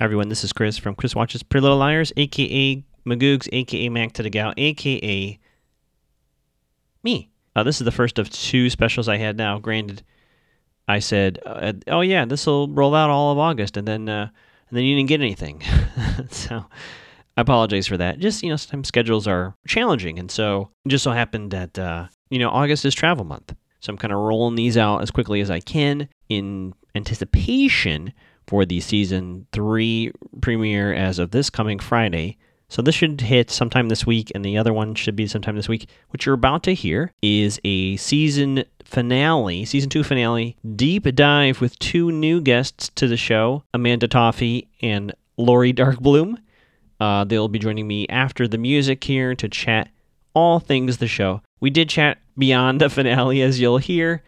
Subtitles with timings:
[0.00, 4.10] Hi everyone, this is Chris from Chris Watches Pretty Little Liars, aka Magoogs, aka Mac
[4.14, 5.38] to the Gal, aka
[7.04, 7.30] me.
[7.54, 9.60] Uh, this is the first of two specials I had now.
[9.60, 10.02] Granted,
[10.88, 14.30] I said, uh, "Oh yeah, this will roll out all of August," and then uh,
[14.68, 15.62] and then you didn't get anything.
[16.28, 16.64] so
[17.36, 18.18] I apologize for that.
[18.18, 22.08] Just you know, sometimes schedules are challenging, and so it just so happened that uh,
[22.30, 25.40] you know August is travel month, so I'm kind of rolling these out as quickly
[25.40, 28.12] as I can in anticipation
[28.46, 32.36] for the season three premiere as of this coming Friday.
[32.68, 35.68] So this should hit sometime this week, and the other one should be sometime this
[35.68, 35.88] week.
[36.08, 41.78] What you're about to hear is a season finale, season two finale, deep dive with
[41.78, 46.36] two new guests to the show, Amanda Toffee and Lori Darkbloom.
[47.00, 49.88] Uh, they'll be joining me after the music here to chat
[50.34, 51.42] all things the show.
[51.60, 54.22] We did chat beyond the finale, as you'll hear,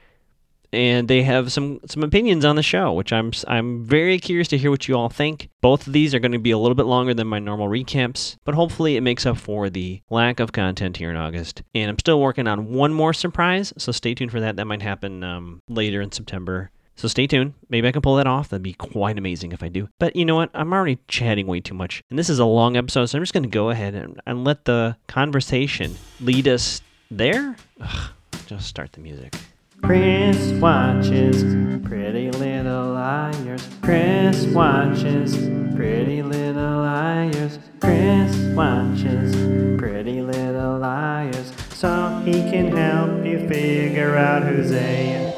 [0.72, 4.58] and they have some some opinions on the show, which I'm I'm very curious to
[4.58, 5.48] hear what you all think.
[5.60, 8.36] Both of these are going to be a little bit longer than my normal recaps,
[8.44, 11.62] but hopefully it makes up for the lack of content here in August.
[11.74, 14.56] And I'm still working on one more surprise, so stay tuned for that.
[14.56, 16.70] That might happen um, later in September.
[16.96, 17.52] So stay tuned.
[17.68, 18.48] Maybe I can pull that off.
[18.48, 19.88] That'd be quite amazing if I do.
[19.98, 20.50] But you know what?
[20.54, 22.02] I'm already chatting way too much.
[22.08, 24.44] And this is a long episode, so I'm just going to go ahead and, and
[24.44, 27.54] let the conversation lead us there.
[27.82, 28.10] Ugh,
[28.46, 29.34] just start the music.
[29.82, 31.42] Chris watches
[31.84, 33.68] Pretty Little Liars.
[33.82, 35.36] Chris watches
[35.76, 37.58] Pretty Little Liars.
[37.80, 39.34] Chris watches
[39.78, 41.52] Pretty Little Liars.
[41.70, 45.32] So he can help you figure out who's A.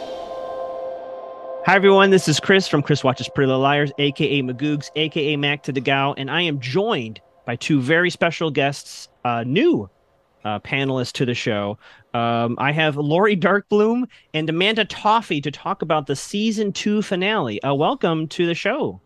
[1.66, 5.64] Hi everyone, this is Chris from Chris Watches Pretty Little Liars, aka Magoogs, aka Mac
[5.64, 9.90] to the Gal, and I am joined by two very special guests, uh, new
[10.44, 11.76] uh, panelists to the show.
[12.14, 17.62] Um, I have Lori Darkbloom and Amanda Toffee to talk about the season two finale.
[17.62, 19.00] Uh, welcome to the show.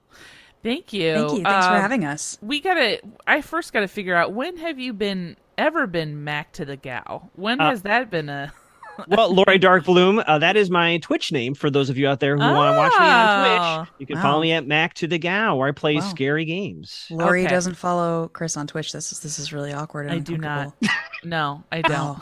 [0.63, 1.15] Thank you.
[1.15, 1.45] Thank you.
[1.45, 2.39] Thanks for Uh, having us.
[2.41, 3.01] We gotta.
[3.27, 7.31] I first gotta figure out when have you been ever been Mac to the Gal?
[7.35, 8.53] When Uh, has that been a?
[9.09, 12.37] Well, Lori Darkbloom, uh, that is my Twitch name for those of you out there
[12.37, 13.79] who want to watch me on Oh.
[13.81, 13.89] Twitch.
[14.01, 14.23] You can Wow.
[14.23, 16.01] follow me at Mac to the Gal, where I play Wow.
[16.03, 17.07] scary games.
[17.11, 17.51] Lori Okay.
[17.51, 18.93] doesn't follow Chris on Twitch.
[18.93, 20.07] This is this is really awkward.
[20.09, 20.75] And I do not.
[21.25, 22.19] No, I don't.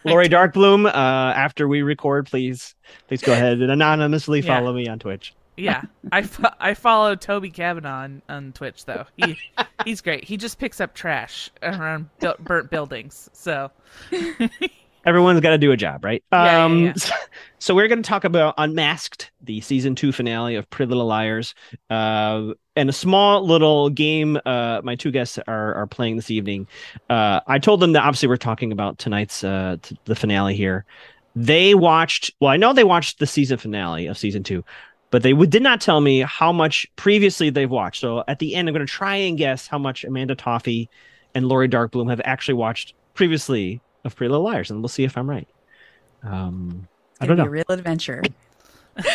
[0.04, 2.74] Lori Darkbloom, uh, after we record, please,
[3.08, 4.58] please go ahead and anonymously Yeah.
[4.58, 5.34] follow me on Twitch.
[5.56, 5.82] Yeah,
[6.12, 9.06] I, fo- I follow Toby Cavanaugh on, on Twitch though.
[9.16, 9.36] He
[9.84, 10.22] he's great.
[10.22, 13.28] He just picks up trash around bu- burnt buildings.
[13.32, 13.72] So
[15.06, 16.22] Everyone's got to do a job, right?
[16.32, 16.94] yeah, um, yeah.
[17.60, 21.56] So we're going to talk about Unmasked, the season two finale of Pretty Little Liars,
[21.90, 24.38] uh, and a small little game.
[24.46, 26.68] Uh, my two guests are are playing this evening.
[27.10, 30.84] Uh, I told them that obviously we're talking about tonight's uh, t- the finale here.
[31.34, 32.30] They watched.
[32.38, 34.64] Well, I know they watched the season finale of season two,
[35.10, 38.00] but they would, did not tell me how much previously they've watched.
[38.00, 40.88] So at the end, I'm going to try and guess how much Amanda Toffee
[41.34, 45.16] and Lori Darkbloom have actually watched previously of Pretty Little Liars, and we'll see if
[45.16, 45.48] I'm right.
[46.22, 47.48] Um, it's I don't be know.
[47.48, 48.22] a real adventure.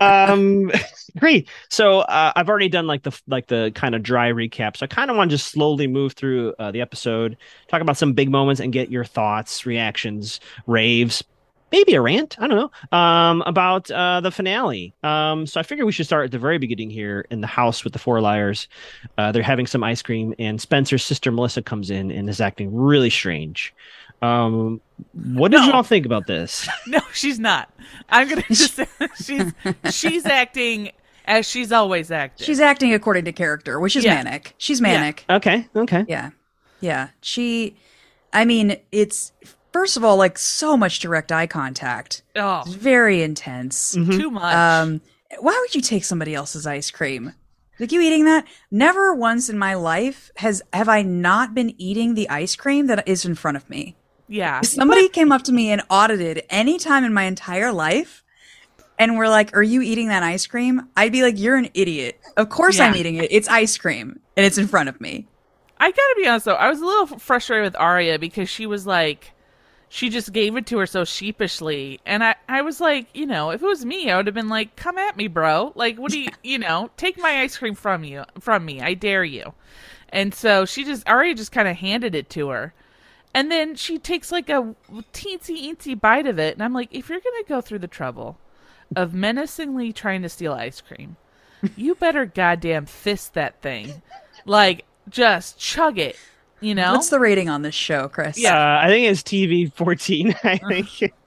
[0.00, 0.70] um
[1.18, 4.84] great so uh, i've already done like the like the kind of dry recap so
[4.84, 7.36] i kind of want to just slowly move through uh, the episode
[7.68, 11.22] talk about some big moments and get your thoughts reactions raves
[11.72, 15.86] maybe a rant i don't know um about uh the finale um so i figure
[15.86, 18.68] we should start at the very beginning here in the house with the four liars
[19.18, 22.74] uh they're having some ice cream and spencer's sister melissa comes in and is acting
[22.74, 23.74] really strange
[24.22, 24.80] um
[25.34, 25.66] what did No.
[25.66, 27.70] you all think about this no, she's not.
[28.10, 28.78] I'm gonna just
[29.22, 29.52] she's
[29.90, 30.90] she's acting
[31.24, 32.44] as she's always acted.
[32.44, 34.16] She's acting according to character, which is Yeah.
[34.22, 34.54] manic.
[34.58, 35.24] She's manic.
[35.30, 36.30] okay okay Yeah.
[36.80, 37.76] yeah, She.
[38.32, 39.32] I mean, it's
[39.72, 42.22] first of all like so much direct eye contact.
[42.36, 43.92] oh It's very intense.
[43.92, 44.54] too much.
[44.54, 45.00] Um,
[45.38, 47.34] why would you take somebody else's ice cream?
[47.78, 48.46] Like you eating that?
[48.70, 53.08] Never once in my life has have I not been eating the ice cream that
[53.08, 53.96] is in front of me.
[54.28, 58.22] yeah, If somebody came up to me and audited any time in my entire life
[58.98, 60.88] and were like, Are you eating that ice cream?
[60.96, 62.20] I'd be like, You're an idiot.
[62.36, 63.28] Of course I'm eating it.
[63.32, 65.26] It's ice cream and it's in front of me.
[65.78, 68.86] I gotta be honest though, I was a little frustrated with Aria because she was
[68.86, 69.30] like,
[69.92, 73.50] she just gave it to her so sheepishly, and I, I was like, you know,
[73.50, 75.72] if it was me, I would have been like, come at me, bro.
[75.74, 78.80] Like, what do you, you know, take my ice cream from you, from me.
[78.80, 79.52] I dare you.
[80.08, 82.72] And so she just Aria just kind of handed it to her,
[83.34, 84.76] and then she takes like a
[85.12, 88.38] teensy eensy bite of it, and I'm like, if you're gonna go through the trouble
[88.94, 91.16] of menacingly trying to steal ice cream,
[91.76, 94.02] you better goddamn fist that thing,
[94.46, 96.16] like just chug it.
[96.60, 98.38] You know, What's the rating on this show, Chris?
[98.38, 100.34] Yeah, I think it's TV 14.
[100.44, 101.12] I think.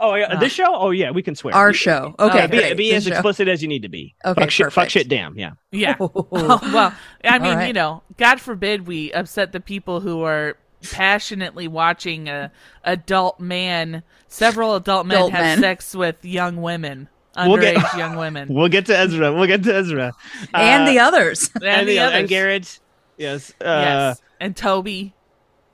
[0.00, 0.74] Oh yeah, this show.
[0.74, 1.54] Oh yeah, we can swear.
[1.54, 2.14] Our We- show.
[2.18, 3.10] Okay, be, be as show.
[3.12, 4.14] explicit as you need to be.
[4.24, 5.38] Okay, fuck shit, fuck shit, damn.
[5.38, 5.52] Yeah.
[5.70, 5.96] Yeah.
[6.00, 6.26] Oh.
[6.32, 7.66] Well, I mean, right.
[7.66, 10.56] you know, God forbid we upset the people who are
[10.90, 12.50] passionately watching a
[12.84, 15.60] adult man, several adult men Adult have men.
[15.60, 19.30] sex with young women, We'll get- underage young women, We'll get to Ezra.
[19.32, 20.12] We'll get to Ezra.
[20.54, 21.50] and Uh, the others.
[21.54, 22.18] and, and the the others.
[22.18, 22.80] and Garrett.
[23.18, 23.50] Yes.
[23.60, 25.14] Uh, yes, and Toby.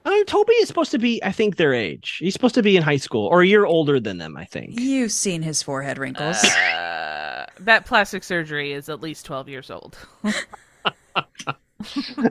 [0.04, 2.18] uh, Toby is supposed to be, I think, their age.
[2.20, 4.36] He's supposed to be in high school or a year older than them.
[4.36, 4.78] I think.
[4.78, 6.42] You've seen his forehead wrinkles.
[6.44, 9.96] Uh, that plastic surgery is at least twelve years old.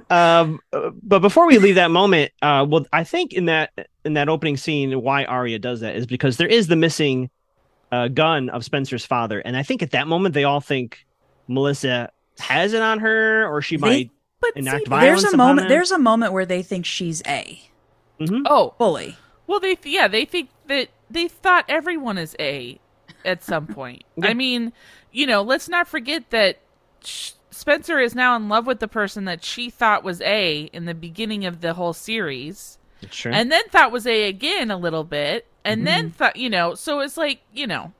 [0.09, 0.59] um,
[1.03, 3.71] but before we leave that moment, uh, well, I think in that
[4.03, 7.29] in that opening scene, why Aria does that is because there is the missing
[7.91, 11.05] uh, gun of Spencer's father, and I think at that moment they all think
[11.47, 14.11] Melissa has it on her, or she They- might.
[14.39, 15.21] But Enact see, violence.
[15.21, 15.65] there's a upon moment.
[15.65, 15.69] it?
[15.69, 17.61] There's a moment where they think she's A
[18.19, 18.43] Mhm.
[18.45, 19.17] oh, fully.
[19.47, 22.79] Well, they yeah they think that they thought everyone is A
[23.25, 24.03] at some point.
[24.15, 24.27] Yeah.
[24.29, 24.73] I mean,
[25.11, 26.59] you know, let's not forget that
[27.03, 30.85] Sh- Spencer is now in love with the person that she thought was A in
[30.85, 32.77] the beginning of the whole series,
[33.09, 33.31] Sure.
[33.31, 36.99] and then thought was A again a little bit, and then thought you know, so
[36.99, 37.93] it's like you know,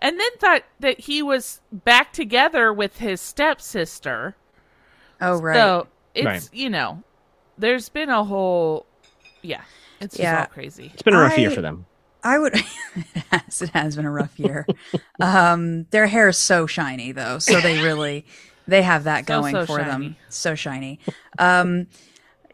[0.00, 4.36] and then thought that he was back together with his stepsister.
[5.20, 5.56] Oh right.
[5.56, 6.48] So it's Right.
[6.52, 7.02] you know,
[7.56, 8.86] there's been a whole
[9.42, 9.62] yeah,
[10.00, 10.40] it's just Yeah.
[10.40, 10.90] all crazy.
[10.94, 11.86] it's been a rough year for them.
[12.22, 12.54] I would.
[12.96, 13.62] it has.
[13.62, 14.66] It has been a rough year.
[15.20, 18.26] um, their hair is so shiny though, so they really
[18.66, 20.16] they have that So, going so for them.
[20.28, 21.00] So shiny.
[21.38, 21.86] Um,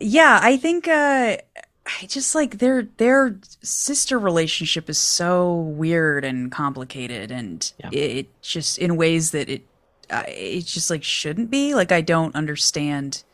[0.01, 0.89] yeah, I think.
[0.89, 1.39] Uh,
[1.87, 7.91] I just like their their sister relationship is so weird and complicated, and Yeah.
[7.91, 9.67] it, it just in ways that it
[10.11, 11.75] uh, it just like shouldn't be.
[11.75, 13.25] Like I don't understand.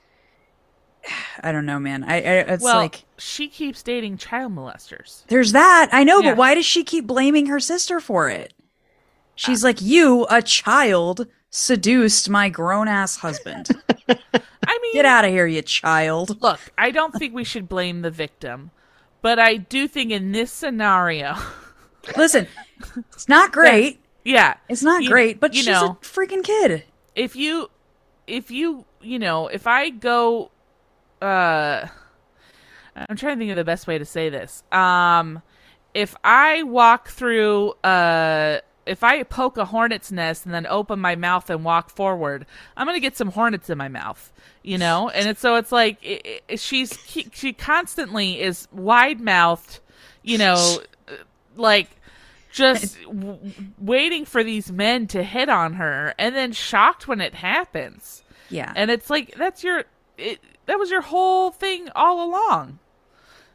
[1.42, 2.04] I don't know, man.
[2.04, 5.24] I, I it's well, like she keeps dating child molesters.
[5.28, 5.88] there's that.
[5.92, 6.30] I know, Yeah.
[6.32, 8.52] but why does she keep blaming her sister for it?
[8.58, 8.62] Uh,
[9.36, 13.68] She's like, you, a child, seduced my grown ass husband.
[14.08, 16.40] I mean, Get out of here, you child.
[16.42, 18.70] look, I don't think we should blame the victim,
[19.22, 21.36] but I do think in this scenario,
[22.16, 22.46] Listen,
[23.12, 23.99] it's not great.
[24.24, 26.84] Yeah, It's not you- great, but you she's know, a freaking kid.
[27.14, 27.70] if you,
[28.26, 30.50] if you, you know, if I go,
[31.22, 31.86] uh,
[32.96, 34.62] I'm trying to think of the best way to say this.
[34.72, 35.42] Um,
[35.94, 41.14] if I walk through, uh, if I poke a hornet's nest and then open my
[41.16, 42.46] mouth and walk forward,
[42.76, 44.32] I'm gonna get some hornets in my mouth,
[44.62, 45.08] you know.
[45.10, 46.98] And it's so it's like i i she's
[47.32, 49.80] she constantly is wide mouthed,
[50.22, 50.78] you know,
[51.56, 51.88] like
[52.50, 53.38] just w-
[53.78, 58.22] waiting for these men to hit on her, and then shocked when it happens.
[58.48, 58.72] Yeah.
[58.74, 59.84] And it's like that's your
[60.18, 62.78] it, that was your whole thing all along.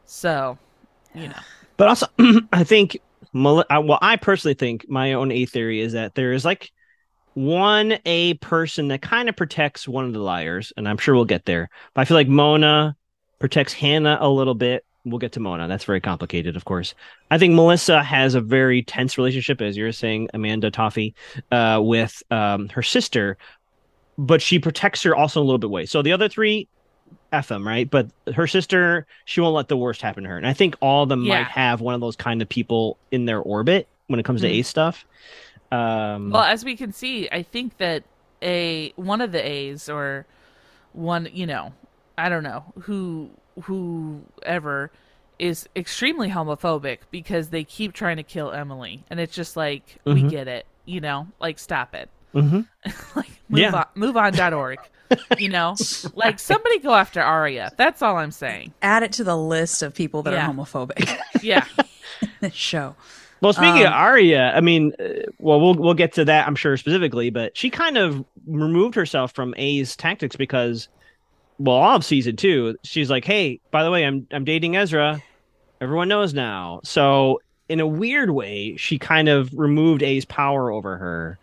[0.06, 0.58] So,
[1.14, 1.40] you know.
[1.78, 2.08] But also,
[2.54, 2.98] I think,
[3.34, 6.72] well, I personally think my own A theory is that there is like
[7.34, 11.26] one A person that kind of protects one of the liars, and I'm sure we'll
[11.26, 11.70] get there.
[11.94, 12.96] But I feel like Mona
[13.40, 14.86] protects Hanna a little bit.
[15.06, 15.68] We'll get to Mona.
[15.68, 16.96] That's very complicated, of course.
[17.30, 21.14] I think Melissa has a very tense relationship, as you're saying, Amanda Toffee,
[21.52, 23.38] uh, with um, her sister,
[24.18, 25.86] but she protects her also in a little bit way.
[25.86, 26.68] So the other three,
[27.32, 27.88] F them, right?
[27.90, 30.38] But her sister, she won't let the worst happen to her.
[30.38, 31.36] And I think all of them Yeah.
[31.40, 34.48] might have one of those kind of people in their orbit when it comes to
[34.48, 34.60] Mhm.
[34.60, 35.06] A stuff.
[35.72, 38.04] Um, Well, as we can see, I think that
[38.42, 40.26] a one of the A's or
[40.94, 41.74] one, you know,
[42.18, 43.30] I don't know who
[43.64, 44.92] whoever
[45.40, 50.24] is extremely homophobic because they keep trying to kill Emily, and it's just like we
[50.24, 50.30] Mhm.
[50.30, 52.66] get it, you know, like stop it, mhm.
[53.16, 53.72] like move Yeah.
[53.74, 54.80] on, move on.org,
[55.38, 55.76] you know,
[56.16, 57.72] like somebody go after Aria.
[57.78, 58.74] That's all I'm saying.
[58.82, 60.48] Add it to the list of people that Yeah.
[60.48, 61.18] are homophobic.
[61.42, 61.66] Yeah,
[62.40, 62.96] this show.
[63.42, 66.56] Well, speaking of Um, Aria, I mean, uh, well, we'll we'll get to that, I'm
[66.56, 70.88] sure specifically, but she kind of removed herself from A's tactics because,
[71.58, 75.22] well, all of season two, she's like, "Hey, by the way, I'm I'm dating Ezra.
[75.82, 80.98] Everyone knows now." So, in a weird way, she kind of removed A's power over
[80.98, 81.40] her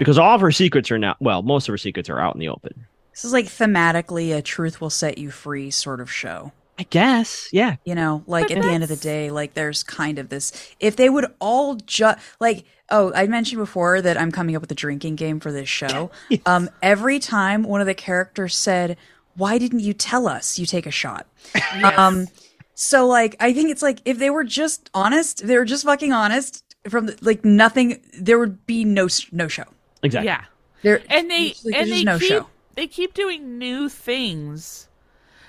[0.00, 2.40] because all of her secrets are now, well, most of her secrets are out in
[2.40, 2.86] the open.
[3.12, 6.52] This is like thematically a truth will set you free sort of show.
[6.78, 7.76] I guess, yeah.
[7.84, 10.74] You know, like But at the end of the day, like there's kind of this.
[10.80, 14.72] If they would all just like, oh, I mentioned before that I'm coming up with
[14.72, 16.10] a drinking game for this show.
[16.46, 18.96] Um, every time one of the characters said,
[19.36, 21.26] "Why didn't you tell us?" You take a shot.
[21.96, 22.26] Um,
[22.74, 25.84] so like, I think it's like if they were just honest, if they were just
[25.84, 29.64] fucking honest from the, like nothing, there would be no no show.
[30.02, 30.26] Exactly.
[30.26, 30.44] yeah.
[30.82, 32.46] There and they like, and they no keep show.
[32.74, 34.88] they keep doing new things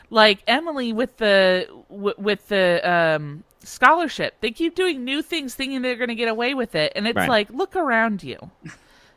[0.10, 4.36] like Emily with the w- with the um, scholarship.
[4.42, 7.16] They keep doing new things, thinking they're going to get away with it, and it's
[7.16, 7.30] Right.
[7.30, 8.52] like, look around you.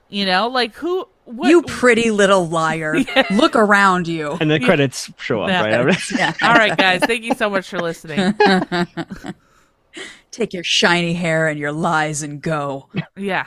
[0.08, 1.08] You know, like who?
[1.25, 2.96] What, you pretty little liar.
[3.30, 4.32] Look around you.
[4.40, 5.80] And the credits show up Yeah.
[5.82, 6.34] right Yeah.
[6.42, 7.00] All right, guys.
[7.00, 8.34] Thank you so much for listening.
[10.30, 12.88] Take your shiny hair and your lies and go.
[13.16, 13.46] Yeah.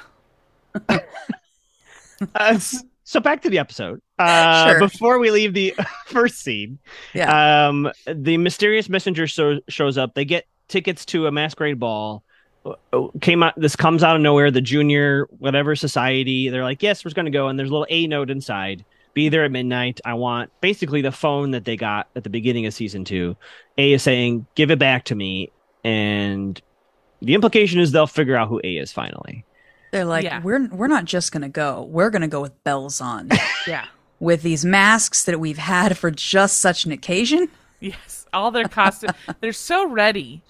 [2.33, 2.59] Uh,
[3.03, 4.01] so back to the episode.
[4.17, 4.79] Uh, Sure.
[4.79, 5.75] Before we leave the
[6.07, 6.79] first scene,
[7.13, 7.67] Yeah.
[7.67, 10.15] um, the mysterious messenger so- shows up.
[10.15, 12.23] They get tickets to a masquerade ball.
[13.21, 13.53] Came out.
[13.59, 14.51] This comes out of nowhere.
[14.51, 16.49] The junior whatever society.
[16.49, 17.47] They're like, yes, we're going to go.
[17.47, 18.83] And there's a little A note inside.
[19.13, 19.99] Be there at midnight.
[20.05, 23.35] I want basically the phone that they got at the beginning of season two.
[23.77, 25.51] A is saying, give it back to me.
[25.83, 26.61] And
[27.21, 29.43] the implication is they'll figure out who A is finally.
[29.91, 30.41] They're like, Yeah.
[30.43, 31.83] we're we're not just gonna go.
[31.89, 33.29] We're gonna go with bells on,
[33.67, 33.85] Yeah.
[34.19, 37.47] with these masks that we've had for just such an occasion.
[37.79, 38.25] Yes.
[38.33, 39.13] All their costumes.
[39.39, 40.41] they're so ready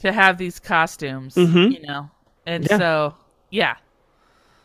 [0.00, 1.72] to have these costumes, Mhm.
[1.80, 2.10] you know?
[2.46, 2.78] And Yeah.
[2.78, 3.14] so,
[3.50, 3.76] yeah.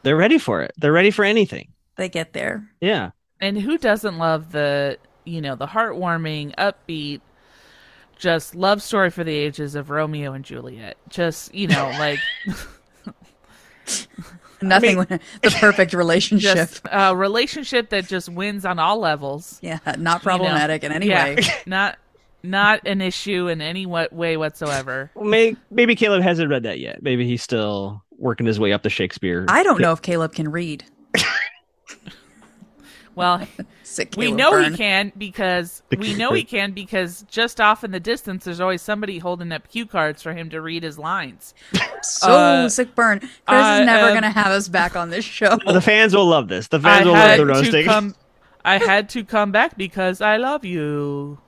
[0.04, 0.72] They're ready for it.
[0.78, 1.70] They're ready for anything.
[1.96, 2.70] They get there.
[2.82, 3.12] Yeah.
[3.42, 7.22] And who doesn't love the, you know, the heartwarming, upbeat,
[8.18, 10.98] just love story for the ages of Romeo and Juliet?
[11.10, 12.20] Just, you know, like
[14.62, 14.98] Nothing.
[14.98, 16.54] the perfect relationship.
[16.56, 19.58] just a relationship that just wins on all levels.
[19.62, 20.20] yeah, not you know?
[20.20, 21.26] problematic in any Yeah.
[21.36, 21.38] way.
[21.66, 21.98] not
[22.44, 25.12] not an issue in any way whatsoever.
[25.16, 27.04] Well, may, maybe Caleb hasn't read that yet.
[27.04, 29.46] Maybe he's still working his way up to Shakespeare.
[29.48, 30.84] I don't know if Caleb can read.
[33.20, 33.46] Well,
[33.84, 34.72] Sick we know burn.
[34.72, 38.82] he can because we know he can because just off in the distance there's always
[38.82, 41.54] somebody holding up cue cards for him to read his lines.
[42.02, 43.20] So Uh, sick burn.
[43.20, 45.58] Chris uh, is never um, gonna have us back on this show.
[45.68, 46.70] the fans will love this.
[46.70, 47.86] The I fans will love the to roasting.
[47.86, 48.16] come
[48.64, 51.40] I had to come back because I love you.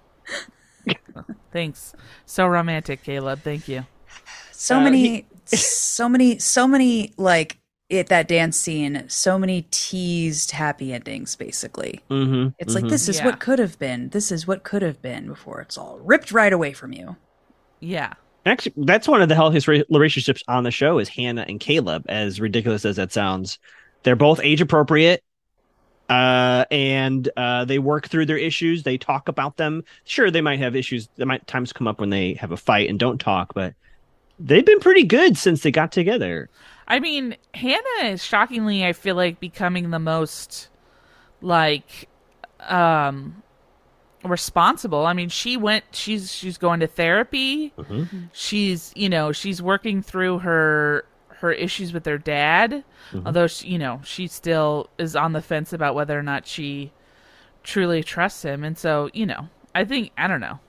[1.51, 1.93] Thanks.
[2.25, 3.43] So romantic, Caleb.
[3.43, 3.85] Thank you.
[4.51, 10.51] so Uh, many so many so many like it that dance scene so many teased
[10.51, 13.25] happy endings basically hmm it's like this is Yeah.
[13.25, 16.53] what could have been this is what could have been before it's all ripped right
[16.53, 17.17] away from you
[17.79, 18.13] Yeah.
[18.45, 22.05] Actually, that's one of the healthiest relationships on the show is Hanna and Caleb.
[22.09, 23.59] As ridiculous as that sounds,
[24.03, 25.23] they're both age appropriate,
[26.11, 28.83] uh, and uh, they work through their issues.
[28.83, 29.81] They talk about them.
[30.03, 31.07] Sure, they might have issues.
[31.15, 33.73] There might times come up when they have a fight and don't talk, but
[34.37, 36.49] they've been pretty good since they got together.
[36.85, 40.67] I mean, Hanna is shockingly, I feel like, becoming the most
[41.39, 42.09] like
[42.59, 43.41] um
[44.25, 45.05] responsible.
[45.05, 47.73] I mean, she went she's she's going to therapy.
[48.33, 51.05] She's, you know, she's working through her
[51.41, 52.83] her issues with her dad.
[53.25, 56.91] Although she, you know, she still is on the fence about whether or not she
[57.63, 58.63] truly trusts him.
[58.63, 60.59] And so, you know, I think I don't know.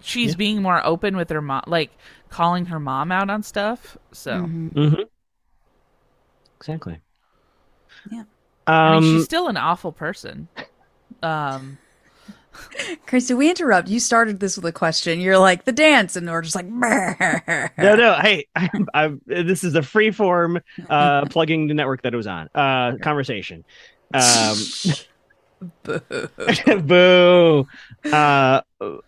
[0.00, 1.90] She's being more open with her mom, like
[2.30, 3.98] calling her mom out on stuff.
[4.12, 5.02] So, Mm-hmm.
[6.60, 7.02] Exactly.
[8.10, 8.24] Yeah.
[8.84, 10.48] I Um, mean, she's still an awful person.
[11.22, 11.78] Um,
[13.06, 16.28] chris did we interrupt you started this with a question you're like the dance and
[16.28, 18.18] we're just like no, no.
[18.20, 22.26] Hey, I, I, this is a free form uh, plugging the network that it was
[22.26, 22.48] on.
[22.54, 23.64] Uh, conversation.
[24.14, 24.56] Um,
[26.86, 27.66] boo.
[28.04, 28.60] Uh,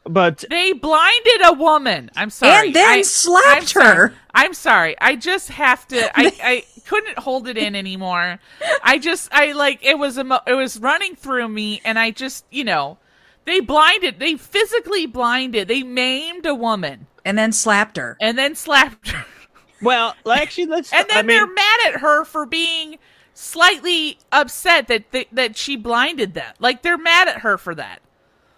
[0.04, 2.10] but they blinded a woman.
[2.16, 2.68] I'm sorry.
[2.68, 3.86] and then I, I'm slapped sorry.
[3.96, 4.96] her I'm sorry.
[5.00, 6.18] I just have to.
[6.18, 8.38] I, I couldn't hold it in anymore.
[8.82, 9.32] I just.
[9.32, 9.84] I like.
[9.84, 10.18] It was.
[10.18, 12.44] Emo- it was running through me, and I just.
[12.50, 12.98] You know,
[13.44, 14.18] they blinded.
[14.18, 15.68] They physically blinded.
[15.68, 19.24] They maimed a woman and then slapped her and then slapped her.
[19.82, 20.92] well, actually, let's.
[20.92, 22.98] And then I mean, they're mad at her for being
[23.34, 26.52] slightly upset that that that she blinded them.
[26.58, 28.00] Like they're mad at her for that.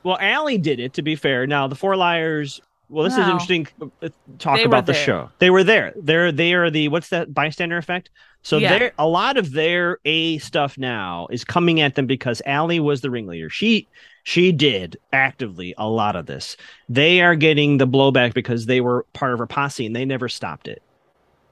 [0.02, 0.92] Well, Ali did it.
[0.94, 2.60] To be fair, now the four liars.
[2.90, 3.66] Well, this is interesting.
[4.02, 5.30] uh, Talk They about the show.
[5.38, 5.94] They were there.
[5.96, 8.10] They're they are the what's that bystander effect?
[8.42, 8.78] So Yeah.
[8.78, 13.00] they're a lot of their A stuff now is coming at them because Ali was
[13.00, 13.48] the ringleader.
[13.48, 13.88] She
[14.24, 16.56] she did actively a lot of this.
[16.88, 20.28] They are getting the blowback because they were part of her posse and they never
[20.28, 20.82] stopped it.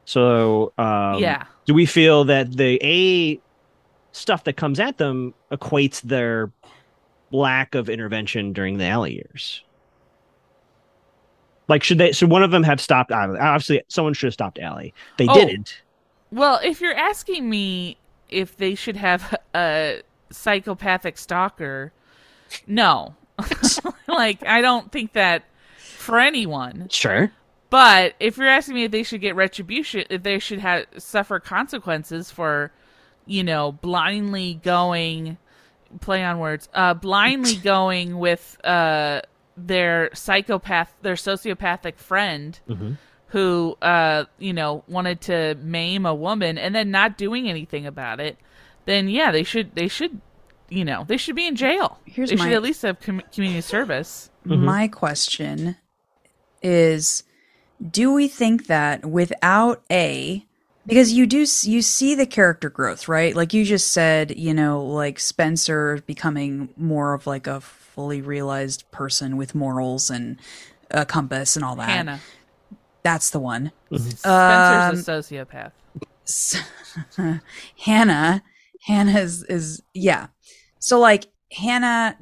[0.06, 1.44] So um, Yeah.
[1.66, 3.42] do we feel that the A
[4.12, 6.52] stuff that comes at them equates their
[7.32, 9.64] lack of intervention during the Ali years?
[11.68, 12.12] Like, should they?
[12.12, 13.12] Should one of them have stopped?
[13.12, 13.38] Ali?
[13.38, 14.94] Obviously, someone should have stopped Ali.
[15.16, 15.34] They Oh.
[15.34, 15.82] didn't.
[16.30, 17.98] Well, if you're asking me
[18.28, 21.92] if they should have a psychopathic stalker,
[22.66, 23.16] no.
[24.08, 25.44] like I don't think that
[25.78, 26.88] for anyone.
[26.90, 27.32] Sure.
[27.70, 31.40] But if you're asking me if they should get retribution, if they should have suffer
[31.40, 32.70] consequences for,
[33.24, 35.38] you know, blindly going,
[36.00, 39.22] play on words, uh, blindly going with uh
[39.56, 42.58] their psychopath, their sociopathic friend,
[43.32, 48.20] who uh, you know wanted to maim a woman and then not doing anything about
[48.20, 48.36] it,
[48.84, 50.20] then yeah, they should they should
[50.72, 51.98] you know they should be in jail.
[52.04, 54.30] Here's they my- should at least have com- community service.
[54.44, 55.76] My question
[56.62, 57.22] is
[57.90, 60.46] do we think that without A
[60.86, 63.36] because you do you see the character growth, right?
[63.36, 68.90] Like you just said, you know, like Spencer becoming more of like a fully realized
[68.90, 70.38] person with morals and
[70.90, 71.88] a compass and all that.
[71.88, 72.20] Hanna,
[73.04, 73.70] That's the one.
[73.90, 75.72] Spencer's Um, a sociopath.
[77.78, 78.42] Hanna,
[78.86, 80.28] Hanna is, is yeah.
[80.82, 82.16] So like Hanna,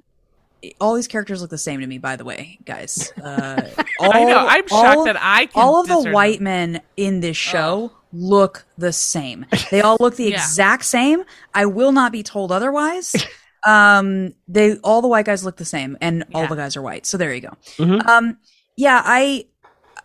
[0.81, 1.97] all these characters look the same to me.
[1.97, 4.47] By the way, guys, uh, all, I know.
[4.47, 5.63] I'm shocked all- that I can.
[5.63, 9.47] all of the discern white men in this show look the same.
[9.71, 10.35] They all look the Yeah.
[10.37, 11.25] exact same.
[11.55, 13.17] I will not be told otherwise.
[13.63, 17.05] Um, they all the white guys look the same, and all the guys are white.
[17.05, 17.53] So there you go.
[17.77, 18.07] Mhm.
[18.07, 18.39] Um,
[18.75, 19.45] yeah, I,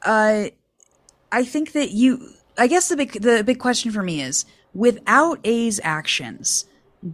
[0.04, 0.50] uh,
[1.32, 2.32] I think that you.
[2.58, 4.44] I guess the big the big question for me is
[4.74, 6.66] without A's actions,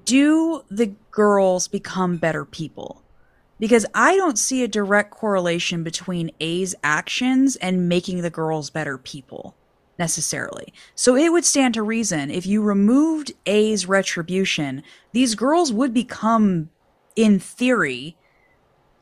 [0.05, 3.03] do the girls become better people?
[3.59, 8.97] Because I don't see a direct correlation between A's actions and making the girls better
[8.97, 9.55] people
[9.99, 10.73] necessarily.
[10.95, 14.81] So it would stand to reason if you removed A's retribution,
[15.11, 16.71] these girls would become,
[17.15, 18.17] in theory,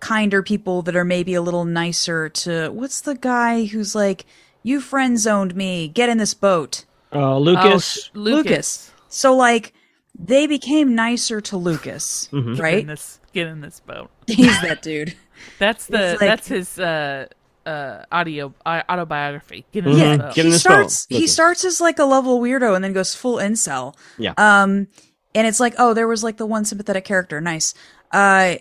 [0.02, 4.26] kinder people that are maybe a little nicer to what's the guy who's like,
[4.62, 6.86] you friend zoned me, get in this boat.
[7.14, 8.10] Uh, Oh, Lucas.
[8.14, 8.92] Lucas.
[9.08, 9.74] So like
[10.22, 12.86] they became nicer to Lucas, Get in right?
[12.86, 14.10] this, get in this boat.
[14.28, 15.16] He's that dude.
[15.58, 17.28] That's the like- that's his uh
[17.66, 19.66] uh audio uh, autobiography.
[19.72, 20.36] Get in Yeah, this boat.
[20.36, 21.06] Get in he this starts.
[21.06, 21.34] boat, He Lucas.
[21.34, 23.96] starts as like a level weirdo and then goes full incel.
[24.18, 24.34] Yeah.
[24.38, 24.88] Um,
[25.36, 27.74] and it's like, oh, there was like the one sympathetic character, nice.
[28.12, 28.56] Uh,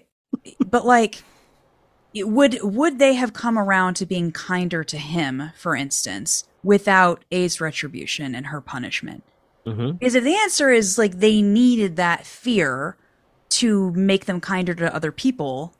[0.65, 1.23] but like,
[2.15, 7.25] it- would would they have come around to being kinder to him, for instance, without
[7.33, 9.25] A's retribution and her punishment?
[9.77, 9.99] Mhm.
[9.99, 12.97] Because if the answer is like they needed that fear
[13.51, 15.75] to make them kinder to other people,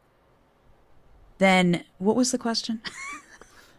[1.39, 2.81] then what was the question?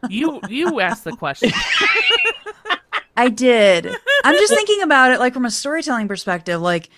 [0.09, 1.51] You you asked the question.
[3.17, 3.85] I did.
[4.23, 6.89] I'm just thinking about it like from a storytelling perspective, like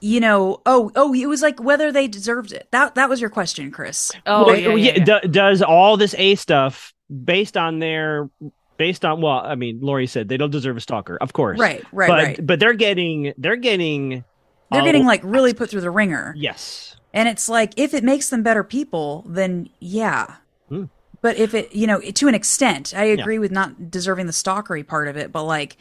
[0.00, 2.66] you know, oh, oh, it was like whether they deserved it.
[2.70, 4.10] That that was your question, Chris.
[4.24, 5.04] Oh Well, yeah, yeah, yeah.
[5.20, 8.30] do- does all this A stuff based on their
[8.76, 11.84] based on well, I mean, Lori said they don't deserve a stalker, of course, Right,
[11.92, 12.46] right, but right.
[12.46, 14.24] but they're getting they're getting
[14.70, 16.34] They're a- getting like really put through the ringer.
[16.36, 20.36] yes, And it's like if it makes them better people, then yeah.
[20.68, 20.84] Hmm.
[21.22, 24.86] But if it, you know, to an extent, I agree with not deserving the stalkery
[24.86, 25.76] part of it, but like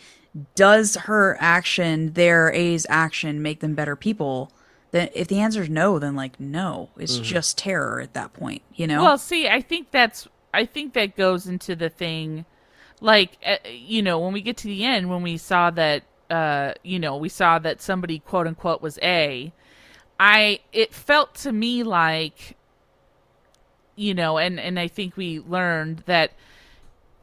[0.55, 4.51] does her action, their A's action make them better people?
[4.91, 8.61] Then if the answer is no, then like no, it's just terror at that point,
[8.73, 9.03] you know?
[9.03, 12.45] Well, see, I think that's I think that goes into the thing
[13.01, 16.73] like uh, you know, when we get to the end when we saw that uh
[16.83, 19.51] you know, we saw that somebody quote unquote was A,
[20.19, 22.57] I it felt to me like
[23.95, 26.31] you know, and and I think we learned that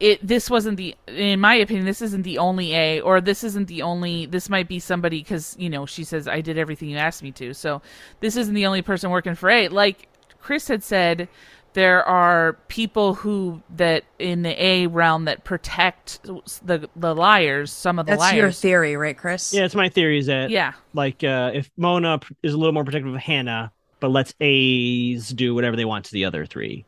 [0.02, 3.68] it this wasn't the in my opinion this isn't the only a or this isn't
[3.68, 6.96] the only this might be somebody because you know she says i did everything you
[6.96, 7.54] asked me to.
[7.54, 7.80] So
[8.20, 9.68] this isn't the only person working for a.
[9.68, 10.08] Like
[10.40, 11.28] chris had said
[11.74, 16.22] there are people who that in the a realm that protect
[16.64, 19.52] the the liars some of the That's your theory, right, Chris?
[19.52, 19.64] yeah.
[19.64, 23.14] It's my theory is that yeah like uh, if Mona is a little more protective
[23.14, 26.86] of Hanna, but lets A's do whatever they want to the other three.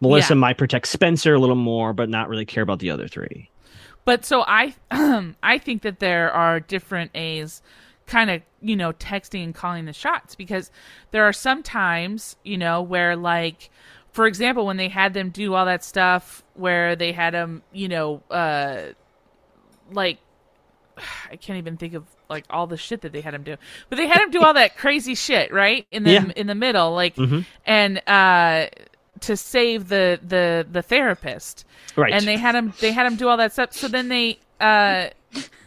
[0.00, 0.40] Melissa Yeah.
[0.40, 3.50] might protect Spencer a little more, but not really care about the other three.
[4.04, 4.74] But so I
[5.42, 7.62] I think that there are different A's
[8.06, 10.70] kind of, you know, texting and calling the shots because
[11.12, 13.70] there are some times, you know, where like
[14.12, 17.88] for example, when they had them do all that stuff where they had them, you
[17.88, 18.92] know, uh
[19.90, 20.18] like
[21.30, 23.56] I can't even think of like all the shit that they had him do.
[23.88, 25.86] But they had him do all that crazy shit, right?
[25.90, 26.32] In the Yeah.
[26.36, 27.44] in the middle like Mhm.
[27.66, 28.66] and uh
[29.20, 31.64] to save the the the therapist
[31.96, 32.12] Right.
[32.12, 35.08] and they had him they had him do all that stuff so then they uh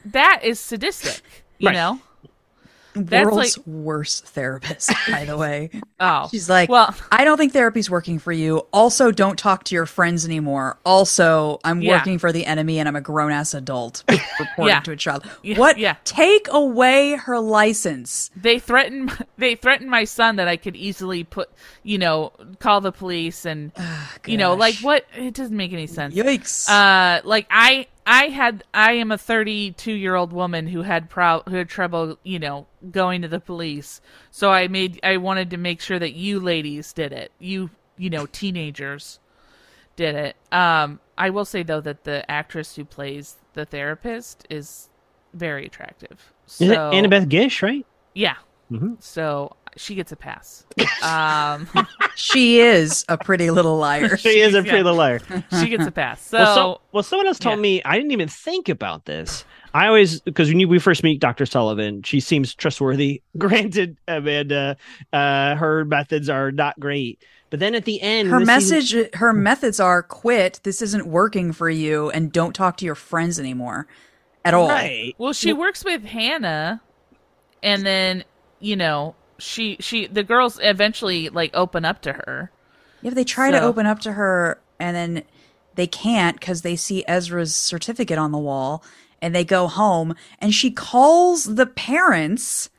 [0.06, 1.22] that is sadistic
[1.60, 1.74] you Right.
[1.76, 2.00] know
[2.96, 5.70] That's World's like- worst therapist, by the way.
[6.00, 8.66] oh She's like, well I don't think therapy's working for you.
[8.72, 10.78] Also, don't talk to your friends anymore.
[10.86, 11.98] Also, I'm Yeah.
[11.98, 14.04] working for the enemy and I'm a grown ass adult
[14.40, 14.80] reporting Yeah.
[14.82, 15.26] to a child.
[15.44, 15.78] Yeah, What?
[15.78, 15.96] yeah.
[16.06, 18.32] Take away her license.
[18.36, 21.50] they threatened they threatened my son that i could easily put
[21.84, 23.72] you know call the police and
[24.26, 26.70] you know like what it doesn't make any sense Yikes.
[26.70, 31.42] uh like i i had i am a 32 year old woman who had pro
[31.48, 35.58] who had trouble you know going to the police so i made i wanted to
[35.58, 39.20] make sure that you ladies did it you you know teenagers
[39.96, 40.36] did it.
[40.52, 44.90] Um, I will say though that the actress who plays the therapist is
[45.34, 46.34] very attractive.
[46.48, 47.86] So Is it Annabeth Gish, right?
[48.14, 48.36] yeah,
[48.70, 49.02] Mhm.
[49.02, 50.66] so she gets a pass.
[51.04, 51.68] Um,
[52.16, 54.18] She is a pretty little liar.
[54.26, 54.84] She is a pretty yeah.
[54.84, 55.20] little liar.
[55.60, 56.22] she gets a pass.
[56.22, 57.62] So, well, so, well, someone else told yeah.
[57.62, 59.46] me I didn't even think about this.
[59.74, 61.46] I always because when you, we first meet Dr.
[61.46, 63.22] Sullivan, she seems trustworthy.
[63.38, 64.78] Granted, Amanda,
[65.14, 69.16] uh, her methods are not great, but then at the end, Her this season- message,
[69.16, 70.62] her methods are quit.
[70.64, 73.86] This isn't working for you, and don't talk to your friends anymore,
[74.46, 74.70] at all.
[74.70, 75.14] right?
[75.18, 76.82] well, she works with Hanna,
[77.62, 78.24] and then
[78.62, 82.52] you know she she the girls eventually like open up to her.
[83.02, 85.24] Yeah, they try to open up to her, and then
[85.76, 88.84] they can't because they see Ezra's certificate on the wall,
[89.22, 92.70] and they go home, and she calls the parents,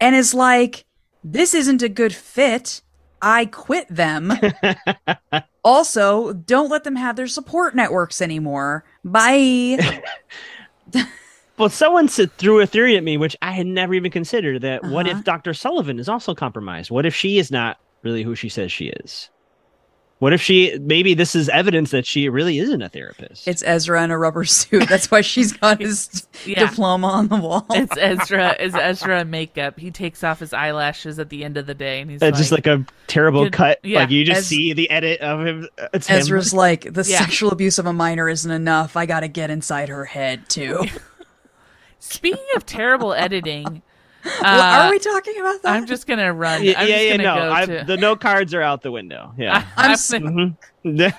[0.00, 0.84] and is like,
[1.22, 2.80] "This isn't a good fit.
[3.20, 4.32] I quit them."
[5.64, 8.84] also, don't let them have their support networks anymore.
[9.04, 10.02] Bye.
[11.58, 14.62] Well, someone threw a theory at me, which I had never even considered.
[14.62, 15.18] That what Uh-huh.
[15.18, 15.54] if Dr.
[15.54, 16.90] Sullivan is also compromised?
[16.90, 19.30] What if she is not really who she says she is?
[20.18, 23.46] What if she maybe this is evidence that she really isn't a therapist?
[23.46, 24.88] it's Ezra in a rubber suit.
[24.88, 26.66] That's why she's got his Yeah.
[26.68, 27.66] diploma on the wall.
[27.70, 28.56] It's Ezra.
[28.58, 29.78] Is Ezra in makeup?
[29.78, 32.50] He takes off his eyelashes at the end of the day, and he's It's just
[32.52, 33.78] like a terrible Good- cut.
[33.82, 33.98] yeah.
[34.00, 35.68] Like you just Ez- see the edit of him.
[35.92, 36.16] It's him.
[36.16, 37.18] Ezra's like, the Yeah.
[37.18, 38.96] sexual abuse of a minor isn't enough.
[38.96, 40.86] I got to get inside her head too.
[42.08, 43.82] Speaking of terrible editing,
[44.24, 45.72] Well, uh, are we talking about that?
[45.72, 46.64] I'm just gonna run.
[46.64, 47.16] Yeah, I'm yeah, just yeah.
[47.18, 47.84] No, go I, to.
[47.86, 49.32] the note cards are out the window.
[49.38, 49.56] Yeah.
[49.76, 50.56] I'm, I'm s- s- Mhm.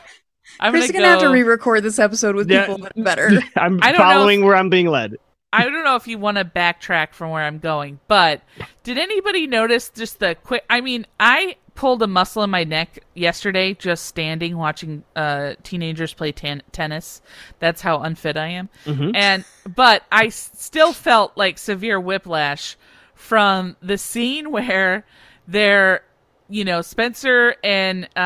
[0.59, 2.65] I'm Chris gonna gonna have to re-record this episode with Yeah.
[2.65, 3.29] people that are better.
[3.55, 5.15] I'm I don't know following where I'm being led.
[5.53, 8.41] I don't know if you want to backtrack from where I'm going, but
[8.83, 10.65] did anybody notice just the quick?
[10.69, 16.13] I mean, I pulled a muscle in my neck yesterday just standing watching uh, teenagers
[16.13, 17.21] play tan- tennis.
[17.59, 18.67] That's how unfit I am.
[19.15, 22.75] And but I still felt like severe whiplash
[23.13, 25.05] from the scene where
[25.47, 26.03] they're
[26.49, 28.19] you know, Spencer and uh,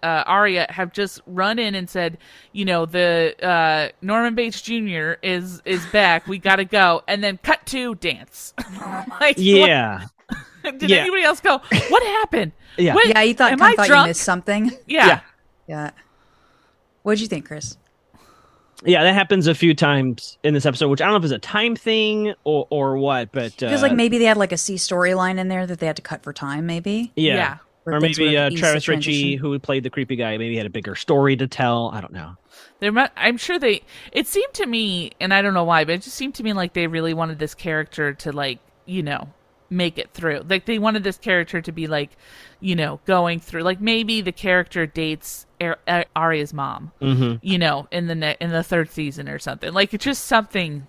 [0.00, 2.16] uh, Aria have just run in and said,
[2.52, 5.14] you know, the uh, Norman Bates Jr.
[5.24, 6.28] is is back.
[6.28, 8.54] We gotta go, and then cut to dance.
[9.20, 10.02] like, Yeah.
[10.02, 10.10] what-
[10.78, 10.98] did Yeah.
[10.98, 11.58] anybody else go?
[11.88, 12.52] What happened?
[12.76, 12.94] Yeah.
[12.94, 14.04] What- yeah, you thought, Am I thought drunk?
[14.06, 14.70] you missed something.
[14.86, 15.06] Yeah.
[15.06, 15.20] Yeah.
[15.66, 15.90] Yeah.
[17.02, 17.76] What did you think, Chris?
[18.84, 21.32] Yeah, that happens a few times in this episode, which I don't know if it's
[21.32, 24.56] a time thing or or what, but uh, Feels like maybe they had like a
[24.56, 26.66] C storyline in there that they had to cut for time.
[26.66, 27.12] Maybe.
[27.16, 27.34] yeah.
[27.34, 27.56] Yeah.
[27.86, 31.34] Or maybe uh, Travis Ritchie, who played the creepy guy, maybe had a bigger story
[31.36, 31.90] to tell.
[31.94, 32.36] I don't know.
[32.80, 33.80] There, mu- I'm sure they.
[34.12, 36.52] It seemed to me, and I don't know why, but it just seemed to me
[36.52, 39.28] like they really wanted this character to like, you know,
[39.70, 40.44] make it through.
[40.48, 42.10] Like they wanted this character to be like,
[42.60, 43.62] you know, going through.
[43.62, 47.36] Like maybe the character dates Ar- Ar- Aria's mom, Mm-hmm.
[47.46, 49.72] you know, in the ne- in the third season or something.
[49.72, 50.86] Like it's just something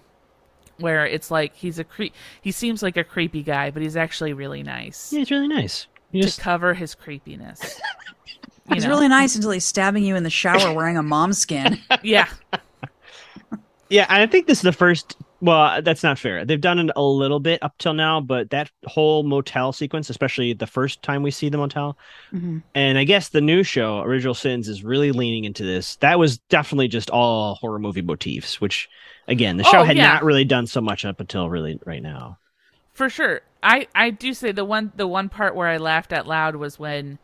[0.77, 4.31] where it's like he's a cre- he seems like a creepy guy, but he's actually
[4.33, 5.87] really nice Yeah, it's really nice.
[6.11, 7.79] You to just cover his creepiness.
[8.69, 8.91] You He's know?
[8.91, 11.79] really nice until he's stabbing you in the shower wearing a mom skin.
[12.03, 12.27] yeah.
[13.89, 15.17] Yeah, and I think this is the first.
[15.41, 16.43] Well, that's not fair.
[16.43, 20.51] They've done it a little bit up till now, but that whole motel sequence, especially
[20.53, 21.97] the first time we see the motel,
[22.33, 22.61] Mhm.
[22.75, 25.95] and I guess the new show, Original Sins, is really leaning into this.
[25.97, 28.89] That was definitely just all horror movie motifs, which,
[29.29, 30.07] again, the show Oh, had yeah.
[30.13, 32.37] not really done so much up until really right now.
[32.93, 33.41] For sure.
[33.63, 36.77] I I do say the one the one part where I laughed out loud was
[36.79, 37.17] when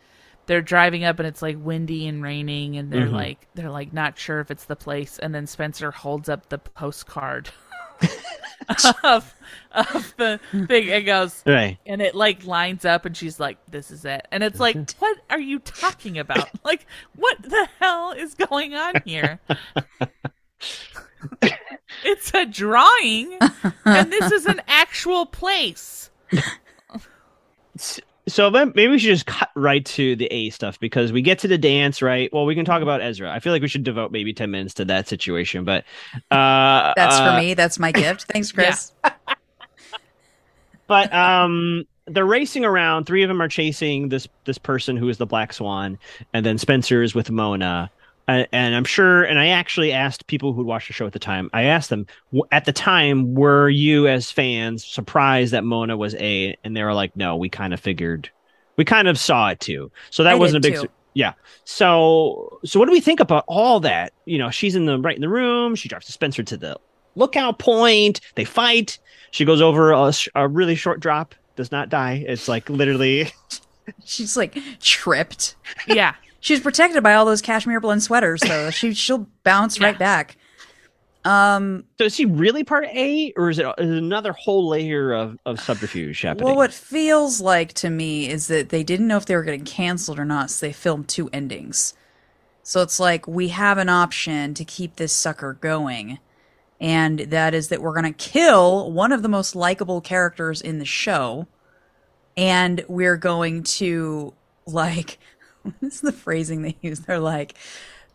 [0.47, 3.13] they're driving up and it's like windy and raining and they're Mhm.
[3.13, 6.57] like they're like not sure if it's the place and then Spencer holds up the
[6.59, 7.49] postcard
[9.03, 9.33] of
[9.71, 10.89] of the thing.
[10.89, 11.77] And goes Right.
[11.85, 14.25] and it like lines up and she's like this is it.
[14.31, 16.49] And it's like what are you talking about?
[16.63, 19.39] Like what the hell is going on here?
[22.03, 23.37] It's a drawing
[23.85, 26.09] and this is an actual place
[28.27, 31.47] So maybe we should just cut right to the A stuff because we get to
[31.47, 32.31] the dance, right?
[32.33, 33.31] Well, we can talk about Ezra.
[33.31, 35.83] I feel like we should devote maybe 10 minutes to that situation, but
[36.31, 37.53] uh That's uh, for me.
[37.53, 38.23] That's my gift.
[38.23, 38.93] Thanks, Chris.
[40.87, 43.05] But um they're racing around.
[43.05, 45.97] Three of them are chasing this this person who is the Black Swan,
[46.33, 47.91] and then Spencer is with Mona.
[48.27, 51.19] And, and I'm sure, and I actually asked people who'd watched the show at the
[51.19, 51.49] time.
[51.53, 52.07] I asked them
[52.51, 56.57] at the time, were you as fans surprised that Mona was A?
[56.63, 58.29] And they were like, no, we kind of figured,
[58.77, 59.91] we kind of saw it too.
[60.09, 61.33] So that I wasn't a big, su- yeah.
[61.65, 64.13] So, so what do we think about all that?
[64.25, 65.75] You know, she's in the right in the room.
[65.75, 66.77] She drives Spencer to the
[67.15, 68.21] lookout point.
[68.35, 68.97] They fight.
[69.31, 71.35] She goes over a, sh- a really short drop.
[71.55, 72.25] Does not die.
[72.27, 73.31] It's like literally
[74.05, 75.55] She's like tripped.
[75.87, 80.37] yeah She's protected by all those cashmere blend sweaters, so she she'll bounce right back.
[81.23, 85.11] Um, So is he really part A, or is it, is it another whole layer
[85.11, 86.45] of, of subterfuge happening?
[86.45, 89.65] well, what feels like to me is that they didn't know if they were getting
[89.65, 91.95] canceled or not, so they filmed two endings.
[92.61, 96.19] So it's like we have an option to keep this sucker going,
[96.79, 100.77] and that is that we're going to kill one of the most likable characters in
[100.77, 101.47] the show,
[102.37, 104.35] and we're going to
[104.67, 105.17] like
[105.79, 106.99] what is the phrasing they use?
[107.01, 107.55] They're like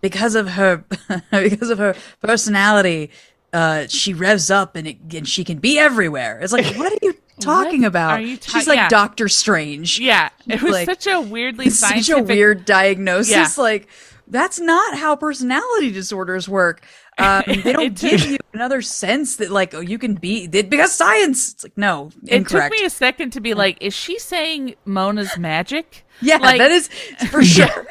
[0.00, 0.84] because of her
[1.30, 3.10] because of her personality,
[3.52, 6.40] uh, she revs up and, it, and she can be everywhere.
[6.40, 8.22] It's like what are you talking What about?
[8.24, 8.88] you ta- She's like yeah.
[8.88, 9.98] Doctor Strange.
[9.98, 13.56] Yeah, it was Like, such a weirdly It's such a weird diagnosis.
[13.56, 13.62] Yeah.
[13.62, 13.88] Like
[14.28, 16.84] that's not how personality disorders work.
[17.18, 20.92] Um, they don't give you another sense that like oh you can be it, because
[20.92, 21.52] science.
[21.52, 22.72] It's like no, incorrect.
[22.72, 26.04] It took me a second to be like, is she saying Mona's magic?
[26.22, 26.88] Yeah, Like- that is
[27.30, 27.86] for sure.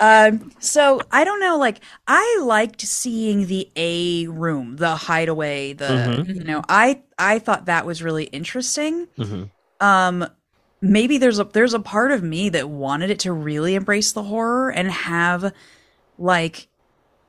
[0.00, 1.56] um, so I don't know.
[1.56, 5.72] Like I liked seeing the A room, the hideaway.
[5.72, 6.34] The Mhm.
[6.34, 9.08] you know, I I thought that was really interesting.
[9.18, 9.48] Mhm.
[9.80, 10.26] Um,
[10.82, 14.24] maybe there's a there's a part of me that wanted it to really embrace the
[14.24, 15.50] horror and have
[16.18, 16.68] like.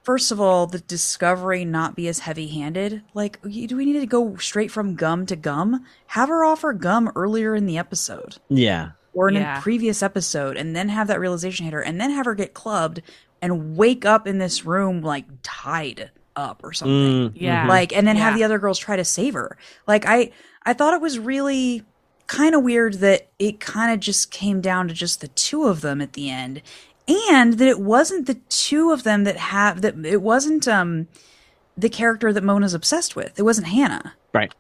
[0.04, 3.04] First of all, the discovery not be as heavy-handed.
[3.14, 5.86] Like, do we need to go straight from gum to gum?
[6.08, 8.92] Have her offer gum earlier in the episode yeah.
[9.14, 9.60] or in Yeah.
[9.60, 12.54] a previous episode and then have that realization hit her and then have her get
[12.56, 13.02] clubbed
[13.44, 17.68] and wake up in this room like tied up or something Mm, Yeah.
[17.68, 20.32] like and then have the other girls try to save her like i
[20.66, 21.84] i thought it was really
[22.28, 25.82] kind of weird that it kind of just came down to just the two of
[25.82, 26.62] them at the end
[27.32, 31.08] and that it wasn't the two of them that have that it wasn't um
[31.78, 34.54] the character that mona's obsessed with it wasn't hanna Right.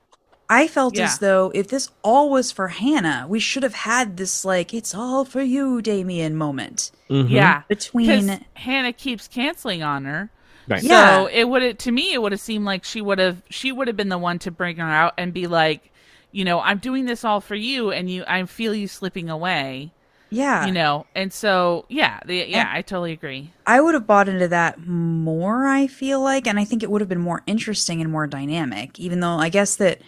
[0.50, 1.06] I felt Yeah.
[1.06, 4.94] as though if this all was for Hanna, we should have had this like "it's
[4.94, 7.30] all for you, Damien" moment Mhm.
[7.30, 8.46] Yeah, between.
[8.56, 10.30] Hanna keeps canceling on her.
[10.68, 10.84] Right.
[10.84, 11.20] Yeah.
[11.24, 13.88] So it would to me it would have seemed like she would have she would
[13.88, 15.90] have been the one to bring her out and be like,
[16.34, 19.94] you know, I'm doing this all for you, and you I feel you slipping away,
[20.32, 23.52] yeah, you know, and so yeah, the, yeah, I totally agree.
[23.66, 25.68] I would have bought into that more.
[25.68, 29.00] I feel like, and I think it would have been more interesting and more dynamic.
[29.00, 30.02] Even though I guess that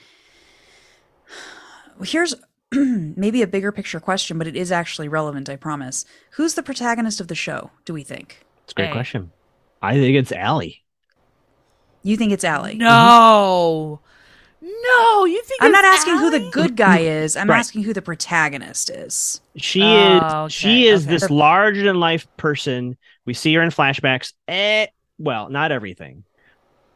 [2.04, 2.36] here's
[2.72, 5.50] maybe a bigger picture question, but it is actually relevant.
[5.50, 6.06] I promise.
[6.32, 7.72] Who's the protagonist of the show?
[7.86, 8.44] Do we think?
[8.66, 8.92] It's a great Hey.
[8.92, 9.32] question.
[9.82, 10.84] I think it's Ali.
[12.04, 12.84] You think it's Ali?
[12.88, 14.02] No,
[14.66, 17.36] no, you think I'm it's not asking who the good guy is.
[17.36, 17.60] I'm Right.
[17.60, 19.42] asking who the protagonist is.
[19.58, 21.12] She Oh, is okay, she is okay.
[21.12, 22.98] this larger than life person.
[23.26, 24.34] We see her in flashbacks.
[24.48, 26.24] Eh, well, not everything.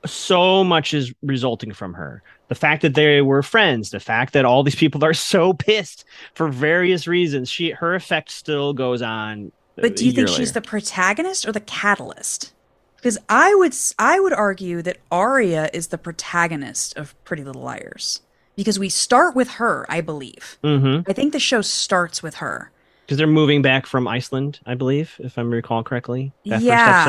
[0.05, 2.23] So much is resulting from her.
[2.49, 6.05] The fact that they were friends, the fact that all these people are so pissed
[6.35, 7.49] for various reasons.
[7.49, 9.51] She her effect still goes on.
[9.75, 12.53] But do you think she's the protagonist or the catalyst?
[12.97, 18.21] Because I would I would argue that Aria is the protagonist of Pretty Little Liars
[18.55, 19.85] because we start with her.
[19.87, 20.57] I believe.
[20.63, 21.09] Mm-hmm.
[21.09, 22.71] I think the show starts with her.
[23.05, 26.33] Because they're moving back from Iceland, I believe, if I recall correctly.
[26.43, 26.57] yeah.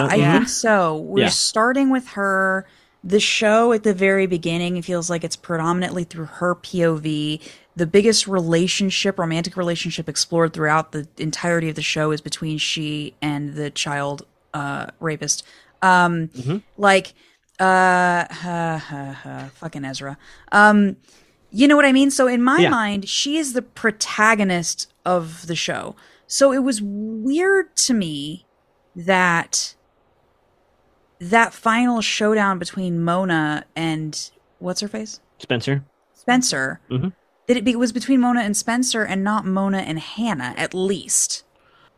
[0.09, 0.33] I Yeah.
[0.39, 0.97] think so.
[0.99, 1.29] We're Yeah.
[1.31, 2.67] starting with her.
[3.03, 7.41] The show at the very beginning feels like it's predominantly through her POV.
[7.77, 13.15] The biggest relationship, romantic relationship explored throughout the entirety of the show is between she
[13.23, 14.25] and the child
[14.55, 15.45] uh, rapist.
[15.83, 16.63] Um, Mhm.
[16.77, 17.15] Like,
[17.61, 20.17] uh, ha, ha, ha, fucking Ezra.
[20.53, 20.97] Um,
[21.51, 22.11] you know what I mean?
[22.11, 22.71] So in my Yeah.
[22.71, 25.97] mind, she is the protagonist of the show.
[26.27, 28.47] So it was weird to me
[28.95, 29.75] that
[31.21, 35.21] that final showdown between Mona and what's her face?
[35.39, 35.85] Spencer.
[36.15, 36.81] Spencer.
[36.91, 37.13] Mhm.
[37.49, 40.75] That it, be, it was between Mona and Spencer and not Mona and Hanna, at
[40.75, 41.45] least.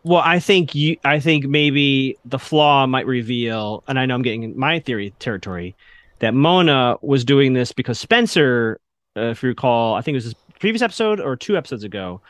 [0.03, 0.97] Well, I think you.
[1.05, 5.13] I think maybe the flaw might reveal, and I know I'm getting in my theory
[5.19, 5.77] territory,
[6.21, 8.81] that Mona was doing this because Spencer,
[9.17, 12.21] uh, if you recall, I think it was this previous episode or two episodes ago,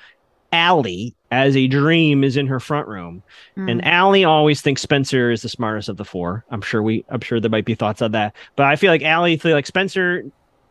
[0.52, 3.22] Ali, as a dream, is in her front room,
[3.56, 6.44] and Ali always thinks Spencer is the smartest of the four.
[6.50, 7.04] I'm sure we.
[7.08, 9.66] I'm sure there might be thoughts on that, but I feel like Ali feel like
[9.66, 10.24] Spencer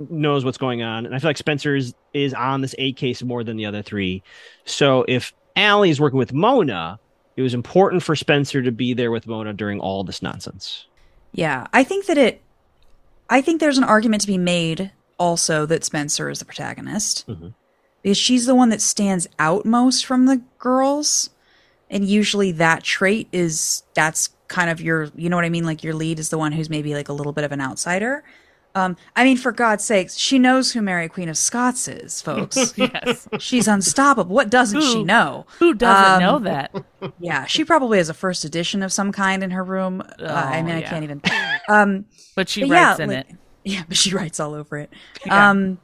[0.09, 3.21] knows what's going on, and I feel like Spencer is, is on this A case
[3.23, 4.23] more than the other three.
[4.65, 6.99] So if Ali is working with Mona,
[7.35, 10.85] it was important for Spencer to be there with Mona during all this nonsense.
[11.31, 12.41] Yeah, I think that it.
[13.29, 17.53] I think there's an argument to be made also that Spencer is the protagonist Mhm.
[18.01, 21.29] because she's the one that stands out most from the girls,
[21.89, 25.83] and usually that trait is that's kind of your you know what I mean like
[25.83, 28.23] your lead is the one who's maybe like a little bit of an outsider.
[28.75, 32.73] Um, I mean, for God's sakes, she knows who Mary Queen of Scots is, folks.
[32.77, 33.27] Yes.
[33.39, 34.33] She's unstoppable.
[34.35, 35.45] What doesn't she know?
[35.57, 36.71] Who doesn't Um, know that?
[37.19, 40.01] Yeah, she probably has a first edition of some kind in her room.
[40.01, 41.21] uh, I Oh, mean, I can't even.
[41.67, 42.05] Um,
[42.35, 43.35] But she but writes yeah, in like- it.
[43.65, 44.91] Yeah, but she writes all over it.
[45.25, 45.49] Yeah.
[45.49, 45.79] Um,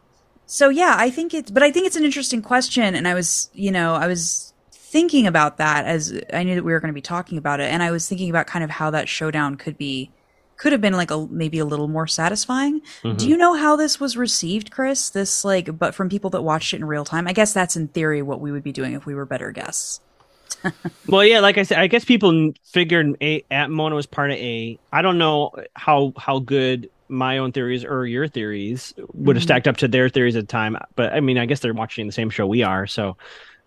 [0.46, 3.50] so yeah, I think it's, but I think it's an interesting question, and I was,
[3.54, 6.96] you know, I was thinking about that as I knew that we were going to
[6.96, 9.78] be talking about it, and I was thinking about kind of how that showdown could
[9.78, 10.12] be,
[10.58, 12.82] could have been like a maybe a little more satisfying.
[13.18, 15.10] Do you know how this was received, Chris?
[15.10, 17.28] This like, but from people that watched it in real time.
[17.28, 20.00] I guess that's in theory what we would be doing if we were better guests.
[21.08, 24.38] Well, yeah, like I said, I guess people figured a at Mona was part of
[24.38, 24.80] A.
[24.92, 29.46] I don't know how how good my own theories or your theories would have Mhm.
[29.46, 32.08] stacked up to their theories at the time, but I mean, I guess they're watching
[32.08, 33.16] the same show we are, so.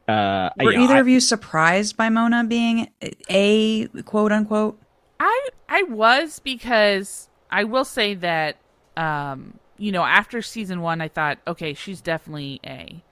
[0.08, 2.88] Uh, Were either I- of you surprised by Mona being
[3.30, 4.80] a quote unquote?
[5.20, 8.56] I I was because I will say that
[8.96, 13.02] um you know after season 1 I thought okay she's definitely A.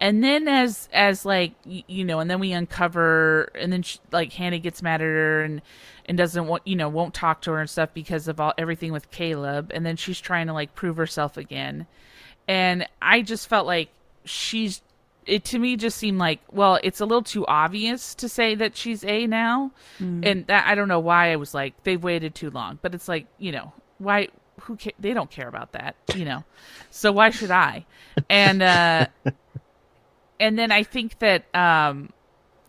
[0.00, 4.32] And then as as like you know and then we uncover and then she, like
[4.32, 5.60] Hanna gets mad at her and
[6.06, 8.92] and doesn't want you know won't talk to her and stuff because of all everything
[8.92, 11.86] with Caleb and then she's trying to like prove herself again.
[12.46, 13.90] And I just felt like
[14.24, 14.82] she's
[15.28, 18.76] it to me just seemed like well it's a little too obvious to say that
[18.76, 19.70] she's a now.
[20.24, 22.78] And that i don't know why i was like they've waited too long.
[22.82, 24.28] But it's like you know why
[24.62, 26.44] who ca- they don't care about that you know.
[26.90, 27.86] So why should i?
[28.30, 29.06] And uh
[30.40, 32.10] and then i think that um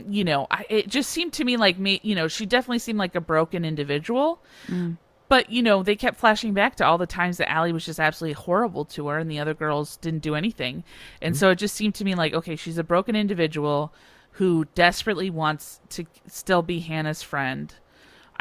[0.08, 3.00] you know I, it just seemed to me like me you know she definitely seemed
[3.00, 4.42] like a broken individual
[5.30, 8.00] but you know they kept flashing back to all the times that Ali was just
[8.00, 10.84] absolutely horrible to her and the other girls didn't do anything.
[11.22, 11.40] And mm-hmm.
[11.40, 13.94] so it just seemed to me like okay she's a broken individual
[14.34, 17.74] who desperately wants to still be hanna's friend.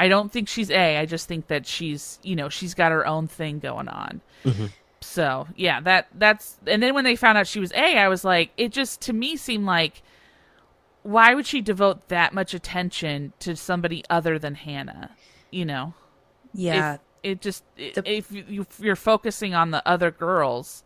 [0.00, 3.06] I don't think she's a i just think that she's you know she's got her
[3.06, 4.22] own thing going on.
[4.44, 4.66] Mm-hmm.
[5.00, 8.24] So yeah that that's and then when they found out she was a i was
[8.24, 10.02] like it just to me seemed like
[11.02, 15.14] why would she devote that much attention to somebody other than hanna
[15.50, 15.94] you know
[16.54, 20.84] Yeah, if it just The- if you, you're focusing on the other girls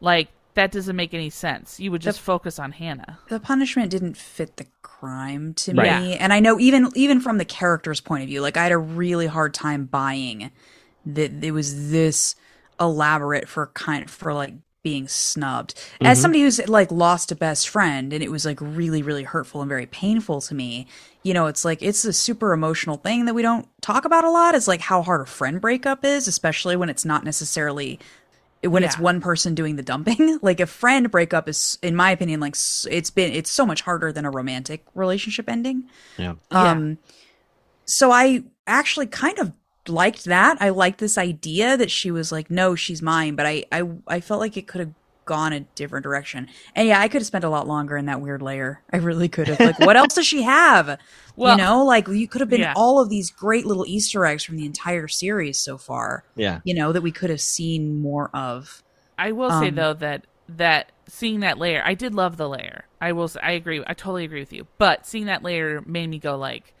[0.00, 1.80] like that doesn't make any sense.
[1.80, 3.18] You would just focus on hanna.
[3.28, 6.00] The punishment didn't fit the crime to Right.
[6.00, 6.16] me.
[6.16, 8.78] And i know even even from the character's point of view like i had a
[8.78, 10.50] really hard time buying
[11.04, 12.36] that it was this
[12.80, 15.74] elaborate for kind for like being snubbed.
[16.00, 19.62] As somebody who's like lost a best friend and it was like really really hurtful
[19.62, 20.86] and very painful to me
[21.22, 24.30] you know it's like it's a super emotional thing that we don't talk about a
[24.30, 27.98] lot is like how hard a friend breakup is especially when it's not necessarily
[28.62, 30.38] when it's one person doing the dumping.
[30.42, 34.12] Like a friend breakup is in my opinion like it's been it's so much harder
[34.12, 35.84] than a romantic relationship ending.
[36.18, 36.34] Yeah.
[36.50, 36.98] um
[37.86, 39.52] so i actually kind of
[39.88, 43.64] liked that i liked this idea that she was like no she's mine but i
[43.72, 44.92] i, I felt like it could have
[45.26, 48.20] gone a different direction and yeah i could have spent a lot longer in that
[48.20, 50.98] weird layer i really could have like what else does she have
[51.34, 52.74] Well, you know like you could have been yeah.
[52.76, 56.60] all of these great little easter eggs from the entire series so far Yeah.
[56.64, 58.82] you know that we could have seen more of
[59.16, 62.84] I will say Um, though that that seeing that layer, I did love the layer.
[63.00, 63.28] I will.
[63.28, 63.82] Say, I agree.
[63.86, 64.66] I totally agree with you.
[64.76, 66.74] But seeing that layer made me go like,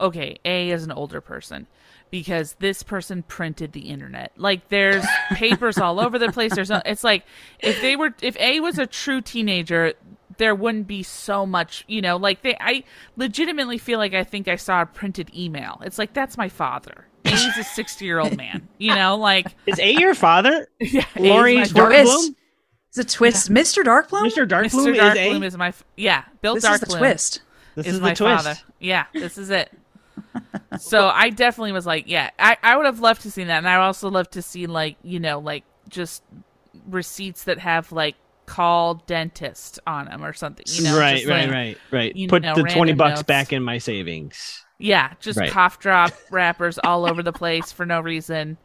[0.00, 1.66] okay, A is an older person
[2.10, 4.32] because this person printed the internet.
[4.36, 6.54] Like there's papers all over the place.
[6.54, 7.24] There's no, it's like
[7.60, 9.94] if they were if A was a true teenager,
[10.38, 12.84] there wouldn't be so much, you know, like they I
[13.16, 15.80] legitimately feel like I think I saw a printed email.
[15.84, 17.06] It's like that's my father.
[17.24, 20.66] He's a 60-year-old man, you know, like Is A your father?
[20.80, 22.34] yeah, A is Lori my Darkbloom?
[22.88, 24.48] it's a twist mr darkbloom Mr.
[24.48, 24.94] Darkbloom Mr.
[24.94, 25.46] is Darkbloom A?
[25.46, 26.24] is my yeah.
[26.42, 27.40] Bill this Darkbloom is the twist
[27.76, 28.44] This is, is, my twist.
[28.44, 28.58] father.
[28.80, 29.70] Yeah, this is it.
[30.78, 33.68] So I definitely was like, yeah, I, I would have loved to see that, and
[33.68, 36.22] I also love to see like you know like just
[36.88, 38.16] receipts that have like
[38.46, 40.64] call dentist on them or something.
[40.68, 42.16] You know, right, just, right, like- right, right.
[42.16, 43.22] you Put know, the 20 bucks notes.
[43.24, 44.64] back in my savings.
[44.78, 45.50] Yeah, just Right.
[45.50, 48.56] cough drop wrappers all over the place for no reason,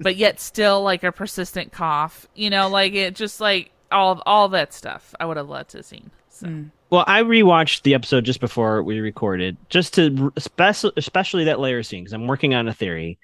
[0.00, 2.26] but yet still like a persistent cough.
[2.34, 5.14] You know, like it just like all all that stuff.
[5.20, 6.10] I would have loved to have seen.
[6.28, 6.46] So.
[6.48, 6.62] Hmm.
[6.90, 11.82] Well, I rewatched the episode just before we recorded, just to especially especially that layer
[11.82, 13.18] scene because I'm working on a theory.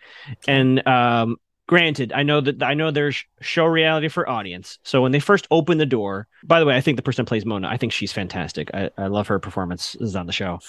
[0.46, 4.78] And um, granted, I know that I know there's show reality for audience.
[4.84, 7.28] So when they first open the door, by the way, I think the person that
[7.28, 8.70] plays Mona, I think she's fantastic.
[8.72, 10.62] I, I love her performances on the show.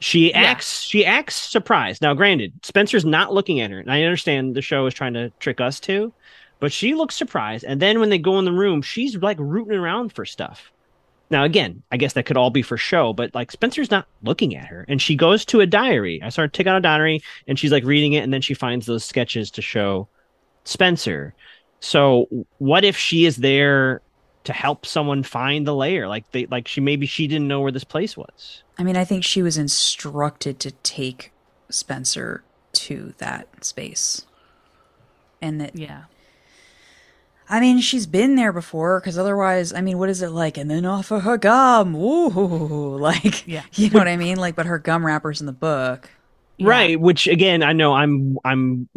[0.00, 0.50] She Yeah.
[0.50, 2.02] acts she acts surprised.
[2.02, 5.30] Now, granted, Spencer's not looking at her, and I understand the show is trying to
[5.40, 6.14] trick us too,
[6.60, 7.64] but she looks surprised.
[7.64, 10.72] And then when they go in the room, she's like rooting around for stuff.
[11.32, 14.54] Now, again, I guess that could all be for show, but like Spencer's not looking
[14.54, 16.20] at her, and she goes to a diary.
[16.22, 18.52] I saw her take out a diary, and she's like reading it, and then she
[18.52, 20.08] finds those sketches to show
[20.64, 21.34] Spencer.
[21.80, 22.28] So
[22.58, 24.02] what if she is there
[24.44, 26.06] to help someone find the layer?
[26.06, 28.62] Like they like she maybe she didn't know where this place was.
[28.78, 31.32] I mean, I think she was instructed to take
[31.70, 34.26] Spencer to that space.
[35.40, 36.04] And that, Yeah.
[37.52, 40.56] I mean, she's been there before, because otherwise, I mean, what is it like?
[40.56, 41.94] And then off of her gum.
[41.94, 43.62] Ooh, like, Yeah.
[43.74, 44.38] you know what I mean?
[44.38, 46.10] Like, but her gum wrapper's in the book.
[46.56, 46.68] Yeah.
[46.68, 48.88] Right, which again, I know I'm I'm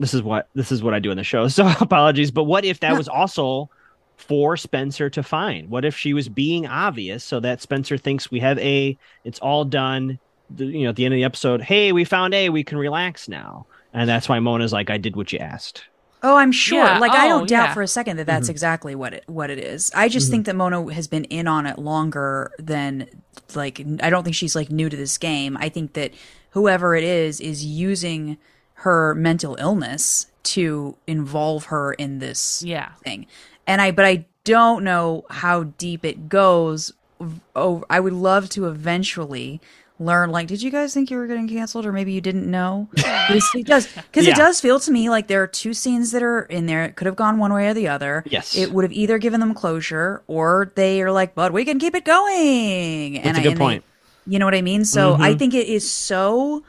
[0.00, 1.48] this is what this is what I do in the show.
[1.48, 2.96] So apologies, but what if that No.
[2.96, 3.70] was also
[4.16, 5.68] for Spencer to find?
[5.70, 9.64] What if she was being obvious so that Spencer thinks we have A, it's all
[9.64, 10.18] done.
[10.50, 12.76] The, you know, at the end of the episode, hey, we found A, we can
[12.78, 13.66] relax now.
[13.94, 15.84] And that's why Mona's like, I did what you asked.
[16.24, 16.82] Oh, I'm sure.
[16.82, 17.74] Yeah, Like I oh, don't doubt yeah.
[17.74, 18.52] for a second that that's mm-hmm.
[18.52, 19.92] exactly what it what it is.
[19.94, 20.58] I just think mm-hmm.
[20.58, 23.08] that Mona has been in on it longer than
[23.54, 25.58] like I don't think she's like new to this game.
[25.60, 26.14] I think that
[26.50, 28.38] whoever it is is using
[28.78, 32.92] her mental illness to involve her in this Yeah.
[33.04, 33.26] thing.
[33.66, 36.94] And I but I don't know how deep it goes.
[37.54, 39.60] Oh, I would love to eventually
[40.00, 42.88] learn like did you guys think you were getting canceled or maybe you didn't know
[42.94, 44.32] Because it does because Yeah.
[44.32, 46.96] it does feel to me like there are two scenes that are in there it
[46.96, 48.56] could have gone one way or the other Yes.
[48.56, 51.94] it would have either given them closure or they are like but we can keep
[51.94, 53.84] it going That's a good and point.
[54.26, 55.22] they, you know what i mean so Mm-hmm.
[55.22, 56.64] i think it is so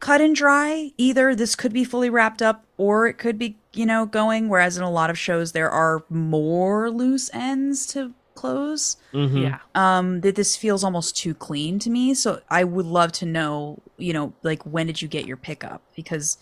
[0.00, 0.92] cut and dry.
[0.96, 4.48] Either this could be fully wrapped up or it could be, you know, going.
[4.48, 8.96] Whereas in a lot of shows, there are more loose ends to close.
[9.12, 9.42] Mhm.
[9.42, 9.58] Yeah.
[9.74, 12.14] Um, that this feels almost too clean to me.
[12.14, 15.82] So I would love to know, you know, like when did you get your pickup?
[15.96, 16.38] Because,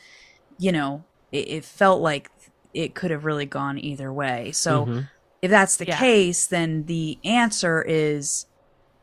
[0.59, 2.31] you know, it, it felt like
[2.75, 4.53] it could have really gone either way.
[4.53, 5.09] So Mhm.
[5.43, 5.99] if that's the Yeah.
[5.99, 8.47] case, then the answer is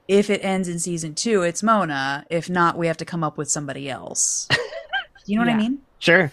[0.07, 2.25] if it ends in season two, it's Mona.
[2.29, 4.47] If not, we have to come up with somebody else.
[5.25, 5.79] you know what I mean?
[5.99, 6.31] Sure.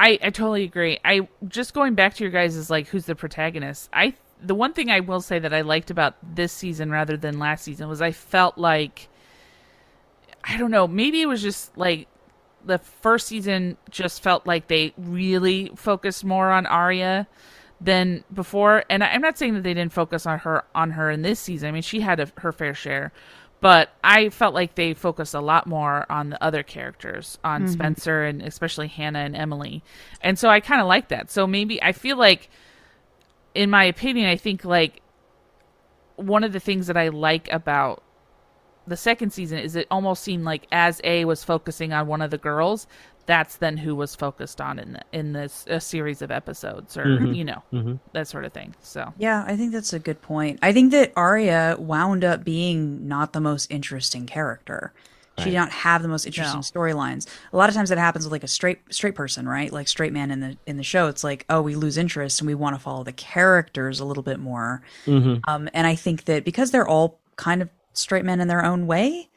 [0.00, 0.98] I, I totally agree.
[1.04, 3.88] I just going back to your guys is like who's the protagonist.
[3.92, 7.38] I the one thing I will say that I liked about this season rather than
[7.38, 9.08] last season was I felt like
[10.44, 12.08] I don't know, maybe it was just like
[12.64, 17.26] the first season just felt like they really focused more on Aria
[17.80, 18.84] than before.
[18.90, 21.68] And I'm not saying that they didn't focus on her on her in this season.
[21.68, 23.12] I mean, she had a, her fair share,
[23.60, 27.72] but I felt like they focused a lot more on the other characters, on mm-hmm.
[27.72, 29.82] Spencer and especially Hanna and Emily.
[30.20, 31.30] And so I kind of like that.
[31.30, 32.50] So maybe I feel like,
[33.58, 35.02] in my opinion, I think like
[36.14, 38.04] one of the things that I like about
[38.86, 42.30] the second season is it almost seemed like as A was focusing on one of
[42.30, 42.86] the girls,
[43.26, 47.04] that's then who was focused on in the, in this a series of episodes or
[47.04, 47.34] Mhm.
[47.36, 47.98] you know Mhm.
[48.12, 48.74] that sort of thing.
[48.80, 50.60] So Yeah, I think that's a good point.
[50.62, 54.92] I think that Aria wound up being not the most interesting character.
[55.38, 56.62] She did not have the most interesting No.
[56.62, 57.26] storylines.
[57.52, 59.72] A lot of times that happens with like a straight straight person, right?
[59.72, 61.08] Like straight man in the in the show.
[61.08, 64.22] It's like, oh, we lose interest and we want to follow the characters a little
[64.22, 64.82] bit more.
[65.06, 65.40] Mhm.
[65.48, 68.86] Um, and I think that because they're all kind of straight men in their own
[68.86, 69.28] way,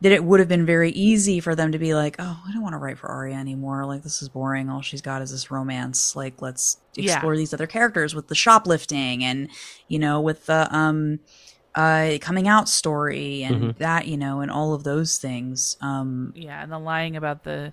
[0.00, 2.62] that it would have been very easy for them to be like, oh, I don't
[2.62, 3.86] want to write for Aria anymore.
[3.86, 4.68] Like this is boring.
[4.68, 6.16] All she's got is this romance.
[6.16, 7.12] Like let's Yeah.
[7.14, 9.48] explore these other characters with the shoplifting and
[9.88, 11.20] you know with the um
[11.74, 15.76] uh coming out story and that you know and all of those things.
[15.80, 17.72] Um, yeah, and the lying about the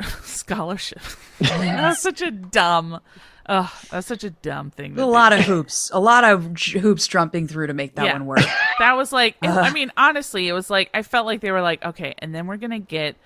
[0.22, 1.00] scholarship.
[1.40, 3.00] that's such a dumb.
[3.46, 4.92] Ugh, that's such a dumb thing.
[4.92, 7.96] a that they- lot of hoops, a lot of j- hoops jumping through to make
[7.96, 8.12] that Yeah.
[8.12, 8.40] one work.
[8.78, 11.84] that was like i mean honestly it was like i felt like they were like
[11.84, 13.16] okay and then we're gonna get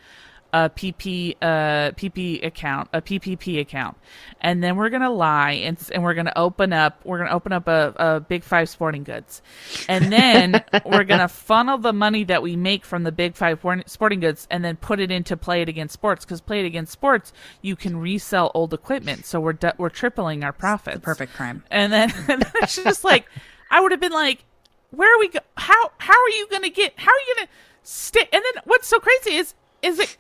[0.53, 3.97] a pp uh pp account a ppp account
[4.41, 7.69] and then we're gonna lie and, and we're gonna open up we're gonna open up
[7.69, 9.43] a, a big five sporting goods
[9.89, 14.21] and then we're gonna funnel the money that we make from the big five sporting
[14.21, 17.33] goods and then put it into Play It Again Sports because Play It Again Sports
[17.63, 21.63] you can resell old equipment so we're du- we're tripling our profits Perfect crime.
[21.71, 23.27] and then it's just like
[23.71, 24.45] I would have been like,
[24.91, 25.41] where are we go?
[25.57, 26.95] How how are you gonna get?
[26.97, 27.49] How are you gonna
[27.83, 28.29] stay?
[28.33, 30.17] And then what's so crazy is is it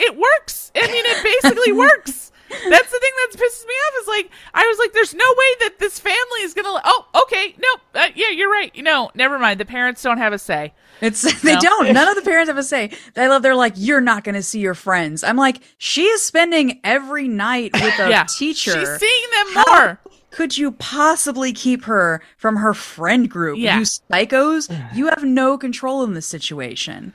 [0.00, 0.72] it works.
[0.74, 2.32] I mean, it basically works.
[2.50, 4.02] That's the thing that pisses me off.
[4.02, 6.80] Is like I was like, there's no way that this family is gonna.
[6.84, 8.72] Oh, okay, no, uh, yeah, you're right.
[8.76, 9.60] No, never mind.
[9.60, 10.72] The parents don't have a say.
[11.00, 11.60] It's they No.
[11.60, 11.92] don't.
[11.94, 12.90] None of the parents have a say.
[13.16, 13.42] I love.
[13.42, 15.22] They're like, you're not going to see your friends.
[15.22, 18.72] I'm like, she is spending every night with a yeah, teacher.
[18.72, 20.00] She's seeing them How more.
[20.32, 23.58] Could you possibly keep her from her friend group?
[23.58, 23.78] Yeah.
[23.78, 27.14] You psychos, you have no control in this situation.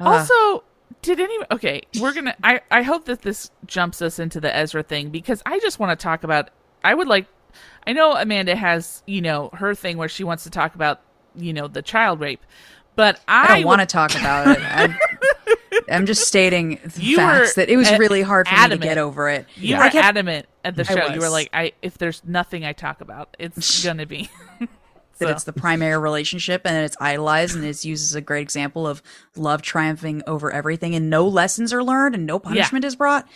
[0.00, 0.64] Also,
[1.02, 1.46] did anyone?
[1.50, 2.34] Okay, we're gonna.
[2.42, 5.98] I I hope that this jumps us into the Ezra thing because I just want
[5.98, 6.50] to talk about.
[6.82, 7.26] I would like.
[7.86, 11.00] I know Amanda has you know her thing where she wants to talk about
[11.34, 12.40] you know the child rape,
[12.96, 14.62] but I, I don't want to talk about it.
[14.64, 14.96] I'm,
[15.90, 18.98] I'm just stating You facts that it was a- really hard for me to get
[18.98, 19.46] over it.
[19.56, 21.06] You I were kept adamant at the show.
[21.08, 24.30] You were like, I if there's nothing I talk about, it's gonna be
[25.18, 28.42] that So- it's the primary relationship and it's idolized and it's used as a great
[28.42, 29.02] example of
[29.36, 33.28] love triumphing over everything and no lessons are learned and no punishment is brought.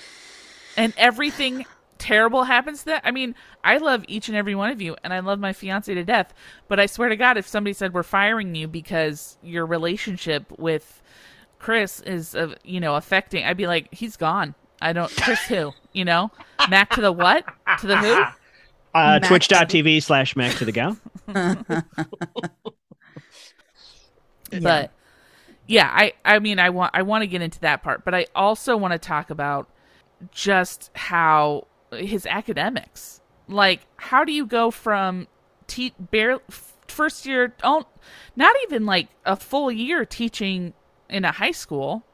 [0.77, 1.65] and everything
[1.99, 3.01] terrible happens to that.
[3.05, 5.93] I mean, I love each and every one of you, and I love my fiance
[5.95, 6.35] to death.
[6.69, 11.01] But I swear to God, if somebody said we're firing you because your relationship with
[11.59, 14.55] Chris is, uh, you know, affecting, I'd be like, he's gone.
[14.83, 15.11] I don't.
[15.17, 15.73] Chris who?
[15.95, 16.31] You know,
[16.69, 17.47] Mac to the what?
[17.81, 18.23] To the who?
[18.97, 20.97] Uh, Twitch.tv slash Mac to the Gal.
[24.63, 24.93] But
[25.67, 28.27] yeah, I I mean I want I want to get into that part, but I
[28.35, 29.69] also want to talk about
[30.31, 33.21] just how his academics.
[33.49, 35.27] Like how do you go from
[35.67, 36.39] te- bare
[36.87, 37.85] first year oh
[38.37, 40.73] not even like a full year teaching
[41.11, 42.05] in a high school.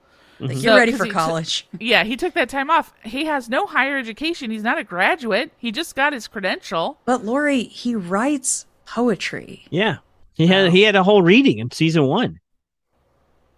[0.43, 0.49] Mm-hmm.
[0.49, 1.67] Like, So, you're ready for he took- college.
[1.81, 2.93] Yeah, he took that time off.
[3.05, 4.51] He has no higher education.
[4.51, 5.53] He's not a graduate.
[5.59, 6.99] He just got his credential.
[7.05, 9.65] But Lori, he writes poetry.
[9.71, 9.99] Yeah.
[10.35, 12.41] He had he had a whole reading in season one.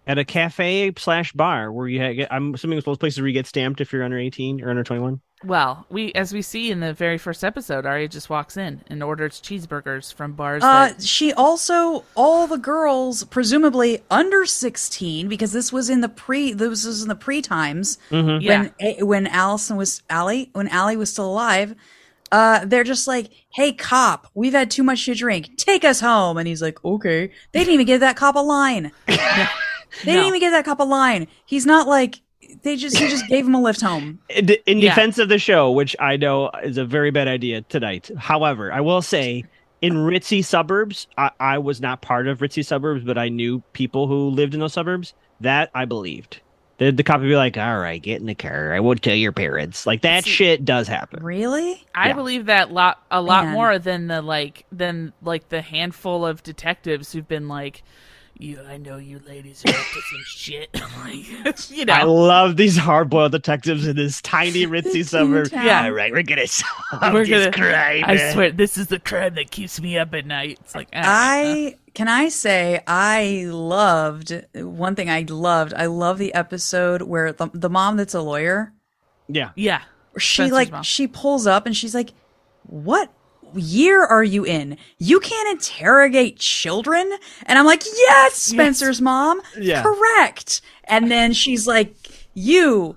[0.07, 3.33] At a cafe slash bar where you had, I'm assuming it's those places where you
[3.33, 5.19] get stamped if you're under 18 or under 21.
[5.45, 9.03] Well, we as we see in the very first episode, Aria just walks in and
[9.03, 15.51] orders cheeseburgers from bars Uh, that she also all the girls, presumably under sixteen, because
[15.51, 16.53] this was in the pre.
[16.53, 18.19] This was in the pre times Yeah.
[18.39, 21.75] when A- when Allison was Ali when Ali was still alive.
[22.31, 25.57] Uh, they're just like, "Hey, cop, we've had too much to drink.
[25.57, 28.91] Take us home." And he's like, "Okay." They didn't even give that cop a line.
[30.03, 30.17] They No.
[30.17, 31.27] didn't even give that cop a line.
[31.45, 32.19] He's not like
[32.63, 34.19] they just he just gave him a lift home.
[34.29, 34.89] In, in Yeah.
[34.95, 38.09] defense of the show, which I know is a very bad idea tonight.
[38.17, 39.43] However, I will say
[39.81, 44.07] in ritzy suburbs, I, I was not part of ritzy suburbs, but I knew people
[44.07, 45.13] who lived in those suburbs.
[45.41, 46.39] That I believed.
[46.77, 48.73] The, the cop would be like, all right, get in the car.
[48.73, 49.85] I won't tell your parents.
[49.85, 51.23] Like that See- shit does happen.
[51.23, 51.85] Really?
[51.95, 53.53] I believe that lot a lot Man.
[53.53, 57.83] more than the like than like the handful of detectives who've been like,
[58.37, 60.69] "You, I know you ladies are up to some shit."
[61.03, 65.49] like, you know, I love these hard-boiled detectives in this tiny ritzy suburb.
[65.49, 65.65] town.
[65.65, 65.83] Yeah.
[65.85, 68.03] All right, we're gonna solve We're this gonna- crime.
[68.05, 70.59] I swear this is the crime that keeps me up at night.
[70.61, 75.73] It's like ah, I can I say I loved one thing I loved.
[75.75, 78.73] I love the episode where the the mom that's a lawyer,
[79.29, 79.81] Yeah, yeah,
[80.17, 80.83] she Spencer's like mom.
[80.83, 82.11] she pulls up and she's like,
[82.63, 83.11] "What
[83.57, 84.77] year are you in?
[84.97, 87.11] You can't interrogate children?"
[87.45, 89.41] And I'm like, "Yes, Spencer's mom.
[89.59, 89.83] Yeah.
[89.83, 91.95] Correct." And then she's like,
[92.33, 92.95] "You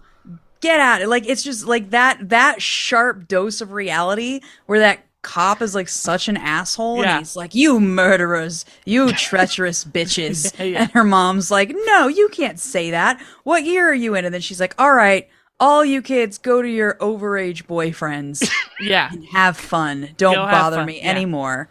[0.60, 5.60] get out." Like it's just like that that sharp dose of reality where that cop
[5.60, 7.10] is like such an asshole Yeah.
[7.16, 10.82] and he's like you murderers you treacherous bitches Yeah, yeah.
[10.82, 14.32] and her mom's like no you can't say that what year are you in and
[14.32, 15.28] then she's like all right
[15.60, 18.48] all you kids go to your overage boyfriends
[18.80, 19.10] yeah.
[19.12, 21.10] and have fun don't Go have bother fun, me yeah.
[21.10, 21.68] anymore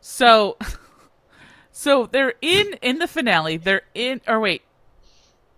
[0.00, 0.56] So,
[1.72, 3.56] so they're in in the finale.
[3.56, 4.62] They're in, or wait,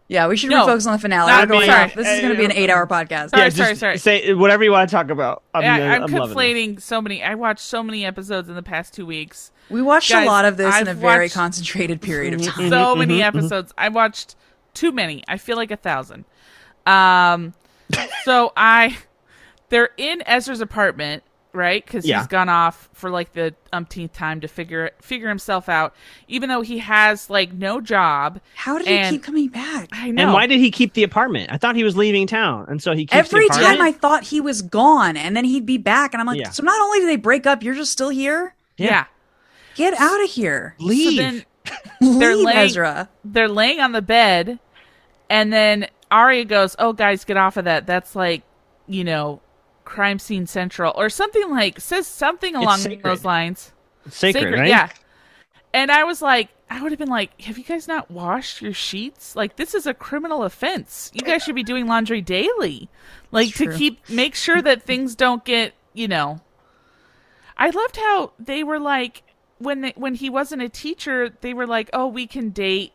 [0.08, 0.66] yeah we should No.
[0.66, 1.74] refocus on the finale Not we're going me.
[1.74, 3.48] off this is going to be an eight hour podcast Sorry, yeah.
[3.48, 3.98] sorry, just sorry.
[3.98, 5.42] Say whatever you want to talk about.
[5.52, 6.36] I'm, I, I'm, I'm loving it.
[6.36, 7.22] conflating so many.
[7.24, 9.50] I watched so many episodes in the past two weeks.
[9.68, 12.40] we watched Guys, a lot of this in a I've very watched- concentrated period of
[12.40, 13.36] mm-hmm, time so mm-hmm, many mm-hmm.
[13.38, 13.72] episodes.
[13.76, 14.36] I watched
[14.74, 15.24] too many.
[15.26, 16.24] I feel like a thousand.
[16.86, 17.52] Um,
[18.24, 18.96] so I,
[19.68, 21.22] they're in Ezra's apartment,
[21.52, 21.84] right?
[21.84, 22.18] Because Yeah.
[22.18, 25.94] he's gone off for like the umpteenth time to figure figure himself out.
[26.28, 28.40] Even though he has like no job.
[28.54, 30.24] how did And- he keep coming back I know.
[30.24, 31.50] And why did he keep the apartment?
[31.52, 33.78] I thought he was leaving town, and so he keeps every the apartment.
[33.78, 36.50] time i thought he was gone and then he'd be back and i'm like Yeah.
[36.50, 39.06] so not only do they break up you're just still here yeah.
[39.74, 41.16] get out of here leave.
[41.18, 41.44] So then
[42.00, 44.58] They're leave laying- ezra they're laying on the bed,
[45.30, 47.86] and then Arya goes, "Oh, guys, get off of that.
[47.86, 48.42] That's like,
[48.86, 49.40] you know,
[49.84, 53.72] crime scene central or something like says something along those lines."
[54.08, 54.68] sacred, right?
[54.68, 54.88] yeah.
[55.74, 58.72] And I was like, I would have been like, "Have you guys not washed your
[58.72, 59.36] sheets?
[59.36, 61.10] Like, this is a criminal offense.
[61.14, 62.88] You guys should be doing laundry daily,
[63.30, 66.40] like to keep make sure that things don't get, you know."
[67.58, 69.22] I loved how they were like
[69.58, 72.92] when they, when he wasn't a teacher, they were like, "Oh, we can date."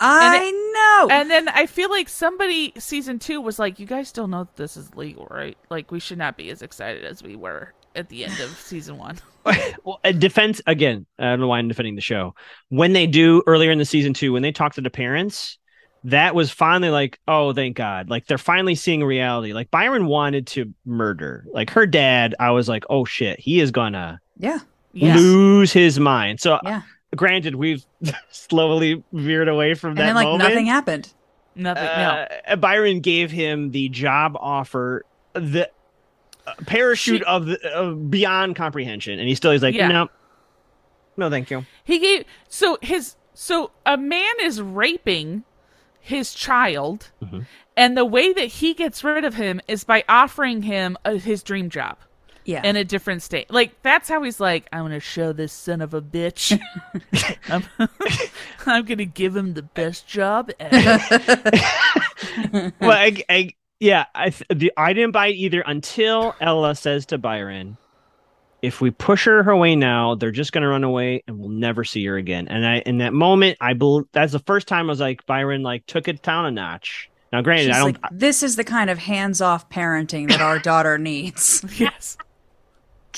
[0.00, 4.26] I know And then I feel like somebody season two was like, "You guys still
[4.28, 5.56] know that this is legal, right?
[5.70, 8.98] Like we should not be as excited as we were at the end of season
[8.98, 9.18] one."
[9.84, 11.06] well, a defense again.
[11.18, 12.34] I don't know why I'm defending the show.
[12.68, 15.58] When they do earlier in the season two, when they talk to the parents,
[16.04, 18.10] that was finally like, oh, thank God.
[18.10, 19.52] Like they're finally seeing reality.
[19.52, 21.46] Like Byron wanted to murder.
[21.52, 24.58] Like her dad, I was like, oh shit, he is gonna yeah
[24.92, 25.16] Yeah.
[25.16, 26.40] lose his mind.
[26.40, 26.82] So, yeah
[27.16, 27.84] granted, we've
[28.30, 30.48] slowly veered away from and that then like moment.
[30.50, 31.12] nothing happened
[31.58, 31.84] Nothing.
[31.84, 35.06] Uh, Byron gave him the job offer.
[35.32, 35.70] The
[36.66, 39.88] parachute She- of, the, of beyond comprehension, and he still he's like, Yeah.
[39.88, 40.08] no,
[41.16, 41.64] no, thank you.
[41.82, 45.44] He gave so his so a man is raping
[46.00, 47.40] his child, Mm-hmm.
[47.76, 51.42] and the way that he gets rid of him is by offering him a, his
[51.42, 51.96] dream job
[52.46, 52.62] Yeah.
[52.64, 53.50] in a different state.
[53.50, 56.58] Like that's how he's like, I'm gonna show this son of a bitch.
[57.48, 57.64] I'm,
[58.66, 60.50] I'm gonna give him the best job.
[60.60, 60.72] Ever.
[62.80, 67.18] well, I, I, yeah, I, the, I didn't buy it either until Ella says to
[67.18, 67.76] Byron,
[68.62, 71.50] "If we push her her way now, they're just going to run away, and we'll
[71.50, 74.86] never see her again." And I, in that moment, I bel that's the first time
[74.86, 77.10] I was like, Byron like took it down a notch.
[77.32, 78.02] Now, granted, She's I don't.
[78.02, 81.64] like, this is the kind of hands-off parenting that our daughter needs.
[81.78, 82.16] yes.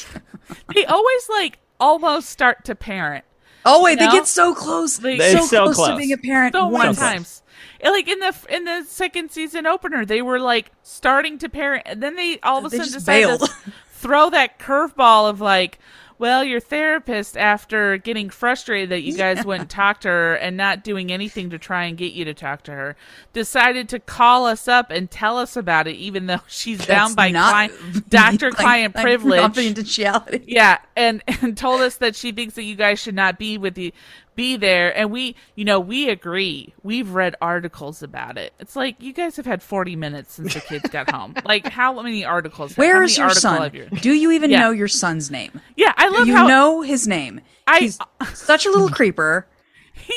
[0.74, 3.24] they always like almost start to parent.
[3.64, 4.12] Oh wait, they No?
[4.12, 4.96] get so close.
[4.98, 6.98] They- so, so close, to being a parent so many once.
[6.98, 7.42] times.
[7.80, 11.82] And, like in the in the second season opener, they were like starting to parent,
[11.86, 13.40] and then they all of a They sudden just decided bailed.
[13.40, 15.78] to throw that curveball of like,
[16.18, 20.82] well, your therapist, after getting frustrated that you guys wouldn't talk to her and not
[20.82, 22.96] doing anything to try and get you to talk to her,
[23.32, 27.30] decided to call us up and tell us about it, even though she's bound by
[27.30, 27.72] client,
[28.10, 29.40] doctor-client like, privilege.
[29.40, 30.42] confidentiality.
[30.46, 33.74] Yeah, and and told us that she thinks that you guys should not be with
[33.74, 33.94] the
[34.38, 36.72] be there, and we, you know, we agree.
[36.84, 38.54] We've read articles about it.
[38.60, 41.34] It's like you guys have had forty minutes since the kids got home.
[41.44, 42.74] Like, how many articles?
[42.74, 43.60] how Where many is your son?
[43.62, 44.60] have you- Do you even Yeah.
[44.60, 45.60] know your son's name?
[45.76, 47.40] Yeah, I love you how know his name.
[47.66, 47.98] I- He's
[48.32, 49.46] such a little creeper.
[49.92, 50.14] he.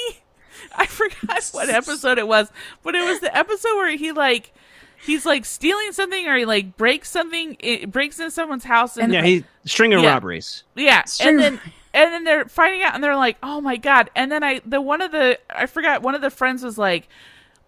[0.76, 2.49] I forgot what episode it was,
[2.84, 4.53] but it was the episode where he like.
[5.03, 9.11] He's like stealing something, or he like breaks something, it breaks into someone's house, and
[9.11, 10.11] yeah, he string of Yeah.
[10.13, 10.63] robberies.
[10.76, 11.59] Yeah, String- and then
[11.93, 14.81] and then they're finding out, and they're like, "Oh my god!" And then I, the
[14.81, 17.07] one of the, I forgot, one of the friends was like,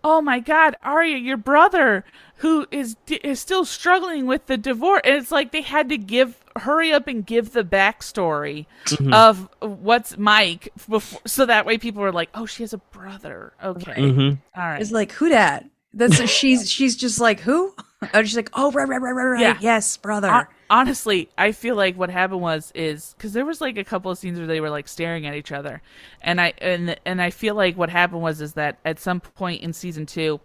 [0.04, 2.04] "Oh my god, Aria, your brother,
[2.38, 6.44] who is is still struggling with the divorce," and it's like they had to give,
[6.56, 8.66] hurry up and give the backstory
[9.14, 13.54] of what's Mike, before, so that way people were like, "Oh, she has a brother."
[13.64, 14.60] Okay, Mm-hmm.
[14.60, 15.66] all right, It's like who dat?
[15.94, 17.74] That's she's she's just like who?
[18.12, 19.42] And she's like, oh right right right right right.
[19.42, 19.58] Yeah.
[19.62, 20.30] Yes, brother.
[20.30, 24.10] Hon- honestly, I feel like what happened was is because there was like a couple
[24.10, 25.82] of scenes where they were like staring at each other,
[26.22, 29.62] and I and and I feel like what happened was is that at some point
[29.62, 30.42] in season two,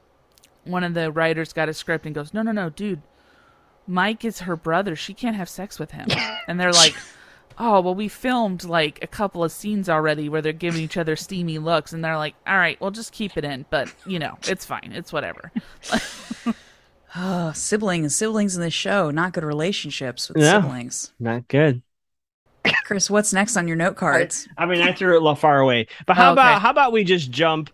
[0.65, 3.01] one of the writers got a script and goes, no no no, dude,
[3.87, 4.95] Mike is her brother.
[4.95, 6.09] She can't have sex with him,
[6.47, 6.95] and they're like.
[7.61, 11.17] Oh well, we filmed like a couple of scenes already where they're giving each other
[11.17, 14.39] steamy looks, and they're like, "All right, we'll just keep it in." But you know,
[14.47, 15.51] it's fine, it's whatever.
[17.17, 20.63] oh, siblings, siblings in this show, not good relationships with Yeah.
[20.63, 21.13] siblings.
[21.19, 21.83] Not good.
[22.85, 24.49] Chris, what's next on your note cards?
[24.57, 25.87] I mean, I threw it a little far away.
[26.07, 26.41] But how Oh, okay.
[26.41, 27.71] about how about we just jump?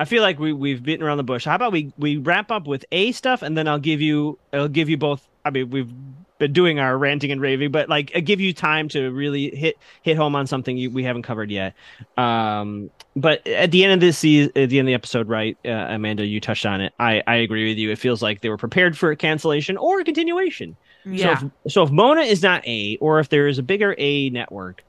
[0.00, 1.44] I feel like we we've beaten around the bush.
[1.44, 4.68] How about we we wrap up with A stuff, and then I'll give you I'll
[4.68, 5.28] give you both.
[5.44, 5.92] I mean, we've
[6.38, 9.76] been doing our ranting and raving, but like I give you time to really hit
[10.02, 11.74] hit home on something you, we haven't covered yet.
[12.16, 15.56] Um, but at the end of this season, at the end of the episode, right,
[15.64, 16.92] uh, Amanda, you touched on it.
[16.98, 17.90] I I agree with you.
[17.90, 20.76] It feels like they were prepared for a cancellation or a continuation.
[21.04, 21.38] Yeah.
[21.38, 24.30] So if, so if Mona is not A, or if there is a bigger A
[24.30, 24.84] network,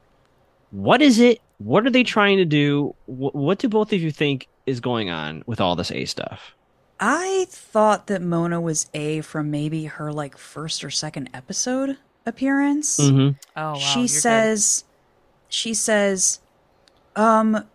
[0.71, 1.39] what is it?
[1.57, 2.95] What are they trying to do?
[3.05, 6.55] Wh- what do both of you think is going on with all this A stuff?
[6.99, 12.99] I thought that Mona was A from maybe her like first or second episode appearance.
[12.99, 13.37] Mm-hmm.
[13.55, 14.09] oh, wow, she you're good.
[14.09, 14.83] says
[15.47, 16.39] she says
[17.15, 17.65] um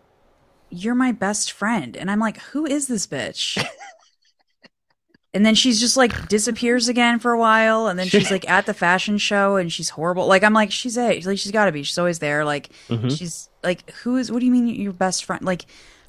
[0.69, 3.61] you're my best friend and i'm like who is this bitch
[5.33, 8.65] and then she's just like disappears again for a while and then she's like at
[8.65, 11.83] the fashion show and she's horrible like i'm like she's a like she's gotta be
[11.83, 13.15] she's always there like Mhm.
[13.17, 15.65] she's like who is what do you mean your best friend like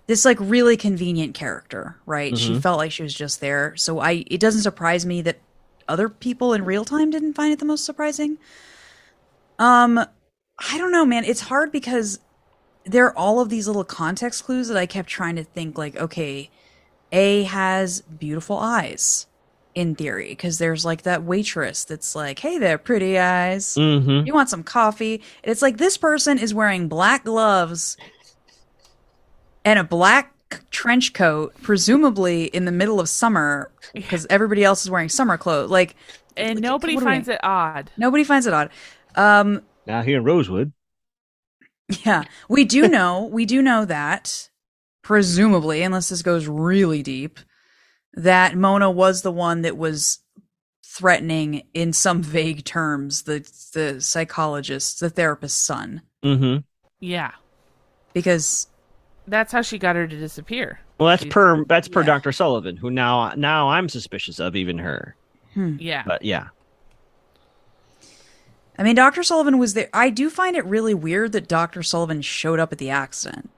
[0.06, 2.62] this like really convenient character right she Mhm.
[2.62, 5.38] felt like she was just there so i it doesn't surprise me that
[5.88, 8.38] other people in real time didn't find it the most surprising
[9.58, 9.98] um
[10.58, 11.24] I don't know, man.
[11.24, 12.18] It's hard because
[12.86, 15.96] there are all of these little context clues that I kept trying to think like,
[15.96, 16.48] okay,
[17.12, 19.26] A has beautiful eyes
[19.74, 23.74] in theory because there's like that waitress that's like, "Hey there, pretty eyes.
[23.74, 24.26] Mm-hmm.
[24.26, 27.98] You want some coffee?" And it's like this person is wearing black gloves
[29.66, 30.32] and a black
[30.70, 35.70] trench coat, presumably in the middle of summer because everybody else is wearing summer clothes.
[35.70, 35.96] Like
[36.36, 37.90] and like, nobody what we- finds it odd.
[37.96, 38.70] nobody finds it odd.
[39.16, 40.72] Um Now here in Rosewood.
[42.04, 44.48] Yeah, we do know, we do know that,
[45.02, 47.38] presumably, unless this goes really deep,
[48.14, 50.20] that Mona was the one that was
[50.84, 53.40] threatening, in some vague terms, the
[53.74, 56.58] the psychologist, the therapist's son, Mm-hmm.
[57.00, 57.32] Yeah,
[58.14, 58.66] because
[59.28, 60.80] that's how she got her to disappear.
[60.98, 62.06] Well, that's She's- per that's per yeah.
[62.06, 65.14] Doctor Sullivan, who now now I'm suspicious of even her.
[65.54, 65.76] Hmm.
[65.78, 66.48] Yeah, But yeah,
[68.78, 69.22] I mean, Dr.
[69.22, 69.88] Sullivan was there.
[69.94, 71.82] I do find it really weird that Dr.
[71.82, 73.48] Sullivan showed up at the accident.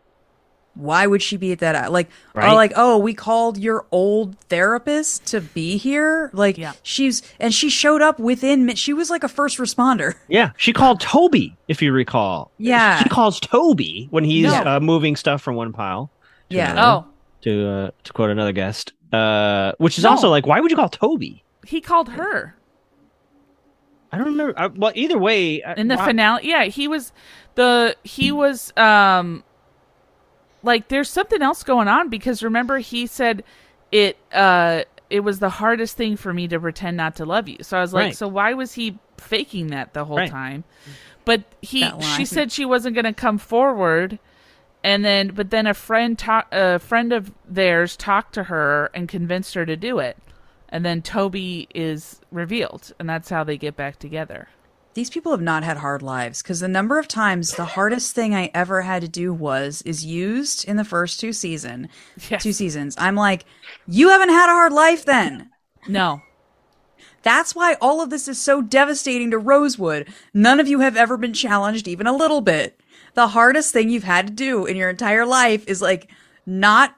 [0.79, 1.91] Why would she be at that?
[1.91, 2.51] Like, Right.
[2.53, 6.31] oh, like, oh, we called your old therapist to be here.
[6.33, 6.73] Like, Yeah.
[6.85, 8.73] she's and she showed up within.
[8.77, 10.15] She was like a first responder.
[10.29, 12.53] Yeah, she called Toby, if you recall.
[12.59, 13.03] Yeah.
[13.03, 14.77] she calls Toby when he's No.
[14.77, 16.11] uh, moving stuff from one pile.
[16.51, 16.73] to Yeah.
[16.73, 17.11] another, Oh,
[17.43, 20.11] to uh, to quote another guest, uh, which is No.
[20.11, 21.43] also like, why would you call Toby?
[21.67, 22.55] he called her
[24.11, 24.55] I don't remember.
[24.59, 26.49] I, well, either way, I- in the why- finale.
[26.49, 27.13] Yeah, he was
[27.57, 29.45] the he was um
[30.63, 33.45] like there's something else going on because remember he said
[33.93, 37.57] it uh it was the hardest thing for me to pretend not to love you.
[37.63, 38.17] So I was like, Right.
[38.17, 40.31] so why was he faking that the whole Right.
[40.31, 40.65] time?
[41.25, 44.19] But he she said she wasn't going to come forward
[44.85, 49.09] and then but then a friend ta- a friend of theirs talked to her and
[49.09, 50.17] convinced her to do it.
[50.69, 54.49] And then Toby is revealed and that's how they get back together.
[54.99, 58.35] These people have not had hard lives because the number of times the hardest thing
[58.35, 61.89] I ever had to do was is used in the first two season,
[62.29, 62.43] Yes.
[62.43, 62.97] two seasons.
[62.99, 63.45] I'm like,
[63.87, 65.51] you haven't had a hard life then.
[65.87, 66.23] No.
[67.23, 70.09] That's why all of this is so devastating to Rosewood.
[70.35, 72.81] None of you have ever been challenged even a little bit.
[73.15, 76.11] The hardest thing you've had to do in your entire life is like
[76.45, 76.97] not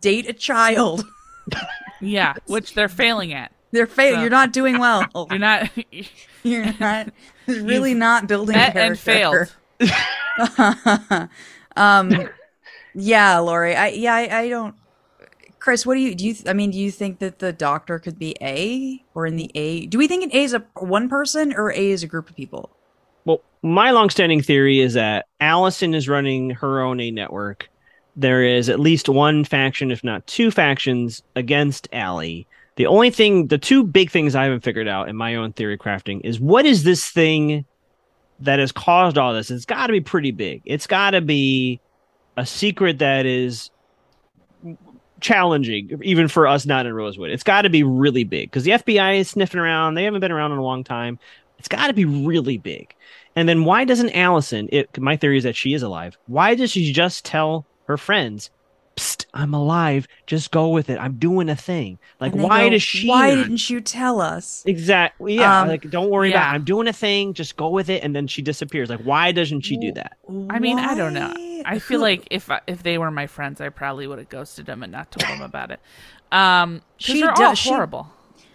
[0.00, 1.04] date a child.
[2.00, 3.52] Yeah, which they're failing at.
[3.70, 4.16] They're failing.
[4.16, 5.06] So- you're not doing well.
[5.30, 5.70] You're not
[6.46, 7.12] You're not
[7.46, 9.50] really not building a met character.
[9.78, 11.28] and failed.
[11.76, 12.28] Um,
[12.94, 13.76] yeah, Lori.
[13.76, 14.74] I yeah, I, I don't.
[15.58, 16.26] Chris, what do you do?
[16.28, 19.50] You I mean, do you think that the doctor could be A or in the
[19.54, 19.86] A?
[19.86, 22.36] Do we think an A is a one person or A is a group of
[22.36, 22.70] people?
[23.24, 27.68] Well, my longstanding theory is that Allison is running her own A network.
[28.14, 32.46] There is at least one faction, if not two factions, against Ali.
[32.76, 35.78] The only thing, the two big things I haven't figured out in my own theory
[35.78, 37.64] crafting is what is this thing
[38.40, 39.50] that has caused all this?
[39.50, 40.62] It's got to be pretty big.
[40.64, 41.80] It's got to be
[42.36, 43.70] a secret that is
[45.20, 47.30] challenging, even for us not in Rosewood.
[47.30, 49.94] It's got to be really big because the FBI is sniffing around.
[49.94, 51.18] They haven't been around in a long time.
[51.58, 52.94] It's got to be really big.
[53.34, 54.68] And then why doesn't Allison?
[54.70, 56.18] It my theory is that she is alive.
[56.26, 58.50] Why does she just tell her friends,
[58.96, 60.08] "Psst, I'm alive.
[60.26, 60.98] Just go with it.
[60.98, 63.08] I'm doing a thing." Like, why go, does she?
[63.08, 64.62] Why not- didn't you tell us?
[64.66, 65.36] Exactly.
[65.36, 65.60] Yeah.
[65.62, 66.50] Um, like, don't worry about.
[66.52, 66.54] It.
[66.54, 67.34] I'm doing a thing.
[67.34, 68.02] Just go with it.
[68.02, 68.88] And then she disappears.
[68.90, 70.16] Like, why doesn't she do that?
[70.50, 71.32] I mean, I don't know.
[71.64, 74.28] I feel Who- like if I, if they were my friends, I probably would have
[74.28, 75.80] ghosted them and not told them about it.
[76.32, 78.10] Um, because She they're all does- she- horrible.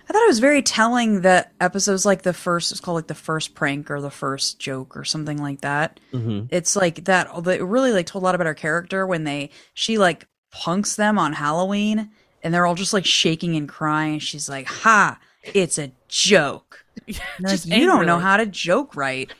[0.07, 3.15] I thought it was very telling that episodes like the first, it's called like the
[3.15, 5.99] first prank or the first joke or something like that.
[6.13, 6.47] Mm-hmm.
[6.49, 7.29] It's like that.
[7.47, 11.17] It really like told a lot about her character when they she like punks them
[11.17, 12.11] on Halloween
[12.43, 14.19] and they're all just like shaking and crying.
[14.19, 15.19] She's like, "Ha!
[15.43, 19.31] It's a joke." And they're Just like, you don't know how to joke right.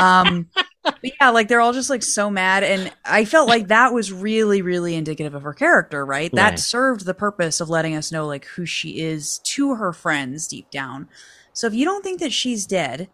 [0.00, 0.48] Um,
[1.02, 4.62] yeah, like they're all just like so mad, and I felt like that was really,
[4.62, 6.04] really indicative of her character.
[6.04, 6.58] Right, that Right.
[6.58, 10.70] served the purpose of letting us know like who she is to her friends deep
[10.70, 11.08] down.
[11.52, 13.08] So if you don't think that she's dead,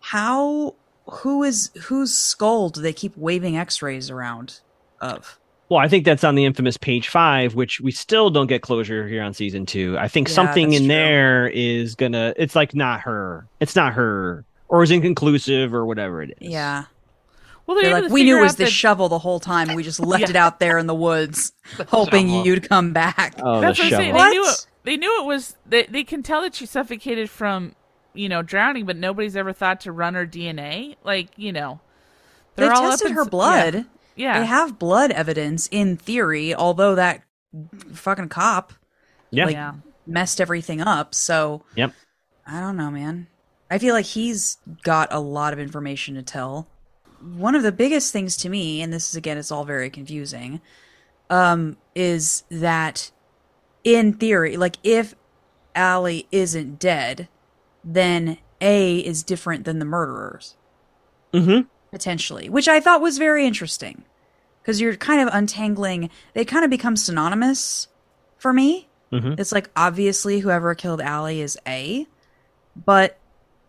[0.00, 0.76] how
[1.08, 4.60] who is whose skull do they keep waving X-rays around
[5.00, 5.38] of?
[5.68, 9.08] Well, I think that's on the infamous page five, which we still don't get closure
[9.08, 9.96] here on season two.
[9.98, 10.88] I think Yeah, something in true.
[10.88, 12.34] there is gonna.
[12.36, 13.48] It's like not her.
[13.58, 16.50] It's not her, or is inconclusive, or whatever it is.
[16.52, 16.84] Yeah,
[17.66, 19.74] Well, they're able like we knew it was out the that- shovel the whole time.
[19.74, 20.30] We just left Yeah.
[20.30, 21.52] it out there in the woods,
[21.88, 22.46] hoping shovel.
[22.46, 23.34] you'd come back.
[23.42, 24.14] Oh, That's the what I'm saying.
[24.14, 24.24] shovel.
[24.24, 24.66] They knew it.
[24.84, 25.56] They knew it was.
[25.66, 27.74] They they can tell that she suffocated from,
[28.14, 30.94] you know, drowning, but nobody's ever thought to run her DNA.
[31.02, 31.80] Like, you know,
[32.54, 33.86] They they're all up tested in her s- blood.
[34.14, 37.22] Yeah, They have blood evidence in theory, although that
[37.92, 38.72] fucking cop
[39.30, 39.44] Yeah.
[39.46, 39.72] like yeah.
[40.06, 41.14] messed everything up.
[41.14, 41.92] So Yep.
[42.46, 43.26] I don't know, man.
[43.70, 46.68] I feel like he's got a lot of information to tell.
[47.34, 50.60] One of the biggest things to me, and this is again, it's all very confusing,
[51.28, 53.10] um, is that
[53.84, 55.14] in theory, like if
[55.74, 57.28] Ali isn't dead,
[57.84, 60.56] then A is different than the murderers
[61.32, 61.66] Mm-hmm.
[61.90, 64.04] potentially, which I thought was very interesting
[64.62, 66.08] because you're kind of untangling.
[66.32, 67.88] They kind of become synonymous
[68.38, 68.88] for me.
[69.12, 69.38] Mhm.
[69.38, 72.06] It's like obviously whoever killed Ali is A,
[72.74, 73.18] but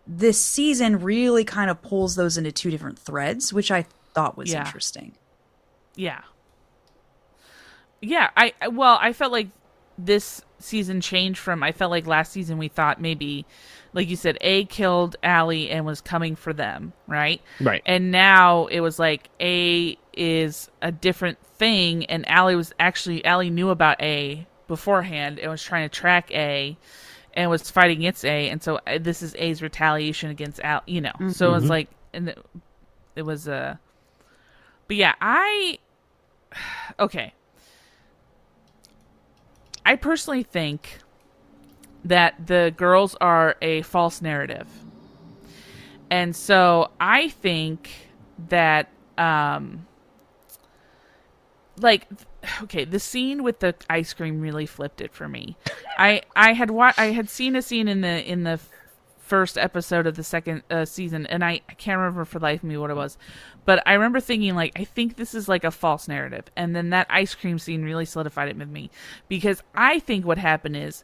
[0.07, 4.51] this season really kind of pulls those into two different threads, which I thought was
[4.51, 4.65] Yeah.
[4.65, 5.13] interesting.
[5.95, 6.21] Yeah.
[8.01, 9.49] Yeah, I I- well, I felt like
[9.97, 13.45] this season changed from I felt like last season we thought maybe
[13.93, 17.41] like you said A killed Ali and was coming for them, right?
[17.59, 17.81] Right.
[17.85, 23.49] And now it was like A is a different thing and Ali was actually Ali
[23.49, 26.77] knew about A beforehand and was trying to track A
[27.37, 30.81] and was fighting against A, and so uh, this is A's retaliation against Al.
[30.87, 32.45] You know, so it was like, and it,
[33.15, 33.77] it was Uh,
[34.87, 35.79] but yeah, I
[36.99, 37.33] okay.
[39.85, 40.99] I personally think
[42.03, 44.67] that the girls are a false narrative.
[46.09, 47.89] And so I think
[48.49, 49.85] that um
[51.79, 52.07] like
[52.63, 55.57] okay, the scene with the ice cream really flipped it for me.
[55.97, 58.59] I I had wa- I had seen a scene in the in the
[59.27, 62.77] first episode of the second uh, season and I, I can't remember for life me
[62.77, 63.17] what it was.
[63.65, 66.45] But I remember thinking like I think this is like a false narrative.
[66.55, 68.89] And then that ice cream scene really solidified it with me
[69.27, 71.03] because I think what happened is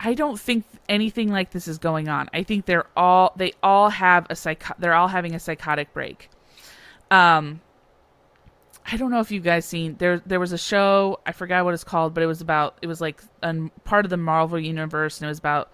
[0.00, 2.30] I don't think anything like this is going on.
[2.32, 6.30] I think they're all they all have a psycho they're all having a psychotic break.
[7.10, 7.60] Um
[8.90, 11.74] I don't know if you guys seen there there was a show, I forgot what
[11.74, 15.20] it's called, but it was about it was like a part of the Marvel universe
[15.20, 15.70] and it was about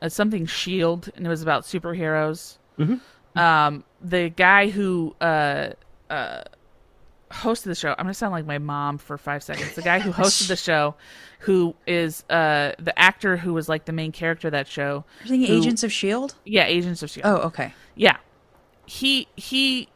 [0.00, 2.58] uh, something shield and it was about superheroes.
[2.78, 3.38] Mm-hmm.
[3.38, 5.70] Um the guy who uh
[6.08, 6.44] uh
[7.30, 7.90] hosted the show.
[7.90, 9.74] I'm gonna sound like my mom for five seconds.
[9.74, 10.94] The guy who hosted the show,
[11.40, 15.04] who is uh the actor who was like the main character of that show.
[15.20, 16.34] You're thinking who- Agents of Shield?
[16.44, 17.26] Yeah, Agents of Shield.
[17.26, 17.74] Oh, okay.
[17.94, 18.16] Yeah,
[18.86, 19.88] he he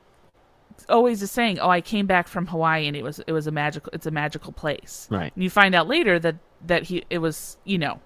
[0.90, 3.50] always is saying, "Oh, I came back from Hawaii and it was it was a
[3.50, 5.32] magical it's a magical place." Right.
[5.34, 6.36] And you find out later that
[6.66, 8.00] that he it was you know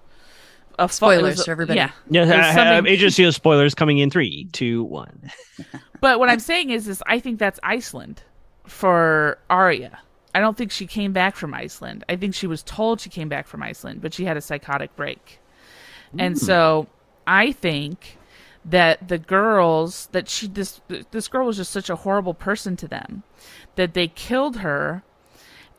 [0.77, 1.77] a fa- it Spoilers was for everybody.
[1.77, 5.31] Yeah, Yeah, It was uh, something- Agent of spoilers coming in three, two, one.
[6.01, 8.21] But what I'm saying is, is I think that's Iceland
[8.67, 9.99] for Aria.
[10.35, 12.03] I don't think she came back from Iceland.
[12.09, 14.95] I think she was told she came back from Iceland, but she had a psychotic
[14.95, 15.39] break.
[16.19, 16.87] And so
[17.25, 18.17] I think
[18.67, 22.87] that the girls that she this this girl was just such a horrible person to
[22.87, 23.23] them
[23.75, 25.03] that they killed her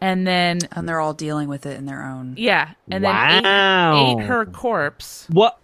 [0.01, 2.35] and then And they're all dealing with it in their own.
[2.37, 5.59] yeah, and then ate, ate her corpse What?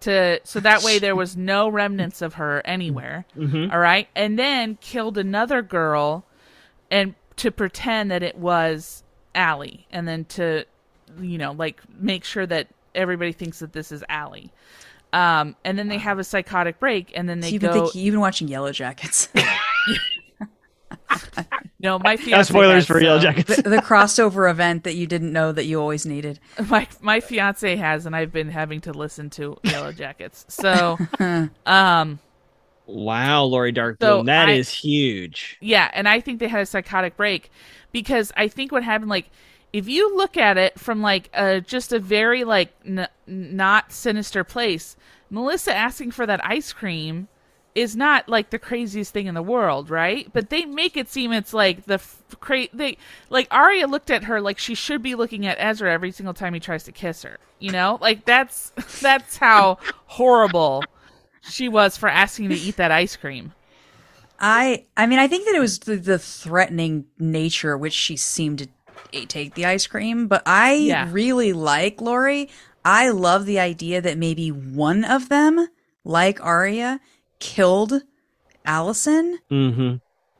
[0.00, 3.26] to so that way there was no remnants of her anywhere.
[3.36, 3.70] Mm-hmm.
[3.70, 6.24] all right, and then killed another girl,
[6.90, 9.04] and to pretend that it was
[9.34, 10.64] Ali, and then to
[11.20, 14.50] you know like make sure that everybody thinks that this is Ali.
[15.12, 17.82] Um, and then they have a psychotic break, and then they So you've been, go.
[17.86, 19.28] thinking, you've been watching Yellowjackets.
[21.80, 23.56] no, my fiance spoilers has, for Yellow so- Jackets.
[23.56, 26.38] the, the crossover event that you didn't know that you always needed.
[26.68, 30.50] my my fiance has, and I've been having to listen to Yellowjackets.
[30.50, 30.98] So,
[31.66, 32.18] um,
[32.86, 35.56] Wow, Lori Darkbloom, So that I- is huge.
[35.60, 37.50] Yeah, and I think they had a psychotic break
[37.92, 39.30] because I think what happened, like,
[39.72, 44.44] if you look at it from like a, just a very like n- not sinister
[44.44, 44.96] place,
[45.30, 47.28] Melissa asking for that ice cream
[47.74, 50.30] is not like the craziest thing in the world, right?
[50.32, 52.98] But they make it seem it's like the f- cra- they
[53.28, 56.54] like Aria looked at her like she should be looking at Ezra every single time
[56.54, 57.38] he tries to kiss her.
[57.58, 60.84] You know, like that's that's how horrible
[61.42, 63.52] she was for asking to eat that ice cream.
[64.40, 68.58] I I mean I think that it was the, the threatening nature which she seemed
[68.60, 68.68] to
[69.28, 71.08] take the ice cream, but I Yeah.
[71.10, 72.48] really like Lori.
[72.84, 75.68] I love the idea that maybe one of them,
[76.04, 77.00] like Aria,
[77.38, 78.02] killed
[78.64, 79.96] Allison Mm-hmm.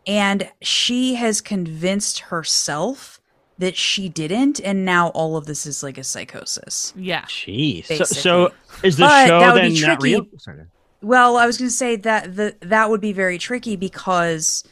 [0.07, 3.21] and she has convinced herself
[3.59, 6.93] that she didn't and now all of this is like a psychosis.
[6.97, 7.23] Yeah.
[7.23, 7.87] Jeez.
[7.87, 8.53] So, so
[8.83, 10.15] is the But show that would then be not tricky.
[10.15, 10.27] real?
[10.39, 10.65] Sorry.
[11.03, 14.65] Well, I was going to say that the that would be very tricky because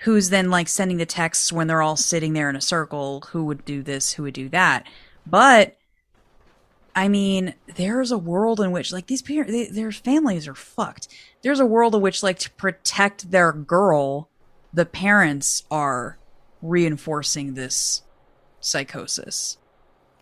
[0.00, 3.24] who's then like sending the texts when they're all sitting there in a circle?
[3.32, 4.12] Who would do this?
[4.12, 4.86] Who would do that?
[5.26, 5.76] But
[6.94, 11.08] I mean, there's a world in which like these parents, they, their families are fucked.
[11.42, 14.28] There's a world in which like to protect their girl,
[14.72, 16.18] the parents are
[16.60, 18.02] reinforcing this
[18.60, 19.58] psychosis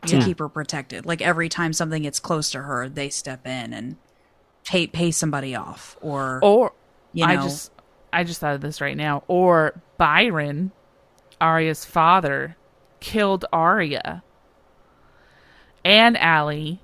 [0.07, 0.25] to Yeah.
[0.25, 1.07] keep her protected.
[1.07, 3.97] Like every time something gets close to her, they step in and
[4.65, 6.73] pay pay somebody off or Or
[7.13, 7.71] you know I just
[8.17, 9.25] I just thought of this right now.
[9.29, 10.73] Or Byron,
[11.39, 12.57] Aria's father,
[12.99, 14.23] killed Aria
[15.85, 16.81] and Ali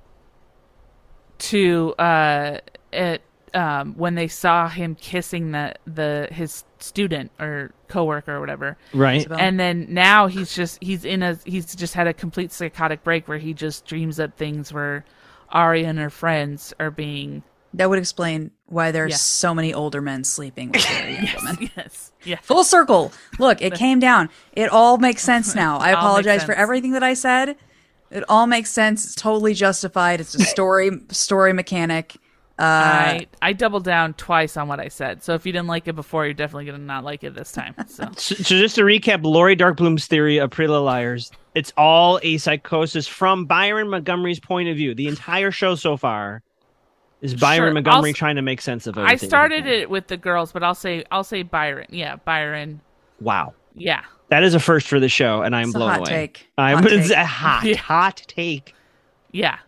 [1.38, 2.58] to uh
[2.92, 3.22] it
[3.54, 8.76] um when they saw him kissing the the his student or coworker or whatever.
[8.92, 9.26] Right.
[9.30, 13.26] And then now he's just he's in a he's just had a complete psychotic break
[13.26, 15.04] where he just dreams up things where
[15.48, 17.42] Aria and her friends are being
[17.74, 19.16] that would explain why there's Yeah.
[19.16, 21.70] so many older men sleeping with very young women.
[21.76, 23.12] yes yeah Full circle.
[23.38, 24.30] Look, it came down.
[24.52, 25.78] It all makes sense now.
[25.78, 27.56] I apologize for everything that I said.
[28.10, 29.04] It all makes sense.
[29.04, 30.20] It's totally justified.
[30.20, 32.16] It's a story story mechanic.
[32.58, 35.22] Uh, I I doubled down twice on what I said.
[35.24, 37.74] So if you didn't like it before, you're definitely gonna not like it this time.
[37.88, 42.20] So So, so just to recap, Lori Darkbloom's theory of Pretty Little Liars, it's all
[42.22, 44.94] a psychosis from Byron Montgomery's point of view.
[44.94, 46.42] The entire show so far
[47.22, 50.16] is Byron Sure, Montgomery I'll- trying to make sense of I started it with the
[50.18, 51.86] girls, but I'll say I'll say Byron.
[51.90, 52.80] Yeah, Byron.
[53.20, 53.54] Wow.
[53.74, 54.02] Yeah.
[54.28, 56.08] That is a first for the show, and I'm It's a blown hot away.
[56.10, 56.50] take.
[56.58, 57.16] I'm Hot it's take.
[57.18, 57.76] a hot, Yeah.
[57.76, 58.74] hot take.
[59.30, 59.58] Yeah.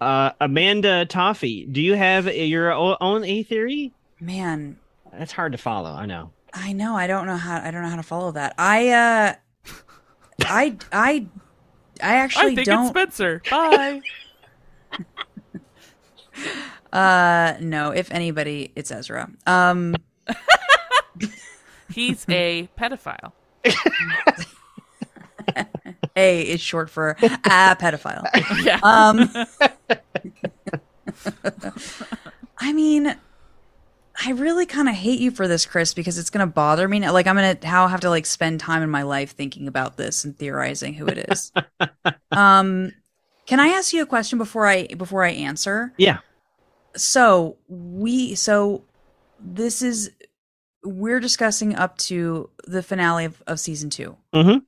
[0.00, 3.92] Uh, Amanda Toffee, do you have your own A theory?
[4.20, 4.76] Man,
[5.12, 5.90] That's hard to follow.
[5.90, 6.30] I know.
[6.52, 6.94] I know.
[6.96, 7.56] I don't know how.
[7.60, 8.54] I don't know how to follow that.
[8.58, 9.34] I uh,
[10.44, 11.26] I I
[12.02, 12.82] I actually I think don't.
[12.84, 13.42] it's Spencer.
[13.50, 14.00] Bye.
[16.92, 17.90] uh, no.
[17.90, 19.30] If anybody, it's Ezra.
[19.46, 19.96] Um,
[21.90, 23.32] He's a pedophile.
[26.16, 27.14] A is short for a
[27.76, 28.26] pedophile.
[28.64, 28.80] Yeah.
[28.82, 29.30] Um,
[32.58, 33.14] I mean,
[34.24, 37.00] I really kind of hate you for this, Chris, because it's gonna bother me.
[37.00, 37.12] Now.
[37.12, 40.24] Like I'm gonna how have to like spend time in my life thinking about this
[40.24, 41.52] and theorizing who it is.
[42.32, 42.92] um,
[43.46, 45.92] can I ask you a question before I before I answer?
[45.96, 46.18] Yeah.
[46.96, 48.84] So we so
[49.40, 50.10] this is
[50.84, 54.62] we're discussing up to the finale of, of season 2 Mhm.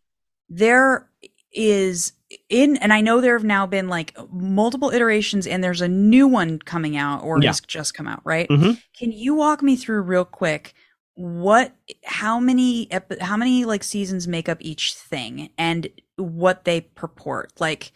[0.48, 1.08] There
[1.52, 2.12] is
[2.50, 6.26] in and I know there have now been like multiple iterations and there's a new
[6.28, 7.48] one coming out or Yeah.
[7.50, 8.48] has just come out, right?
[8.48, 8.80] Mhm.
[8.98, 10.74] Can you walk me through real quick
[11.14, 11.74] what
[12.04, 12.88] how many
[13.20, 17.52] how many like seasons make up each thing and what they purport?
[17.60, 17.92] Like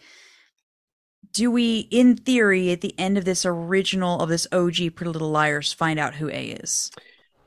[1.33, 5.31] do we in theory at the end of this original of this OG Pretty Little
[5.31, 6.91] Liars find out who A is?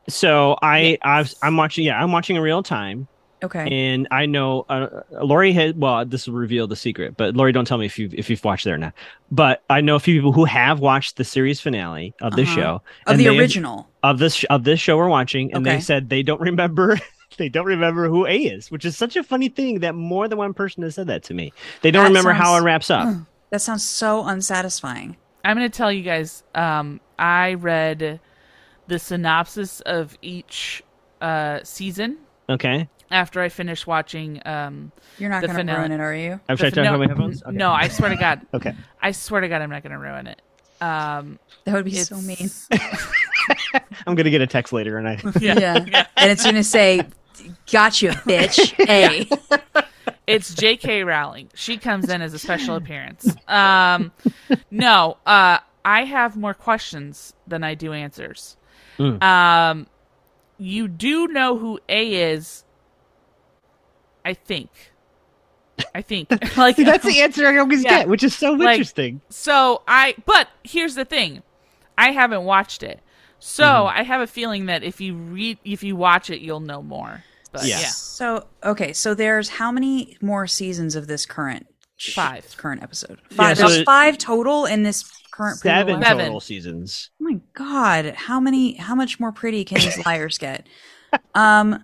[0.09, 1.85] So I, I've, I'm watching.
[1.85, 3.09] Yeah, I'm watching in real time,
[3.43, 3.67] Okay.
[3.67, 5.81] and I know uh, Lori had.
[5.81, 8.45] Well, this will reveal the secret, but Lori, don't tell me if you if you've
[8.45, 8.95] watched there or not.
[9.31, 12.55] But I know a few people who have watched the series finale of this Uh-huh.
[12.55, 13.89] show of the original.
[14.03, 15.77] of this of this show we're watching, and Okay.
[15.77, 16.99] they said they don't remember.
[17.39, 20.39] They don't remember who A is, which is such a funny thing that more than
[20.39, 21.53] one person has said that to me.
[21.83, 23.11] They don't That remember how it wraps up.
[23.51, 25.17] That sounds so unsatisfying.
[25.45, 26.43] I'm going to tell you guys.
[26.55, 28.21] Um, I read
[28.89, 30.83] the synopsis of each
[31.21, 32.19] uh, season
[32.49, 34.41] Okay, after I finish watching.
[34.47, 35.79] Um, You're not going to finale.
[35.79, 36.33] ruin it, are you?
[36.49, 37.43] I'm the trying to fin- turn no, my headphones.
[37.43, 37.57] Okay.
[37.57, 38.75] no, I swear to God, Okay.
[39.01, 40.43] I swear to God, I'm not going to ruin it.
[40.81, 42.51] Um, That would be it's so mean.
[44.07, 45.19] I'm gonna get a text later, and I.
[45.41, 46.07] yeah, Yeah.
[46.17, 47.03] And it's going to say,
[47.71, 49.27] "Got you, bitch." A.
[50.27, 51.05] it's J.K.
[51.05, 51.51] Rowling.
[51.55, 53.35] She comes in as a special appearance.
[53.47, 54.13] Um,
[54.71, 58.57] no, uh, I have more questions than I do answers.
[58.99, 59.23] Mm.
[59.23, 59.87] Um,
[60.59, 62.65] you do know who A is.
[64.25, 64.71] I think.
[65.95, 66.31] I think.
[66.57, 67.99] like That's the answer I always Yeah.
[68.01, 69.21] get, which is so Like- interesting.
[69.29, 71.43] So I, but here's the thing,
[71.97, 73.01] I haven't watched it,
[73.39, 73.99] so Mm-hmm.
[73.99, 77.23] I have a feeling that if you read, if you watch it, you'll know more.
[77.57, 77.81] But Yeah.
[77.81, 81.67] yeah, So, okay, so there's how many more seasons of this current
[82.15, 82.57] Five.
[82.57, 83.19] current episode?
[83.31, 83.57] Yeah, Five.
[83.59, 86.07] so there's it- five total in this current Pretty Little Seven Liars?
[86.09, 86.27] Seven.
[86.27, 87.11] total seasons.
[87.21, 90.67] Oh my god, how many how much more pretty can these liars get?
[91.35, 91.83] Um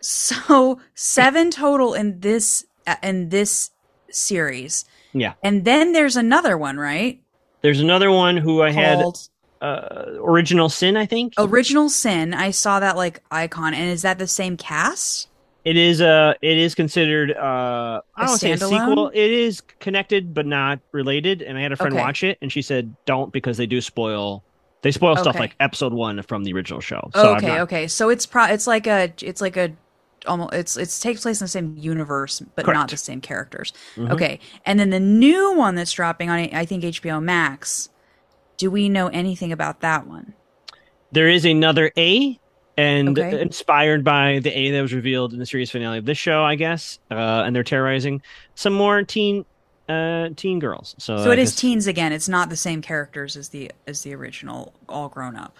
[0.00, 3.70] so seven total in this uh, in this
[4.10, 4.84] series.
[5.12, 5.34] Yeah.
[5.42, 7.20] And then there's another one, right?
[7.60, 9.28] There's another one who I had Called
[9.62, 11.34] uh, Original Sin, I think.
[11.38, 12.34] Original Sin.
[12.34, 15.28] I saw that like icon and is that the same cast?
[15.64, 19.10] It is uh it is considered uh I A don't say a sequel.
[19.14, 21.40] It is connected but not related.
[21.40, 22.02] And I had a friend Okay.
[22.02, 24.42] watch it and she said don't because they do spoil
[24.82, 27.08] they spoil stuff like episode one from the original show.
[27.14, 27.86] So okay, not- okay.
[27.86, 29.70] So it's pro it's like a it's like a
[30.26, 33.72] almost it's it's takes place in the same universe but not the same characters.
[33.94, 34.10] Mhm.
[34.10, 34.40] Okay.
[34.66, 37.88] And then the new one that's dropping on I think HBO Max.
[38.62, 40.34] Do we know anything about that one?
[41.10, 42.38] There is another A
[42.76, 43.40] and Okay.
[43.40, 46.54] inspired by the A that was revealed in the series finale of this show, I
[46.54, 47.00] guess.
[47.10, 48.22] Uh and they're terrorizing
[48.54, 49.44] some more teen
[49.88, 50.94] uh teen girls.
[50.98, 52.12] So, So I it is guess- teens again.
[52.12, 55.56] It's not the same characters as the as the original, all grown up.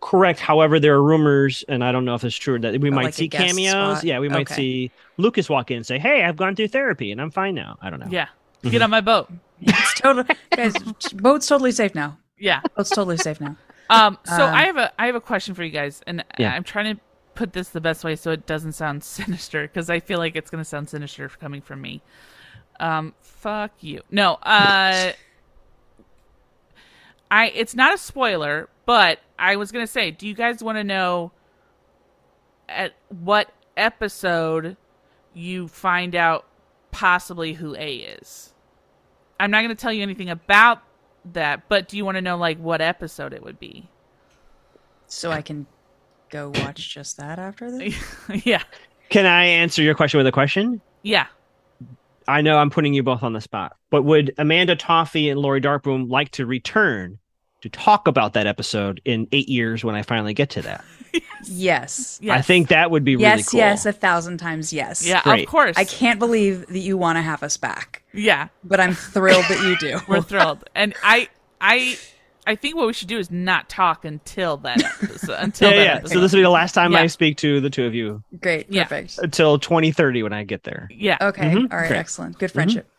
[0.00, 0.40] Correct.
[0.40, 3.14] However, there are rumors, and I don't know if it's true, that we might like
[3.14, 3.70] see cameos.
[3.98, 4.04] spot?
[4.04, 4.54] Yeah, we might Okay.
[4.56, 7.78] see Lucas walk in and say, "Hey, I've gone through therapy and I'm fine now."
[7.80, 8.08] I don't know.
[8.10, 8.26] yeah.
[8.66, 8.72] Mm-hmm.
[8.72, 9.30] Get on my boat.
[9.60, 10.74] It's totally guys.
[11.14, 12.18] Boat's totally safe now.
[12.38, 12.60] Yeah.
[12.76, 13.56] Boat's totally safe now.
[13.88, 14.18] Um.
[14.24, 16.52] So Um, I have a I have a question for you guys, and Yeah.
[16.52, 17.00] I'm trying to
[17.34, 20.50] put this the best way so it doesn't sound sinister because I feel like it's
[20.50, 22.02] gonna sound sinister coming from me.
[22.78, 23.14] Um.
[23.22, 24.02] Fuck you.
[24.10, 24.34] No.
[24.34, 25.12] Uh.
[27.30, 27.48] I.
[27.54, 31.32] It's not a spoiler, but I was gonna say, do you guys want to know
[32.68, 34.76] at what episode
[35.32, 36.44] you find out
[36.90, 38.52] possibly who A is?
[39.38, 40.82] I'm not gonna tell you anything about
[41.32, 41.68] that.
[41.68, 43.88] But do you want to know like what episode it would be?
[45.06, 45.66] So I can
[46.30, 47.94] go watch just that after this.
[48.44, 48.62] yeah,
[49.08, 50.80] Can I answer your question with a question?
[51.02, 51.26] yeah.
[52.28, 55.60] I know I'm putting you both on the spot, but would Amanda Toffey and Lori
[55.60, 57.20] Darkbloom like to return
[57.62, 60.84] to talk about that episode in eight years when I finally get to that?
[61.48, 62.18] Yes.
[62.22, 62.38] Yes.
[62.38, 63.58] I think that would be really yes, cool.
[63.58, 65.06] yes, a thousand times yes.
[65.06, 65.44] Yeah, Great.
[65.44, 65.76] of course.
[65.78, 69.62] I can't believe that you want to have us back, Yeah, but I'm thrilled that
[69.62, 69.98] you do.
[70.08, 71.28] we're thrilled, and I,
[71.60, 71.96] I,
[72.46, 75.36] I think what we should do is not talk until that episode.
[75.38, 75.94] Until yeah, that yeah.
[75.96, 76.14] episode.
[76.14, 77.00] So this will be the last time Yeah.
[77.02, 78.84] I speak to the two of you Great, Yeah.
[78.84, 79.18] perfect.
[79.18, 80.88] until 2030 when I get there.
[80.92, 81.16] yeah.
[81.20, 81.72] Okay, Mhm.
[81.72, 81.98] all right, Great.
[81.98, 82.38] excellent.
[82.38, 82.90] Good friendship.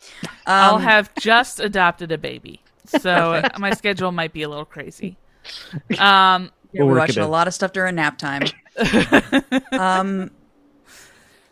[0.45, 5.17] I'll Um, have just adopted a baby, so my schedule might be a little crazy.
[5.97, 8.43] Um, Yeah, we're we work watched it a lot of stuff during nap time.
[9.71, 10.29] um,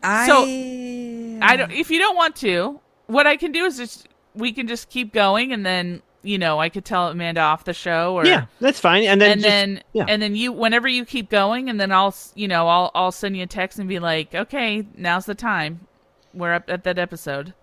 [0.03, 1.71] I I don't.
[1.71, 5.13] If you don't want to, what I can do is just we can just keep
[5.13, 8.79] going, and then you know I could tell Amanda off the show, or Yeah, that's
[8.79, 9.03] fine.
[9.03, 10.05] And then and just, then yeah.
[10.07, 13.37] and then you whenever you keep going, and then I'll you know I'll I'll send
[13.37, 15.87] you a text and be like, okay, now's the time.
[16.33, 17.53] We're up at that episode.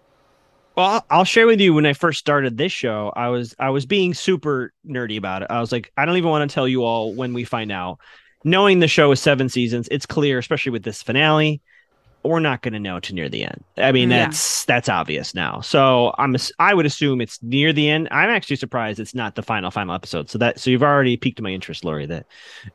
[0.77, 3.71] Well, I'll- I'll share with you when I first started this show, I was I
[3.71, 5.49] was being super nerdy about it.
[5.51, 7.99] I was like, I don't even want to tell you all when we find out.
[8.45, 11.61] Knowing the show is seven seasons, it's clear, especially with this finale,
[12.25, 13.63] we're not going to know to near the end.
[13.77, 14.25] I mean, Yeah.
[14.25, 15.61] that's that's obvious now.
[15.61, 18.09] So I'm I would assume it's near the end.
[18.11, 20.31] I'm actually surprised it's not the final final episode.
[20.31, 22.07] So that so you've already piqued my interest, Lori.
[22.07, 22.27] That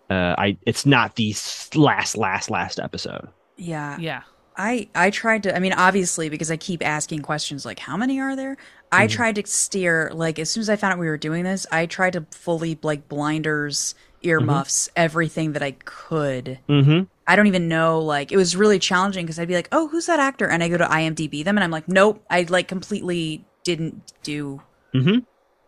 [0.10, 1.34] uh, I it's not the
[1.76, 3.28] last last last episode.
[3.58, 4.22] yeah, Yeah,
[4.58, 5.56] I I tried to.
[5.56, 8.58] I mean, obviously, because I keep asking questions like, "How many are there?"
[8.92, 9.16] I mm-hmm.
[9.16, 10.12] tried to steer.
[10.14, 12.78] Like, as soon as I found out we were doing this, I tried to fully
[12.82, 14.30] like blinders, mm-hmm.
[14.30, 16.60] earmuffs, everything that I could.
[16.68, 17.04] Mm-hmm.
[17.28, 18.00] I don't even know.
[18.00, 20.70] Like, it was really challenging because I'd be like, "Oh, who's that actor?" And I
[20.70, 24.62] go to IMDb them, and I'm like, "Nope." I like completely didn't do.
[24.96, 25.20] Mm-hmm.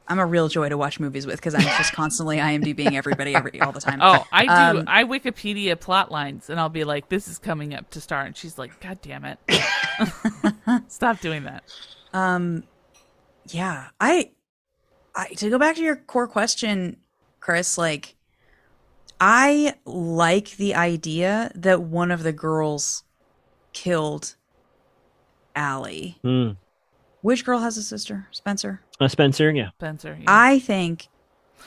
[0.09, 3.61] I'm a real joy to watch movies with because I'm just constantly IMDbing everybody every
[3.61, 3.99] all the time.
[4.09, 4.79] Oh, I do.
[4.79, 8.27] Um, I Wikipedia plot lines, and I'll be like, "This is coming up to start,"
[8.27, 9.39] and she's like, "God damn it,
[10.87, 11.63] stop doing that."
[12.13, 12.63] Um,
[13.53, 14.31] yeah i
[15.15, 16.97] i to go back to your core question
[17.39, 18.15] chris like
[19.19, 23.03] i like the idea that one of the girls
[23.73, 24.35] killed
[25.55, 26.17] Ali.
[26.23, 26.55] Mm.
[27.21, 28.27] Which girl has a sister?
[28.31, 28.81] Spencer.
[28.99, 29.69] Uh, Spencer, yeah.
[29.77, 30.17] Spencer.
[30.19, 30.25] Yeah.
[30.27, 31.07] I think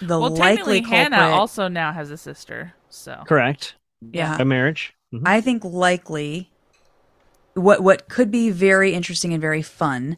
[0.00, 1.12] the well, likely technically, culprit.
[1.20, 2.74] Hanna also now has a sister.
[2.90, 3.74] So Correct.
[4.00, 4.94] yeah, A marriage.
[5.14, 5.22] Mhm.
[5.24, 6.50] I think likely
[7.54, 10.16] what what could be very interesting and very fun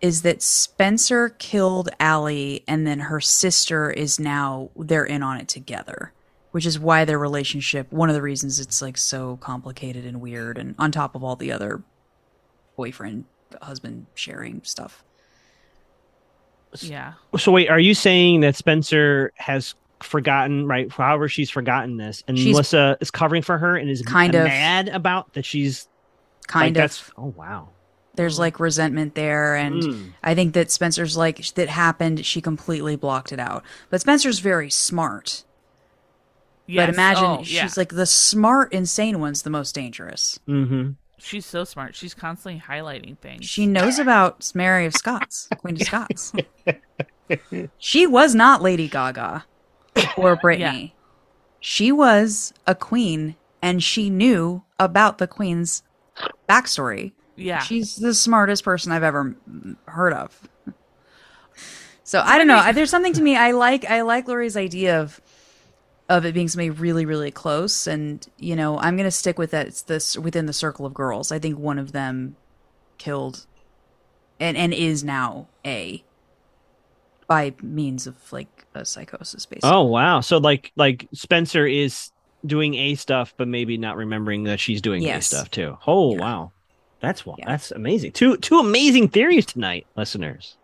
[0.00, 5.48] is that Spencer killed Ali and then her sister is now they're in on it
[5.48, 6.12] together.
[6.52, 10.58] Which is why their relationship one of the reasons it's like so complicated and weird
[10.58, 11.82] and on top of all the other
[12.76, 13.26] boyfriend
[13.62, 15.04] husband sharing stuff.
[16.78, 20.90] Yeah, So wait, are you saying that Spencer has forgotten, right?
[20.90, 24.44] However, she's forgotten this, and She's- Melissa is covering for her and is Kind of.
[24.44, 25.88] mad about that she's
[26.46, 27.68] Kind like, of That's, oh wow.
[28.14, 30.12] there's like resentment there and Mm.
[30.22, 34.68] i think that spencer's like that happened she completely blocked it out but spencer's very
[34.68, 35.44] smart
[36.66, 36.86] yes.
[36.86, 37.68] but imagine oh, she's yeah.
[37.76, 40.90] like the smart insane one's the most dangerous Mm-hmm.
[41.20, 41.94] She's so smart.
[41.94, 43.44] She's constantly highlighting things.
[43.44, 46.32] she knows about mary of scots queen of scots
[47.78, 49.44] she was not lady gaga
[50.16, 50.94] or brittany
[51.60, 55.82] she was a queen and she knew about the queen's
[56.48, 59.34] backstory yeah, She's the smartest person I've ever
[59.86, 60.48] heard of.
[62.04, 62.72] So I don't know.
[62.72, 63.36] There's something to me.
[63.36, 65.20] I like I like Lori's idea of
[66.10, 69.66] of it being somebody really really close, and you know I'm gonna stick with that.
[69.68, 71.32] It's this within the circle of girls.
[71.32, 72.36] I think one of them
[72.98, 73.46] killed,
[74.38, 76.04] and and is now a
[77.26, 79.70] by means of like a psychosis, basically.
[79.70, 80.20] Oh wow.
[80.20, 82.10] So like like Spencer is
[82.44, 85.32] doing A stuff, but maybe not remembering that she's doing Yes.
[85.32, 85.78] A stuff too.
[85.86, 86.20] Oh Yeah.
[86.20, 86.52] wow.
[87.00, 87.46] That's wa- Yeah.
[87.46, 88.12] that's amazing.
[88.12, 90.56] Two two amazing theories tonight, listeners.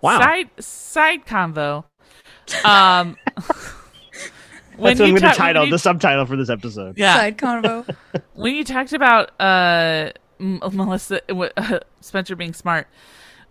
[0.00, 0.18] Wow.
[0.20, 1.84] Side side convo.
[2.64, 3.16] Um,
[4.78, 6.96] when that's what I'm going to ta- title you- the subtitle for this episode.
[6.98, 7.96] yeah Side convo.
[8.34, 10.10] when you talked about uh
[10.40, 12.86] M- Melissa w- uh, Spencer being smart,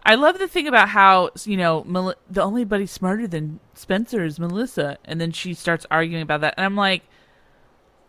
[0.06, 4.24] I love the thing about how you know Mel- the only buddy smarter than Spencer
[4.24, 7.04] is Melissa, and then she starts arguing about that, and I'm like,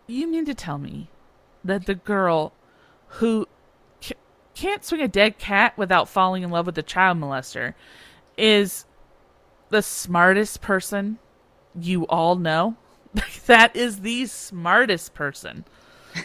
[0.06, 1.10] you mean to tell me
[1.64, 2.52] that the girl
[3.08, 3.46] who
[4.00, 4.14] ca-
[4.54, 7.74] can't swing a dead cat without falling in love with a child molester
[8.36, 8.84] is
[9.70, 11.18] the smartest person
[11.78, 12.76] you all know?
[13.46, 15.64] that is the smartest person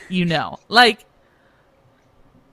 [0.09, 0.57] you know.
[0.69, 1.05] Like,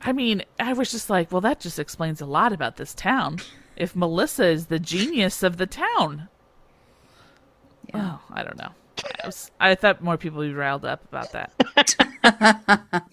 [0.03, 3.39] I mean, I was just like, well, that just explains a lot about this town.
[3.77, 6.29] If Melissa is the genius of the town,
[7.93, 8.71] Oh, I don't know.
[9.23, 11.53] I, was, I thought more people would be riled up about that.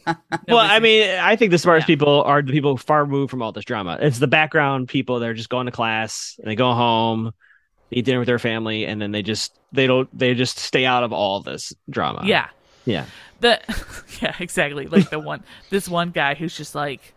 [0.47, 1.95] Well, I mean, I think the smartest Yeah.
[1.95, 3.97] people are the people far removed from all this drama.
[4.01, 7.31] It's the background people that are just going to class and they go home,
[7.91, 11.03] eat dinner with their family, and then they just they don't they just stay out
[11.03, 12.21] of all this drama.
[12.25, 12.49] yeah,
[12.85, 13.05] yeah.
[13.39, 13.59] the
[14.21, 14.87] yeah, exactly.
[14.87, 17.13] Like the one, this one guy who's just like,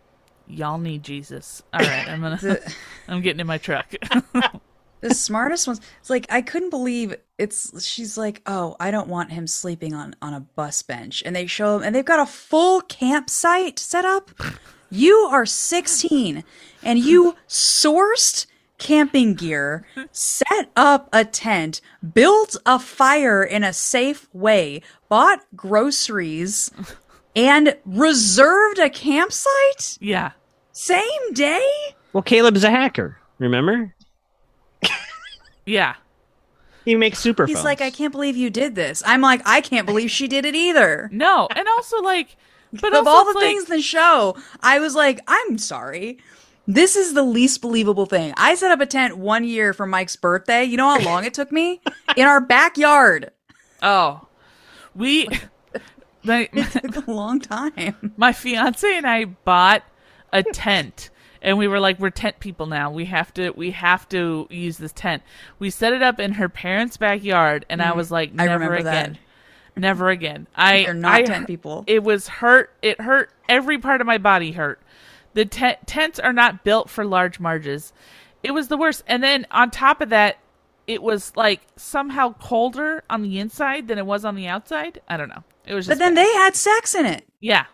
[0.47, 1.61] y'all need Jesus.
[1.73, 2.75] All right, I'm gonna, The,
[3.07, 3.93] I'm getting in my truck.
[5.01, 5.81] the smartest ones.
[5.99, 7.85] It's like I couldn't believe it's.
[7.85, 11.47] She's like, oh, I don't want him sleeping on on a bus bench, and they
[11.47, 14.31] show him, and they've got a full campsite set up.
[14.93, 16.43] You are 16,
[16.83, 18.45] and you sourced
[18.81, 21.81] camping gear, set up a tent,
[22.13, 26.71] built a fire in a safe way, bought groceries,
[27.35, 30.31] and reserved a campsite yeah,
[30.71, 31.65] same day.
[32.11, 33.17] Well, Caleb's a hacker.
[33.37, 33.93] Remember,
[35.65, 35.95] yeah.
[36.83, 37.45] he makes super.
[37.45, 39.03] He's like, I can't believe you did this.
[39.05, 41.07] I'm like, I can't believe she did it either.
[41.13, 42.35] No, and also like,
[42.73, 45.59] but of also all the it's like- things in the show, I was like, I'm
[45.59, 46.17] sorry.
[46.67, 48.33] This is the least believable thing.
[48.37, 50.63] I set up a tent one year for Mike's birthday.
[50.63, 51.81] You know how long it took me?
[52.15, 53.31] In our backyard.
[53.81, 54.27] Oh,
[54.95, 55.27] we,
[56.23, 58.13] my, It took a long time.
[58.15, 59.83] my fiance and I bought
[60.31, 61.09] a tent,
[61.41, 62.91] and we were like, we're tent people now.
[62.91, 65.23] We have to, we have to use this tent.
[65.59, 68.41] We set it up in her parents' backyard, and I was like, Mm-hmm.
[68.41, 69.05] I never remember that.
[69.07, 69.17] again,
[69.75, 70.47] never again.
[70.55, 71.83] I, They're not I, tent people.
[71.87, 72.71] It was hurt.
[72.83, 73.31] It hurt.
[73.49, 74.79] Every part of my body hurt.
[75.33, 77.93] The tent tents are not built for large marges.
[78.43, 79.03] It was the worst.
[79.07, 80.37] And then on top of that,
[80.87, 84.99] it was like somehow colder on the inside than it was on the outside.
[85.07, 85.43] I don't know.
[85.65, 87.25] It was just But then they had sex in it.
[87.39, 87.65] yeah.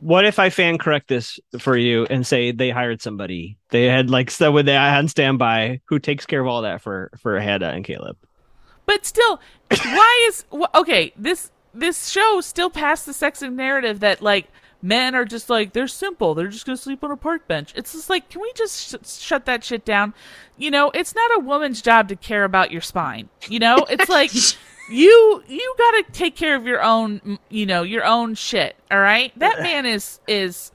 [0.00, 3.58] what if I fan correct this for you and say they hired somebody?
[3.70, 7.10] They had like so when they on standby who takes care of all that for
[7.18, 8.16] for Hanna and Caleb.
[8.86, 11.12] But still, why is wh- okay?
[11.16, 14.46] This this show still passed the sexist narrative that like
[14.82, 16.34] men are just like they're simple.
[16.34, 17.72] They're just gonna sleep on a park bench.
[17.76, 20.14] It's just like, can we just sh- shut that shit down?
[20.56, 23.28] You know, it's not a woman's job to care about your spine.
[23.48, 24.32] You know, it's like
[24.90, 28.76] you you gotta take care of your own you know your own shit.
[28.90, 30.72] All right, that man is is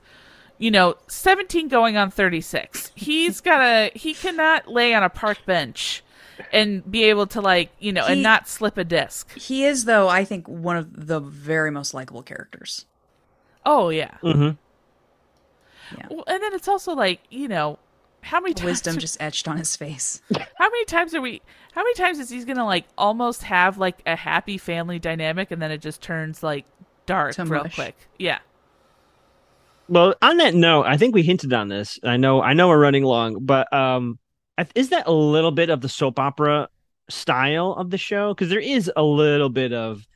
[0.57, 2.91] you know 17 going on 36.
[2.95, 6.03] He's gotta he cannot lay on a park bench
[6.51, 9.35] and be able to like you know and not slip a disc.
[9.37, 12.85] He is, though, I think, one of the very most likable characters.
[13.65, 14.17] Oh yeah.
[14.23, 14.51] Mm-hmm.
[15.97, 16.07] Yeah.
[16.09, 17.79] Well, and then it's also like you know
[18.21, 20.21] how many times Wisdom just etched on his face.
[20.33, 21.41] how many times are we
[21.73, 25.61] how many times is he gonna like almost have like a happy family dynamic and
[25.61, 26.65] then it just turns like
[27.05, 27.75] dark To real mush.
[27.75, 28.39] quick yeah
[29.89, 31.99] Well, on that note, I think we hinted on this.
[32.03, 34.17] I know I know we're running long, but um,
[34.75, 36.69] is that a little bit of the soap opera
[37.09, 38.33] style of the show?
[38.33, 40.07] Because there is a little bit of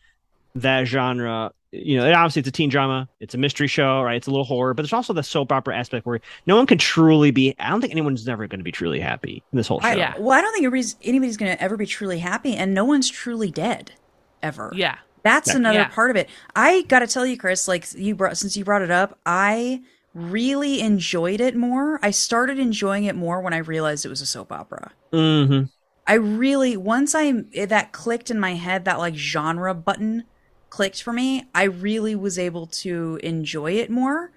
[0.55, 1.51] that genre.
[1.85, 4.15] You know, obviously it's a teen drama, it's a mystery show, right?
[4.17, 6.77] It's a little horror, but there's also the soap opera aspect where no one can
[6.77, 7.55] truly be.
[7.59, 9.93] I don't think anyone's never going to be truly happy in this whole show.
[9.93, 10.13] I, Yeah.
[10.17, 13.09] Well, I don't think anybody's, anybody's going to ever be truly happy, and no one's
[13.09, 13.93] truly dead,
[14.41, 14.79] ever.
[14.79, 15.89] yeah That's another Yeah.
[15.93, 16.29] part of it.
[16.55, 19.81] I got to tell you, Chris, like you brought since you brought it up, I
[20.13, 21.99] really enjoyed it more.
[22.01, 24.93] I started enjoying it more when I realized it was a soap opera.
[25.11, 25.69] hmm
[26.05, 27.31] I really once I
[27.65, 30.23] that clicked in my head that like genre button
[30.69, 34.31] clicked for me, I really was able to enjoy it more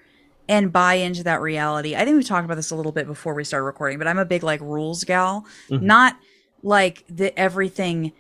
[0.48, 1.94] and buy into that reality.
[1.94, 4.19] I think we talked about this a little bit before we started recording, but I'm
[4.19, 5.86] a big like rules gal, mm-hmm.
[5.86, 6.16] not
[6.62, 8.12] like the everything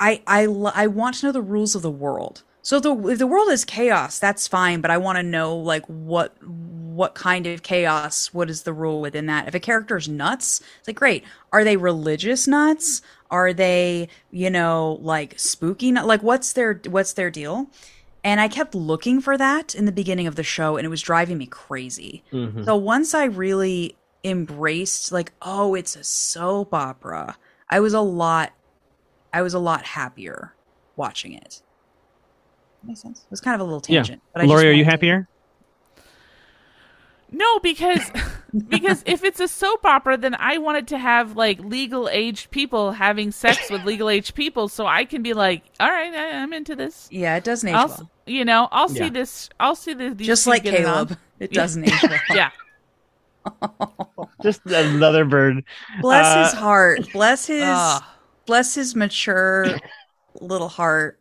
[0.00, 2.42] I I I want to know the rules of the world.
[2.64, 5.54] So if the if the world is chaos, that's fine, but I want to know
[5.54, 9.46] like what what kind of chaos, what is the rule within that?
[9.46, 11.24] If a character's nuts, it's like great.
[11.52, 13.02] Are they religious nuts?
[13.30, 16.06] Are they, you know, like spooky nut?
[16.06, 17.66] Like what's their what's their deal?
[18.24, 21.02] And I kept looking for that in the beginning of the show and it was
[21.02, 22.24] driving me crazy.
[22.32, 22.64] Mm-hmm.
[22.64, 27.36] So once I really embraced like, oh, it's a soap opera,
[27.68, 28.54] I was a lot
[29.34, 30.54] I was a lot happier
[30.96, 31.60] watching it.
[32.86, 33.20] Makes sense.
[33.20, 34.00] It was kind of a little Yeah.
[34.02, 34.22] tangent.
[34.32, 35.28] But I just Lori, are you wanted to- happier?
[37.36, 38.00] no because
[38.68, 42.92] because if it's a soap opera then i wanted to have like legal aged people
[42.92, 46.52] having sex with legal aged people so i can be like all right I, i'm
[46.52, 48.10] into this Yeah, it doesn't age I'll, well.
[48.26, 51.06] you know i'll see this i'll see the, these Just like get on.
[51.08, 52.20] Caleb, it doesn't age well.
[52.36, 52.50] yeah
[54.42, 55.64] Just another bird.
[56.00, 57.12] Bless Uh, his heart.
[57.12, 58.02] Bless his Ugh.
[58.46, 59.66] bless his mature
[60.40, 61.18] little heart.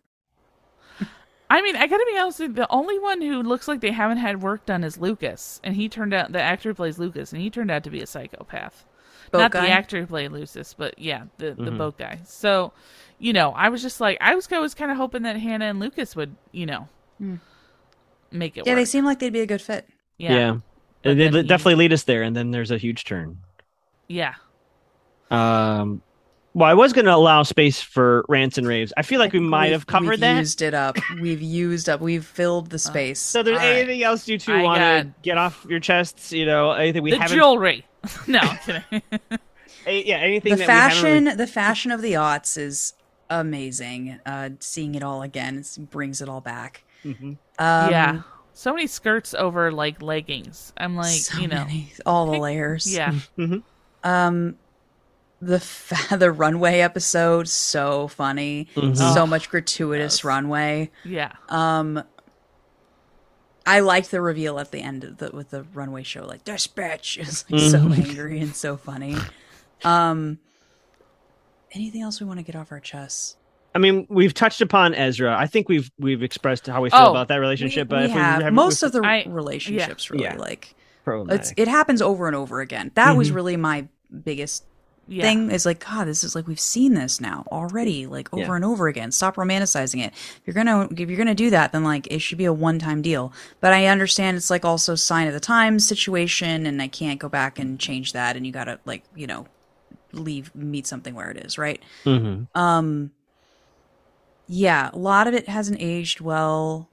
[1.49, 2.39] I mean, I gotta be honest.
[2.39, 5.61] with you, The only one who looks like they haven't had work done is Lucas,
[5.63, 8.01] and he turned out the actor who plays Lucas, and he turned out to be
[8.01, 8.85] a psychopath.
[9.31, 9.61] Boat not guy?
[9.65, 11.65] the actor who played Lucas, but yeah, the Mm-hmm.
[11.65, 12.19] the boat guy.
[12.25, 12.73] So,
[13.19, 15.65] you know, I was just like, I was I was kind of hoping that Hanna
[15.65, 16.87] and Lucas would, you know,
[18.31, 18.79] make it Yeah, work.
[18.81, 19.87] they seem like they'd be a good fit.
[20.17, 20.51] yeah, Yeah.
[21.03, 23.37] But They then he- definitely lead us there, and then there's a huge turn.
[24.07, 24.35] yeah.
[25.31, 26.01] Um,
[26.53, 28.93] well, I was going to allow space for rants and raves.
[28.97, 30.37] I feel like we might We've- have covered we've that.
[30.39, 30.97] Used it up.
[31.19, 31.99] We've used up.
[32.01, 33.19] We've filled the space.
[33.19, 33.75] So, there's All right.
[33.77, 36.31] anything else you two want to got- get off your chests?
[36.31, 37.37] You know, anything we the haven't?
[37.37, 37.85] jewelry.
[38.27, 39.01] no, I'm kidding.
[39.87, 42.93] eh, yeah, anything The that we fashion, really- the fashion of the aughts is
[43.29, 44.19] amazing.
[44.25, 46.83] Uh, seeing it all again is- brings it all back.
[47.03, 47.21] Mhm.
[47.23, 47.37] Um,
[47.91, 48.21] yeah,
[48.53, 50.71] so many skirts over like leggings.
[50.77, 52.93] I'm like, so you know, many, all the layers.
[52.93, 53.13] yeah,
[54.03, 54.55] Um,
[55.45, 58.67] the fa- the runway episode so funny.
[58.75, 59.13] Mhm.
[59.13, 60.91] So much gratuitous runway.
[61.03, 62.03] yeah, Um,
[63.65, 66.67] I liked the reveal at the end of the with the runway show, like this
[66.67, 69.15] bitch is like so angry and so funny.
[69.83, 70.39] Um,
[71.71, 73.37] anything else we want to get off our chests?
[73.75, 75.35] I mean, we've touched upon Ezra.
[75.35, 77.87] I think we've we've expressed how we feel Oh, about that relationship.
[77.87, 80.35] we, but we if we have most we've- of the I- relationships really Yeah.
[80.35, 80.75] like
[81.07, 82.91] it's it happens over and over again.
[82.95, 83.35] That was Mhm.
[83.35, 83.87] really my
[84.23, 84.63] biggest
[85.07, 85.23] yeah.
[85.23, 88.55] thing is like god this is like we've seen this now already like over Yeah.
[88.55, 91.83] and over again stop romanticizing it if you're gonna if you're gonna do that then
[91.83, 95.33] like it should be a one-time deal but i understand it's like also sign of
[95.33, 99.03] the times situation and i can't go back and change that and you gotta like
[99.15, 99.45] you know
[100.13, 102.47] leave meet something where it is right Mhm.
[102.55, 103.11] um
[104.47, 106.89] yeah a lot of it hasn't aged well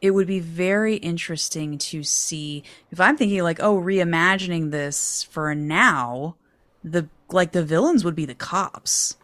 [0.00, 5.54] it would be very interesting to see if i'm thinking like oh reimagining this for
[5.54, 6.36] now
[6.84, 9.16] the like the villains would be the cops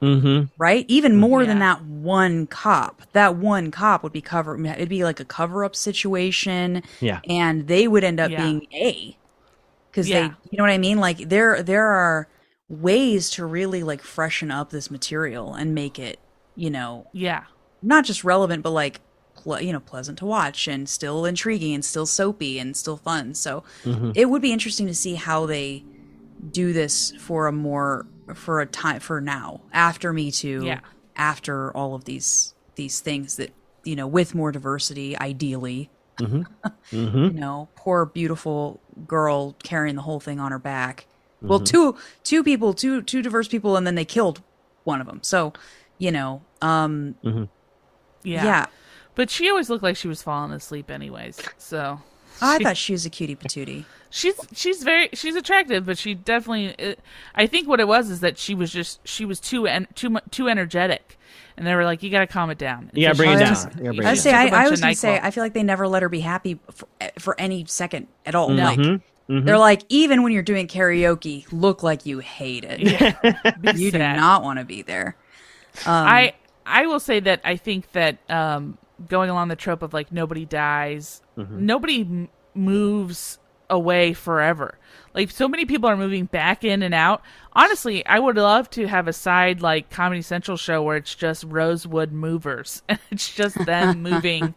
[0.00, 0.48] Mhm.
[0.58, 5.02] right even more than that one cop that one cop would be cover it'd be
[5.02, 7.18] like a cover-up situation Yeah.
[7.28, 8.42] and they would end up Yeah.
[8.44, 9.16] being a
[9.90, 10.28] because Yeah.
[10.28, 12.28] they you know what i mean like there there are
[12.68, 16.20] ways to really like freshen up this material and make it
[16.54, 17.44] you know yeah,
[17.82, 19.00] not just relevant but like
[19.34, 23.34] ple- you know pleasant to watch and still intriguing and still soapy and still fun
[23.34, 24.12] so Mhm.
[24.14, 25.82] it would be interesting to see how they
[26.50, 30.80] do this for a more for a time for now after me too Yeah.
[31.16, 33.50] after all of these these things that
[33.84, 35.90] you know with more diversity ideally.
[36.18, 36.42] Mm-hmm.
[36.96, 41.06] you know poor beautiful girl carrying the whole thing on her back.
[41.40, 44.42] Well two two people two two diverse people and then they killed
[44.84, 45.20] one of them.
[45.22, 45.52] So
[45.98, 47.14] you know um
[48.24, 48.66] yeah, yeah,
[49.14, 51.40] But she always looked like she was falling asleep, anyways.
[51.56, 52.00] So
[52.42, 56.14] i she- thought she was a cutie patootie she's she's very she's attractive, but she
[56.14, 56.66] definitely.
[56.78, 57.00] It,
[57.34, 60.08] I think what it was is that she was just she was too en- too
[60.08, 61.18] mu- too energetic,
[61.58, 63.48] and they were like, "You got to calm it down." Yeah, bring it down.
[63.48, 64.24] just- You bring I it was down.
[64.24, 66.00] say took a I, I bunch was gonna say I feel like they never let
[66.02, 66.88] her be happy for,
[67.18, 68.48] for any second at all.
[68.48, 68.64] No.
[68.64, 69.02] Like Mhm.
[69.28, 69.44] Mhm.
[69.44, 72.78] they're like even when you're doing karaoke, look like you hate it.
[73.60, 75.16] Be You do not want to be there.
[75.84, 76.32] Um, I
[76.64, 78.78] I will say that I think that um,
[79.08, 81.64] going along the trope of like nobody dies, Mm-hmm.
[81.66, 83.38] nobody m- moves
[83.70, 84.78] away forever.
[85.14, 87.22] Like so many people are moving back in and out.
[87.52, 91.44] Honestly, I would love to have a side like Comedy Central show where it's just
[91.44, 94.54] Rosewood movers and it's just them moving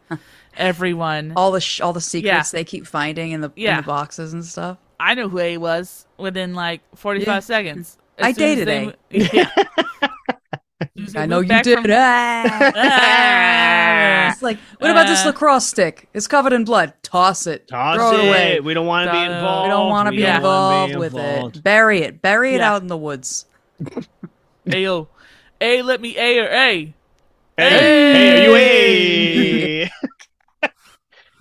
[0.57, 1.33] everyone.
[1.35, 2.59] all the sh- all the secrets Yeah.
[2.59, 4.77] they keep finding in the in the boxes and stuff.
[4.99, 7.39] I know who A was within like 45 Yeah.
[7.39, 7.97] seconds.
[8.17, 8.85] As I dated they A.
[8.85, 8.93] mo-
[9.33, 9.49] Yeah.
[9.59, 11.79] As soon as they I know you did.
[11.81, 12.71] from- Ah.
[12.75, 14.31] Ah.
[14.31, 15.27] it's like, what about this Uh.
[15.27, 16.07] lacrosse stick?
[16.13, 16.93] It's covered in blood.
[17.03, 17.67] Toss it.
[17.67, 18.27] Toss Throw it, it.
[18.27, 18.59] away.
[18.61, 19.63] We don't want to be involved.
[19.65, 21.63] We don't want to be involved with it.
[21.63, 22.21] Bury it.
[22.21, 22.73] Bury it Yeah.
[22.73, 23.45] out in the woods.
[24.65, 25.07] Hey yo,
[25.59, 26.93] A let me A or A.
[27.57, 29.91] Hey, hey, are you a?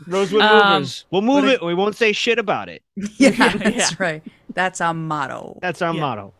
[0.07, 1.05] Rosewood Um, movers.
[1.11, 1.63] We'll move but it.
[1.63, 2.83] We won't say shit about it.
[2.97, 3.57] Yeah, Yeah.
[3.57, 4.23] that's right.
[4.55, 5.59] That's our motto.
[5.63, 6.01] That's our Yeah.
[6.01, 6.35] motto.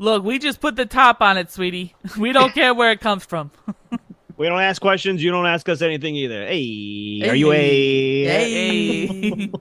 [0.00, 1.94] Look, we just put the top on it, sweetie.
[2.18, 3.50] We don't care where it comes from.
[4.36, 5.22] We don't ask questions.
[5.22, 6.46] You don't ask us anything either.
[6.46, 8.24] Hey, are you a?
[8.24, 9.06] Hey.
[9.06, 9.52] Hey.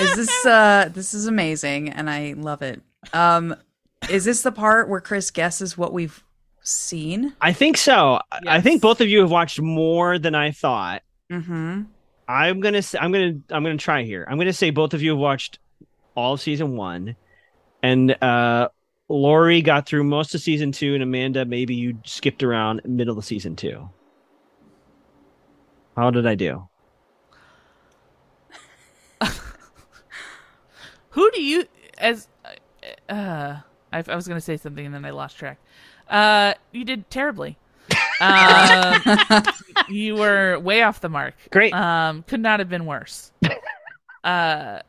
[0.00, 2.80] is this uh this is amazing and I love it.
[3.12, 3.54] Um
[4.08, 6.24] is this the part where Chris guesses what we've
[6.62, 7.34] seen?
[7.42, 8.20] I think so.
[8.32, 11.02] I- I think both of you have watched more than I thought.
[11.30, 11.82] Mm-hmm.
[12.26, 12.80] I'm gonna.
[12.80, 13.34] Say, I'm gonna.
[13.50, 14.26] I'm gonna try here.
[14.30, 15.58] I'm gonna say both of you have watched
[16.14, 17.16] all of season one,
[17.82, 18.68] and uh,
[19.08, 23.24] Lori got through most of season two, and Amanda, maybe you skipped around middle of
[23.24, 23.88] season two.
[25.96, 26.68] How did I do?
[31.10, 31.64] Who do you
[31.98, 32.28] as
[33.08, 33.56] uh
[33.92, 35.58] I, I was going to say something and then I lost track.
[36.08, 37.58] Uh you did terribly.
[38.20, 39.00] Um
[39.88, 41.34] you were way off the mark.
[41.50, 41.74] Great.
[41.74, 43.32] Um could not have been worse.
[44.24, 44.80] Uh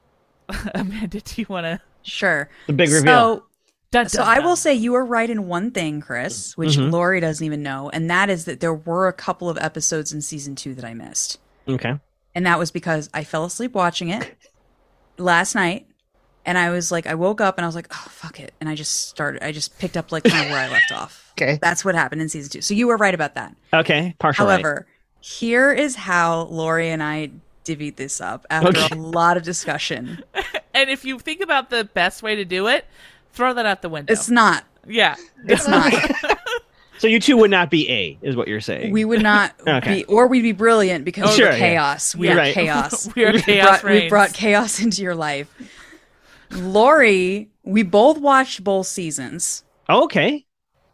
[0.74, 2.50] Amanda, do you want to Sure.
[2.68, 3.14] The big reveal.
[3.14, 3.44] So,
[3.92, 6.92] Dun, so dun, I will say you were right in one thing, Chris, which Mhm.
[6.92, 10.22] Lori doesn't even know, and that is that there were a couple of episodes in
[10.22, 11.40] season two that I missed.
[11.68, 11.96] Okay.
[12.36, 14.36] And that was because I fell asleep watching it
[15.18, 15.88] last night.
[16.46, 18.54] And I was like, I woke up and I was like, oh, fuck it.
[18.62, 21.32] And I just started, I just picked up like kind of where I left off.
[21.38, 21.60] Okay.
[21.62, 22.62] That's what happened in season two.
[22.62, 23.56] So you were right about that.
[23.74, 24.16] Okay.
[24.20, 24.46] Partial.
[24.46, 24.54] right.
[24.54, 24.88] However,
[25.20, 27.32] here is how Lori and I
[27.66, 28.88] divvied this up after Okay.
[28.92, 30.24] a lot of discussion.
[30.72, 32.86] And if you think about the best way to do it,
[33.34, 34.12] throw that out the window.
[34.14, 34.66] It's not.
[34.88, 35.16] yeah.
[35.46, 35.94] It's not.
[37.00, 38.92] So you two would not be A, is what you're saying.
[38.92, 40.00] We would not Okay.
[40.00, 41.58] be, or we'd be brilliant because Sure, we're yeah.
[41.58, 42.14] chaos.
[42.14, 42.54] We are Right.
[42.54, 43.08] chaos.
[43.16, 45.48] we are we chaos brought, we brought chaos into your life.
[46.52, 49.64] Lori, we both watched both seasons.
[49.88, 50.46] Oh, okay.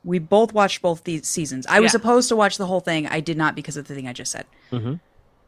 [0.04, 1.66] We both watched both these seasons.
[1.68, 3.08] I was supposed to watch the whole thing.
[3.08, 4.46] I did not because of the thing I just said.
[4.72, 5.00] Mhm.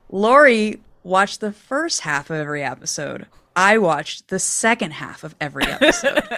[0.09, 3.27] Lori watched the first half of every episode.
[3.57, 6.21] I watched the second half of every episode.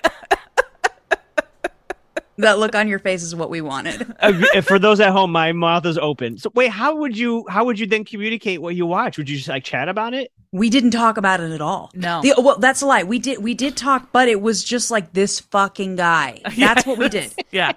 [2.38, 4.08] that look on your face is what we wanted.
[4.22, 6.38] Uh, for those at home, my mouth is open.
[6.38, 9.18] So wait, how would you how would you then communicate what you watch?
[9.18, 10.32] Would you just like chat about it?
[10.52, 11.90] We didn't talk about it at all.
[11.94, 12.22] No.
[12.22, 13.04] The, well, that's a lie.
[13.04, 13.44] We did.
[13.44, 16.42] We did talk, but it was just like this fucking guy.
[16.58, 17.34] That's what we did.
[17.52, 17.74] Yeah.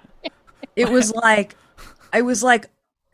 [0.75, 1.55] It was like,
[2.13, 2.65] it was like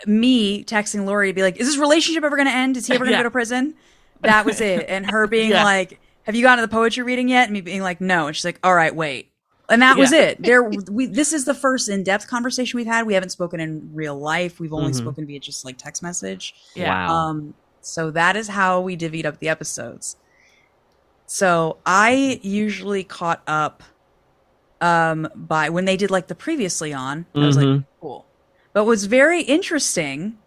[0.05, 2.77] me texting Lori to be like, "Is this relationship ever going to end?
[2.77, 3.23] Is he ever going to Yeah.
[3.23, 3.73] go to prison?"
[4.21, 4.85] That was it.
[4.89, 5.63] And her being Yeah.
[5.63, 5.99] like,
[6.29, 8.45] "Have you gone to the poetry reading yet?" And me being like, "No." And she's
[8.45, 9.31] like, "All right, wait."
[9.67, 10.39] And that was it.
[10.41, 11.07] There, we.
[11.07, 13.07] This is the first in-depth conversation we've had.
[13.07, 14.59] We haven't spoken in real life.
[14.59, 14.95] We've only Mhm.
[14.97, 16.53] spoken via just like text message.
[16.75, 17.07] Yeah.
[17.07, 17.15] Wow.
[17.15, 20.17] Um, so that is how we divvied up the episodes.
[21.25, 23.83] So I usually caught up
[24.81, 27.25] um by when they did like the previously on.
[27.35, 27.85] I was like, Mhm.
[28.01, 28.25] cool.
[28.73, 30.37] But what's very interesting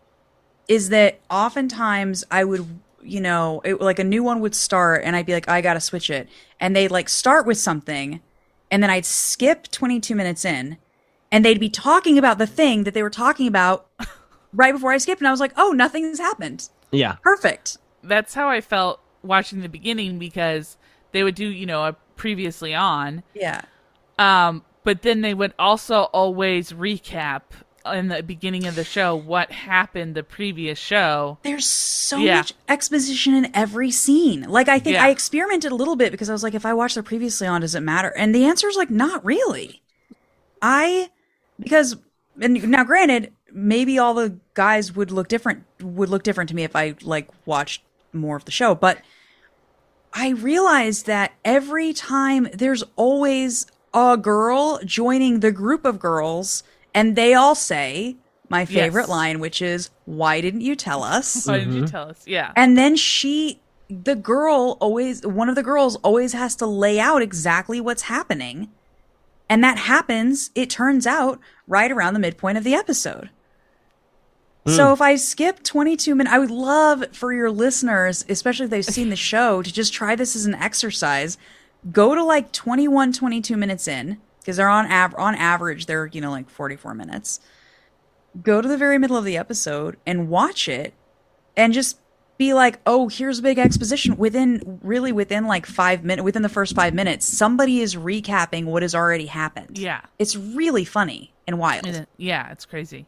[0.68, 2.66] is that oftentimes I would,
[3.02, 5.80] you know, it, like a new one would start and I'd be like, I gotta
[5.80, 6.28] switch it.
[6.60, 8.20] And they'd like start with something
[8.70, 10.78] and then I'd skip 22 minutes in
[11.30, 13.86] and they'd be talking about the thing that they were talking about
[14.52, 15.20] right before I skipped.
[15.20, 16.68] And I was like, oh, nothing's happened.
[16.90, 17.16] yeah.
[17.22, 17.78] Perfect.
[18.02, 20.76] That's how I felt watching the beginning because
[21.12, 23.22] they would do, you know, a previously on.
[23.34, 23.62] Yeah.
[24.18, 27.42] Um, but then they would also always recap
[27.86, 31.38] in the beginning of the show what happened the previous show.
[31.42, 32.36] There's so Yeah.
[32.36, 34.42] much exposition in every scene.
[34.42, 35.04] Like I think Yeah.
[35.04, 37.60] I experimented a little bit because I was like, if I watch the previously on,
[37.62, 38.08] does it matter?
[38.16, 39.82] And the answer is like, not really.
[40.60, 41.10] I
[41.58, 41.96] because
[42.40, 46.64] and now granted, maybe all the guys would look different would look different to me
[46.64, 47.82] if I like watched
[48.12, 48.98] more of the show, but
[50.14, 56.62] I realized that every time there's always a girl joining the group of girls,
[56.94, 58.16] and they all say
[58.48, 59.08] my favorite Yes.
[59.08, 61.46] line, which is, Why didn't you tell us?
[61.46, 61.90] Why didn't you mm-hmm.
[61.90, 62.22] tell us?
[62.26, 62.52] Yeah.
[62.54, 67.22] And then she, the girl always, one of the girls always has to lay out
[67.22, 68.70] exactly what's happening.
[69.48, 73.30] And that happens, it turns out, right around the midpoint of the episode.
[74.66, 74.72] Hmm.
[74.72, 78.84] So if I skip 22 minutes, I would love for your listeners, especially if they've
[78.84, 81.38] seen the show, to just try this as an exercise.
[81.90, 86.20] Go to like 21, 22 minutes in, because they're on av- on average, they're, you
[86.20, 87.40] know, like 44 minutes.
[88.42, 90.94] Go to the very middle of the episode and watch it
[91.56, 91.98] and just
[92.38, 96.48] be like, oh, here's a big exposition within really within like five minutes, within the
[96.48, 99.78] first five minutes, somebody is recapping what has already happened.
[99.78, 100.00] Yeah.
[100.18, 101.86] It's really funny and wild.
[101.86, 103.06] It- yeah, it's crazy.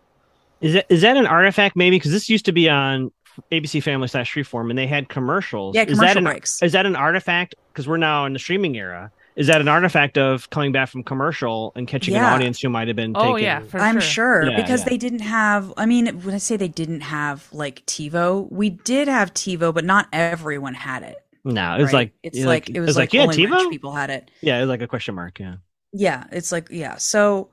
[0.61, 1.97] Is that is that an artifact maybe?
[1.97, 3.11] Because this used to be on
[3.51, 5.75] ABC Family slash Freeform, and they had commercials.
[5.75, 6.63] Yeah, is that commercial an, breaks.
[6.63, 7.55] Is that an artifact?
[7.73, 9.11] Because we're now in the streaming era.
[9.37, 12.87] Is that an artifact of coming back from commercial and catching an audience who might
[12.87, 13.45] have been Oh, taking?
[13.45, 14.43] yeah, for I'm sure.
[14.43, 14.91] sure, Yeah, because yeah.
[14.91, 15.73] they didn't have.
[15.77, 19.85] I mean, when I say they didn't have like TiVo, we did have TiVo, but
[19.85, 21.17] not everyone had it.
[21.45, 21.95] no, it was right?
[21.95, 23.71] like it's you know, like, it was like, yeah, only rich TiVo.
[23.71, 24.31] people had it.
[24.41, 25.41] Yeah, it was like a question mark.
[25.41, 25.57] Yeah.
[25.93, 26.97] Yeah, it's like yeah.
[26.97, 27.51] So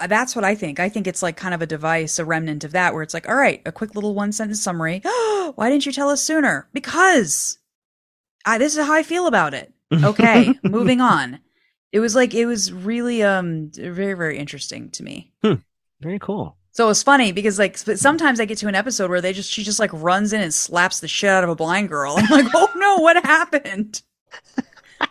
[0.00, 0.78] uh, that's what I think.
[0.80, 3.28] I think it's like kind of a device, a remnant of that, where it's like,
[3.28, 5.00] all right, a quick little one sentence summary.
[5.54, 6.68] Why didn't you tell us sooner?
[6.72, 7.58] Because
[8.46, 9.72] I, this is how I feel about it.
[9.92, 11.38] Okay, moving on.
[11.92, 15.32] It was like it was really um very very interesting to me.
[16.00, 16.56] Very cool.
[16.72, 19.50] So it was funny because like sometimes I get to an episode where they just
[19.52, 22.14] she just like runs in and slaps the shit out of a blind girl.
[22.16, 24.00] I'm like, oh no, what happened?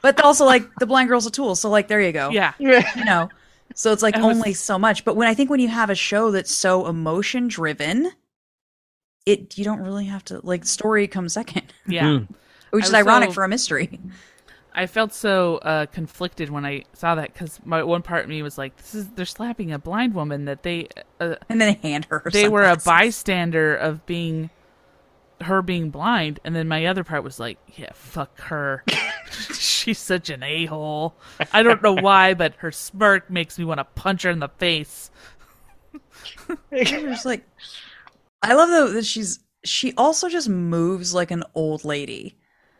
[0.02, 2.30] But also like the blind girl's a tool, so like there you go.
[2.32, 2.53] Yeah.
[2.60, 3.30] You know.
[3.76, 5.06] So it's like It was- only so much.
[5.06, 8.12] But when I think when you have a show that's so emotion driven,
[9.26, 11.72] it you don't really have to like story comes second.
[11.88, 12.06] Yeah.
[12.06, 12.28] Mm.
[12.72, 13.99] Which I is ironic so- for a mystery.
[14.73, 18.41] I felt so uh, conflicted when I saw that because my one part of me
[18.41, 20.88] was like, "This is they're slapping a blind woman that they
[21.19, 22.19] uh, And then they hand her.
[22.19, 24.49] her they were a bystander of being
[25.41, 28.84] her being blind," and then my other part was like, "Yeah, fuck her."
[29.53, 31.15] She's such an a hole.
[31.52, 34.49] I don't know why, but her smirk makes me want to punch her in the
[34.49, 35.10] face.
[36.73, 37.45] Just like,
[38.41, 42.35] I love though that she's she also just moves like an old lady.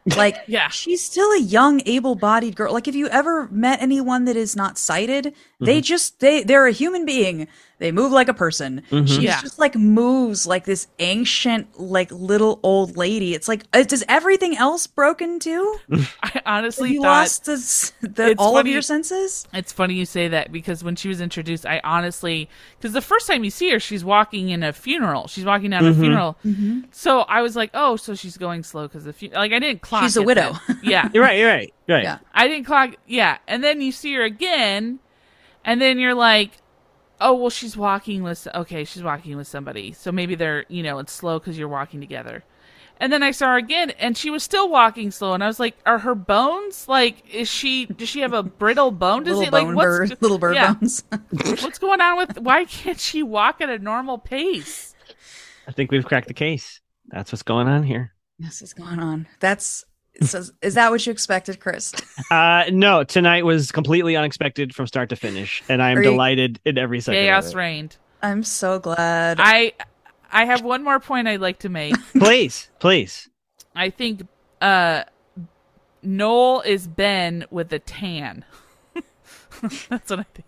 [0.06, 0.70] Like, Yeah.
[0.70, 2.74] she's still a young, able-bodied girl.
[2.74, 5.84] Like, if you ever met anyone that is not sighted, they mm-hmm.
[5.84, 7.48] just they they're a human being.
[7.82, 8.84] They move like a person.
[8.92, 9.06] Mm-hmm.
[9.08, 9.42] She's Yeah.
[9.42, 13.34] just like moves like this ancient, like little old lady.
[13.34, 15.80] It's like, uh, does everything else broken too?
[16.22, 19.48] I honestly you thought lost this, the, It's all of your senses?
[19.52, 22.48] It's funny you say that because when she was introduced, I honestly,
[22.78, 25.28] because the first time you see her, she's walking in a funeral.
[25.28, 26.02] She's walking down a mm-hmm.
[26.02, 26.38] funeral.
[26.92, 29.82] So I was like, oh, so she's going slow because the fu- like I didn't
[29.82, 30.04] clock.
[30.04, 30.54] She's a widow.
[30.68, 30.82] then.
[30.84, 31.40] Yeah, You're right.
[31.40, 31.74] You're right.
[31.88, 32.04] You're right.
[32.04, 32.20] Yeah.
[32.32, 32.96] I didn't clock.
[33.08, 35.00] Yeah, and then you see her again,
[35.64, 36.58] and then you're like,
[37.20, 38.48] oh, well, she's walking with.
[38.54, 39.92] Okay, she's walking with somebody.
[39.94, 42.44] So maybe they're you know it's slow because you're walking together.
[43.02, 45.34] And then I saw her again, and she was still walking slow.
[45.34, 47.24] And I was like, "Are her bones like?
[47.34, 47.86] Is she?
[47.86, 49.24] Does she have a brittle bone?
[49.24, 50.74] Does Little it like bone what's bird, little bird yeah.
[50.74, 51.04] bones.
[51.32, 52.38] what's going on with?
[52.38, 54.94] Why can't she walk at a normal pace?
[55.68, 56.80] I think we've cracked the case.
[57.08, 58.14] That's what's going on here.
[58.38, 59.28] This is going on.
[59.40, 59.84] That's
[60.22, 61.94] so, is that what you expected, Chris?
[62.32, 66.60] Uh, no, tonight was completely unexpected from start to finish, and I am you- delighted
[66.64, 67.20] in every second.
[67.20, 67.56] of Chaos it.
[67.58, 67.98] reigned.
[68.22, 69.38] I'm so glad.
[69.42, 69.74] I
[70.32, 71.94] I have one more point I'd like to make.
[72.14, 73.28] Please, please.
[73.76, 74.28] I think
[74.62, 75.04] uh
[76.04, 78.46] Noel is Ben with a tan.
[79.90, 80.46] That's what I think.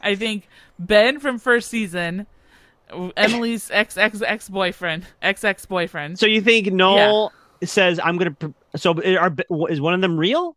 [0.00, 0.48] I think
[0.78, 2.26] Ben from first season,
[3.16, 6.18] Emily's ex ex ex boyfriend, ex ex boyfriend.
[6.18, 7.32] So you think Noel
[7.64, 8.30] says I'm gonna?
[8.32, 8.46] pr-
[8.76, 9.34] So eh, are
[9.70, 10.56] is one of them real,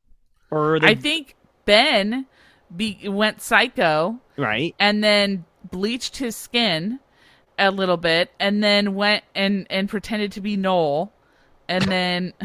[0.50, 1.36] or are they I think
[1.66, 2.26] Ben
[2.76, 4.76] be, went psycho right?
[4.80, 7.00] and then bleached his skin
[7.58, 11.14] a little bit, and then went and and pretended to be Noel,
[11.68, 12.34] and then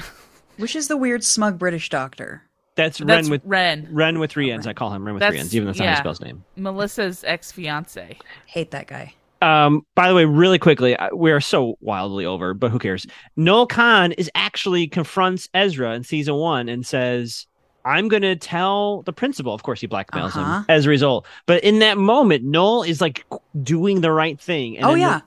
[0.56, 2.42] Which is the weird smug British doctor?
[2.76, 4.66] That's, that's Ren with Ren, Ren with three ends.
[4.66, 5.96] I call him Ren with three ends, even though that's not how yeah.
[5.96, 6.44] he spells name.
[6.56, 8.18] Melissa's ex fiance.
[8.46, 9.14] Hate that guy.
[9.42, 13.06] Um, by the way, really quickly, we are so wildly over, but who cares?
[13.36, 17.46] Noel Kahn is actually confronts Ezra in season one and says,
[17.84, 20.58] "I'm going to tell the principal." Of course, he blackmails Uh-huh.
[20.60, 21.26] him as a result.
[21.44, 23.26] But in that moment, Noel is like
[23.62, 24.78] doing the right thing.
[24.78, 25.20] And oh yeah,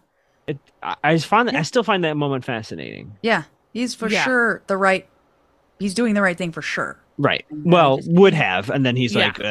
[0.47, 3.15] the- it, I, I just find that I still find that moment fascinating.
[3.21, 3.43] yeah.
[3.71, 4.23] He's for Yeah.
[4.23, 5.07] sure the right.
[5.77, 6.97] He's doing the right thing for sure.
[7.21, 7.45] Right.
[7.51, 9.25] Well, just- would have, and then he's Yeah.
[9.25, 9.43] like, uh,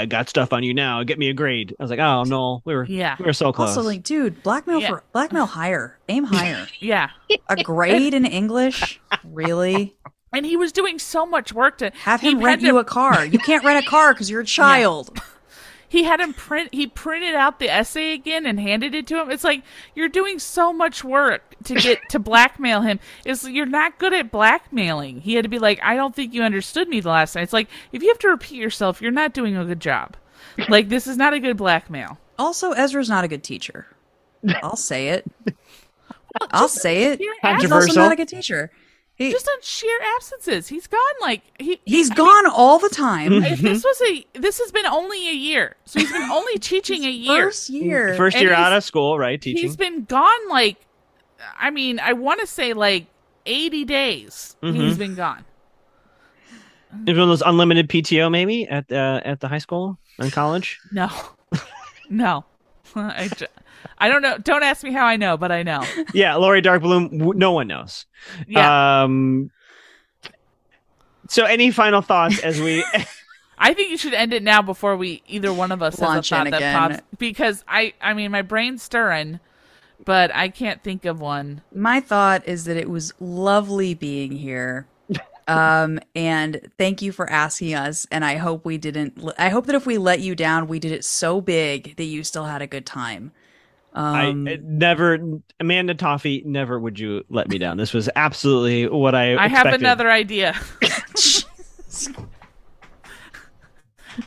[0.00, 1.02] "I got stuff on you now.
[1.02, 3.16] Get me a grade." I was like, "Oh no, we were, Yeah.
[3.18, 4.88] we were so close." Also, like, dude, blackmail Yeah.
[4.88, 6.66] for blackmail higher, aim higher.
[6.78, 7.08] Yeah.
[7.48, 9.94] A grade in English, really?
[10.32, 12.84] And he was doing so much work to Have he him rent had you a
[12.84, 13.24] car.
[13.24, 15.18] You can't rent a car because you're a child.
[15.96, 16.74] He had him print.
[16.74, 19.30] He printed out the essay again and handed it to him.
[19.30, 19.62] It's like
[19.94, 23.00] you're doing so much work to get to blackmail him.
[23.24, 25.22] is you're not good at blackmailing.
[25.22, 27.44] He had to be like, I don't think you understood me the last time.
[27.44, 30.18] It's like if you have to repeat yourself, you're not doing a good job.
[30.68, 32.18] Like this is not a good blackmail.
[32.38, 33.86] Also, Ezra's not a good teacher.
[34.62, 35.24] I'll say it.
[36.50, 37.20] I'll say it.
[37.20, 38.70] Sheer He's also not a good teacher.
[39.16, 41.00] He, Just on sheer absences, he's gone.
[41.22, 43.32] Like he he's I mean, gone all the time.
[43.32, 47.04] if this was a this has been only a year, so he's been only teaching
[47.04, 47.44] a year.
[47.46, 48.14] First year.
[48.14, 49.40] First year he's- out of school, right?
[49.40, 49.62] Teaching.
[49.62, 50.76] He's been gone like,
[51.58, 53.06] I mean, I want to say like
[53.46, 54.56] 80 days.
[54.62, 54.80] Mm-hmm.
[54.80, 55.44] He's been gone.
[57.06, 60.78] Is one of those unlimited PTO maybe at uh, at the high school and college?
[60.92, 61.10] No,
[62.10, 62.44] no.
[62.94, 63.46] I, ju-
[63.98, 64.38] I don't know.
[64.38, 65.84] Don't ask me how I know, but I know.
[66.14, 67.18] yeah, Lori Darkbloom.
[67.18, 68.06] W- no one knows.
[68.46, 69.50] Yeah, Um.
[71.28, 72.84] So, any final thoughts as we?
[73.58, 76.38] I think you should end it now before we either one of us Launch has
[76.38, 76.74] a in thought that again.
[76.74, 77.02] pops.
[77.18, 79.40] Because I, I mean, my brain's stirring,
[80.04, 81.62] but I can't think of one.
[81.74, 84.86] My thought is that it was lovely being here.
[85.48, 88.06] Um, and thank you for asking us.
[88.10, 90.90] And I hope we didn't, I hope that if we let you down, we did
[90.92, 93.30] it so big that you still had a good time.
[93.96, 95.18] I Um, I never,
[95.58, 97.78] Amanda Toffee, never would you let me down.
[97.78, 99.36] This was absolutely what I.
[99.36, 100.54] I have another idea.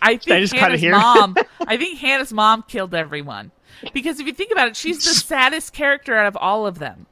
[0.02, 0.92] I think I just Hanna's here?
[0.92, 1.36] mom.
[1.66, 3.52] I think Hanna's mom killed everyone
[3.94, 7.06] because if you think about it, she's the saddest character out of all of them.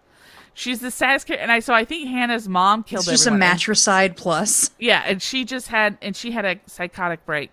[0.53, 3.29] She's the saddest character, and I so I think Hanna's mom killed it's just a
[3.29, 3.43] everyone.
[3.43, 4.71] And- matricide plus.
[4.79, 7.51] yeah, and she just had and she had a psychotic break,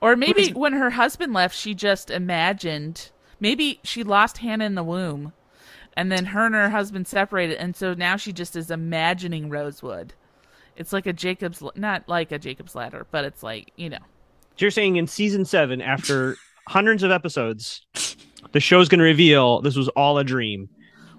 [0.00, 3.10] or maybe when her husband left, she just imagined.
[3.40, 5.32] Maybe she lost Hanna in the womb,
[5.96, 10.14] and then her and her husband separated, and so now she just is imagining Rosewood.
[10.76, 13.98] It's like a Jacob's, not like a Jacob's ladder, but it's like you know.
[14.58, 16.36] You're saying in season seven, after
[16.68, 17.82] hundreds of episodes,
[18.52, 20.68] the show's going to reveal this was all a dream.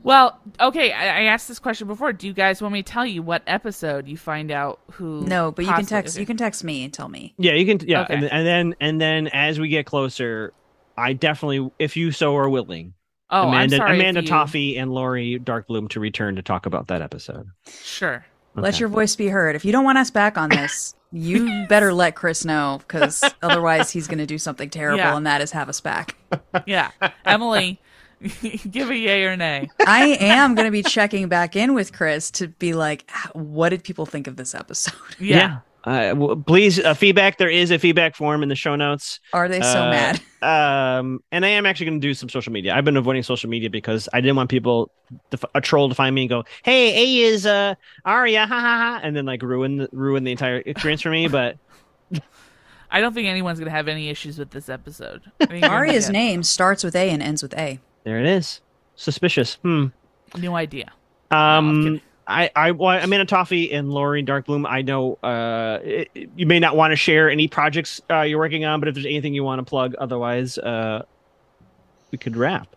[0.03, 2.13] Well, okay, I, I asked this question before.
[2.13, 5.21] Do you guys want me to tell you what episode you find out who?
[5.21, 6.15] No, but you can text.
[6.15, 6.21] okay.
[6.21, 7.33] You can text me and tell me.
[7.37, 7.85] Yeah, you can.
[7.87, 8.13] Yeah, Okay.
[8.15, 10.53] and, and then and then as we get closer,
[10.97, 12.93] I definitely, if you so are willing,
[13.29, 13.91] Oh, Amanda, I'm sorry.
[13.97, 17.47] if Amanda you- Toffee and Lori Darkbloom to return to talk about that episode.
[17.83, 18.25] Sure.
[18.55, 19.55] Let your voice be heard.
[19.55, 23.91] If you don't want us back on this, you better let Chris know because otherwise
[23.91, 25.15] he's going to do something terrible, Yeah.
[25.15, 26.15] and that is have us back.
[26.65, 26.89] Yeah,
[27.25, 27.79] Emily,
[28.71, 29.69] give a yay or nay.
[29.85, 33.69] I am going to be checking back in with Chris to be like, "Ah, what
[33.69, 34.93] did people think of this episode?
[35.19, 35.59] Yeah.
[35.87, 37.37] Uh, w- please, uh, feedback.
[37.37, 39.21] There is a feedback form in the show notes.
[39.31, 40.21] Are they so Uh, mad?
[40.39, 42.75] Um, and I am actually going to do some social media.
[42.75, 44.91] I've been avoiding social media because I didn't want people,
[45.31, 46.93] to, f- a troll, to find me and go, "Hey,
[47.23, 47.73] A is uh
[48.05, 51.27] Aria, ha ha ha," and then like ruin the, ruin the entire experience for me.
[51.31, 51.57] But
[52.91, 55.23] I don't think anyone's gonna have any issues with this episode.
[55.41, 57.79] I think you're Aria's name starts with A and ends with A.
[58.03, 58.61] there it is.
[58.95, 59.55] Suspicious.
[59.63, 59.87] Hmm.
[60.33, 60.91] get New idea.
[61.31, 62.01] Um, kidding.
[62.27, 64.69] I, I, well, Amanda Toffee and Lori Darkbloom.
[64.69, 68.65] I know, uh, it, you may not want to share any projects uh, you're working
[68.65, 71.03] on, but if there's anything you want to plug, otherwise, uh,
[72.11, 72.67] we could wrap.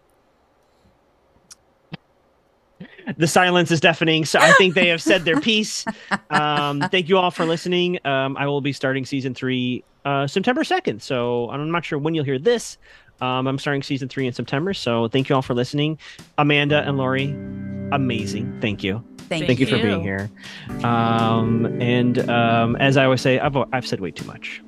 [3.16, 5.84] The silence is deafening, so I think they have said their piece.
[6.30, 7.98] Um, thank you all for listening.
[8.04, 12.14] Um, I will be starting season three uh, September 2nd, so I'm not sure when
[12.14, 12.78] you'll hear this.
[13.20, 15.98] Um, I'm starting season three in September, so thank you all for listening.
[16.38, 17.30] Amanda and Lori,
[17.92, 18.58] amazing.
[18.60, 19.04] Thank you.
[19.30, 20.28] Thank, Thank you for being here.
[20.82, 24.60] Um, and um, as I always say, I've, I've said way too much.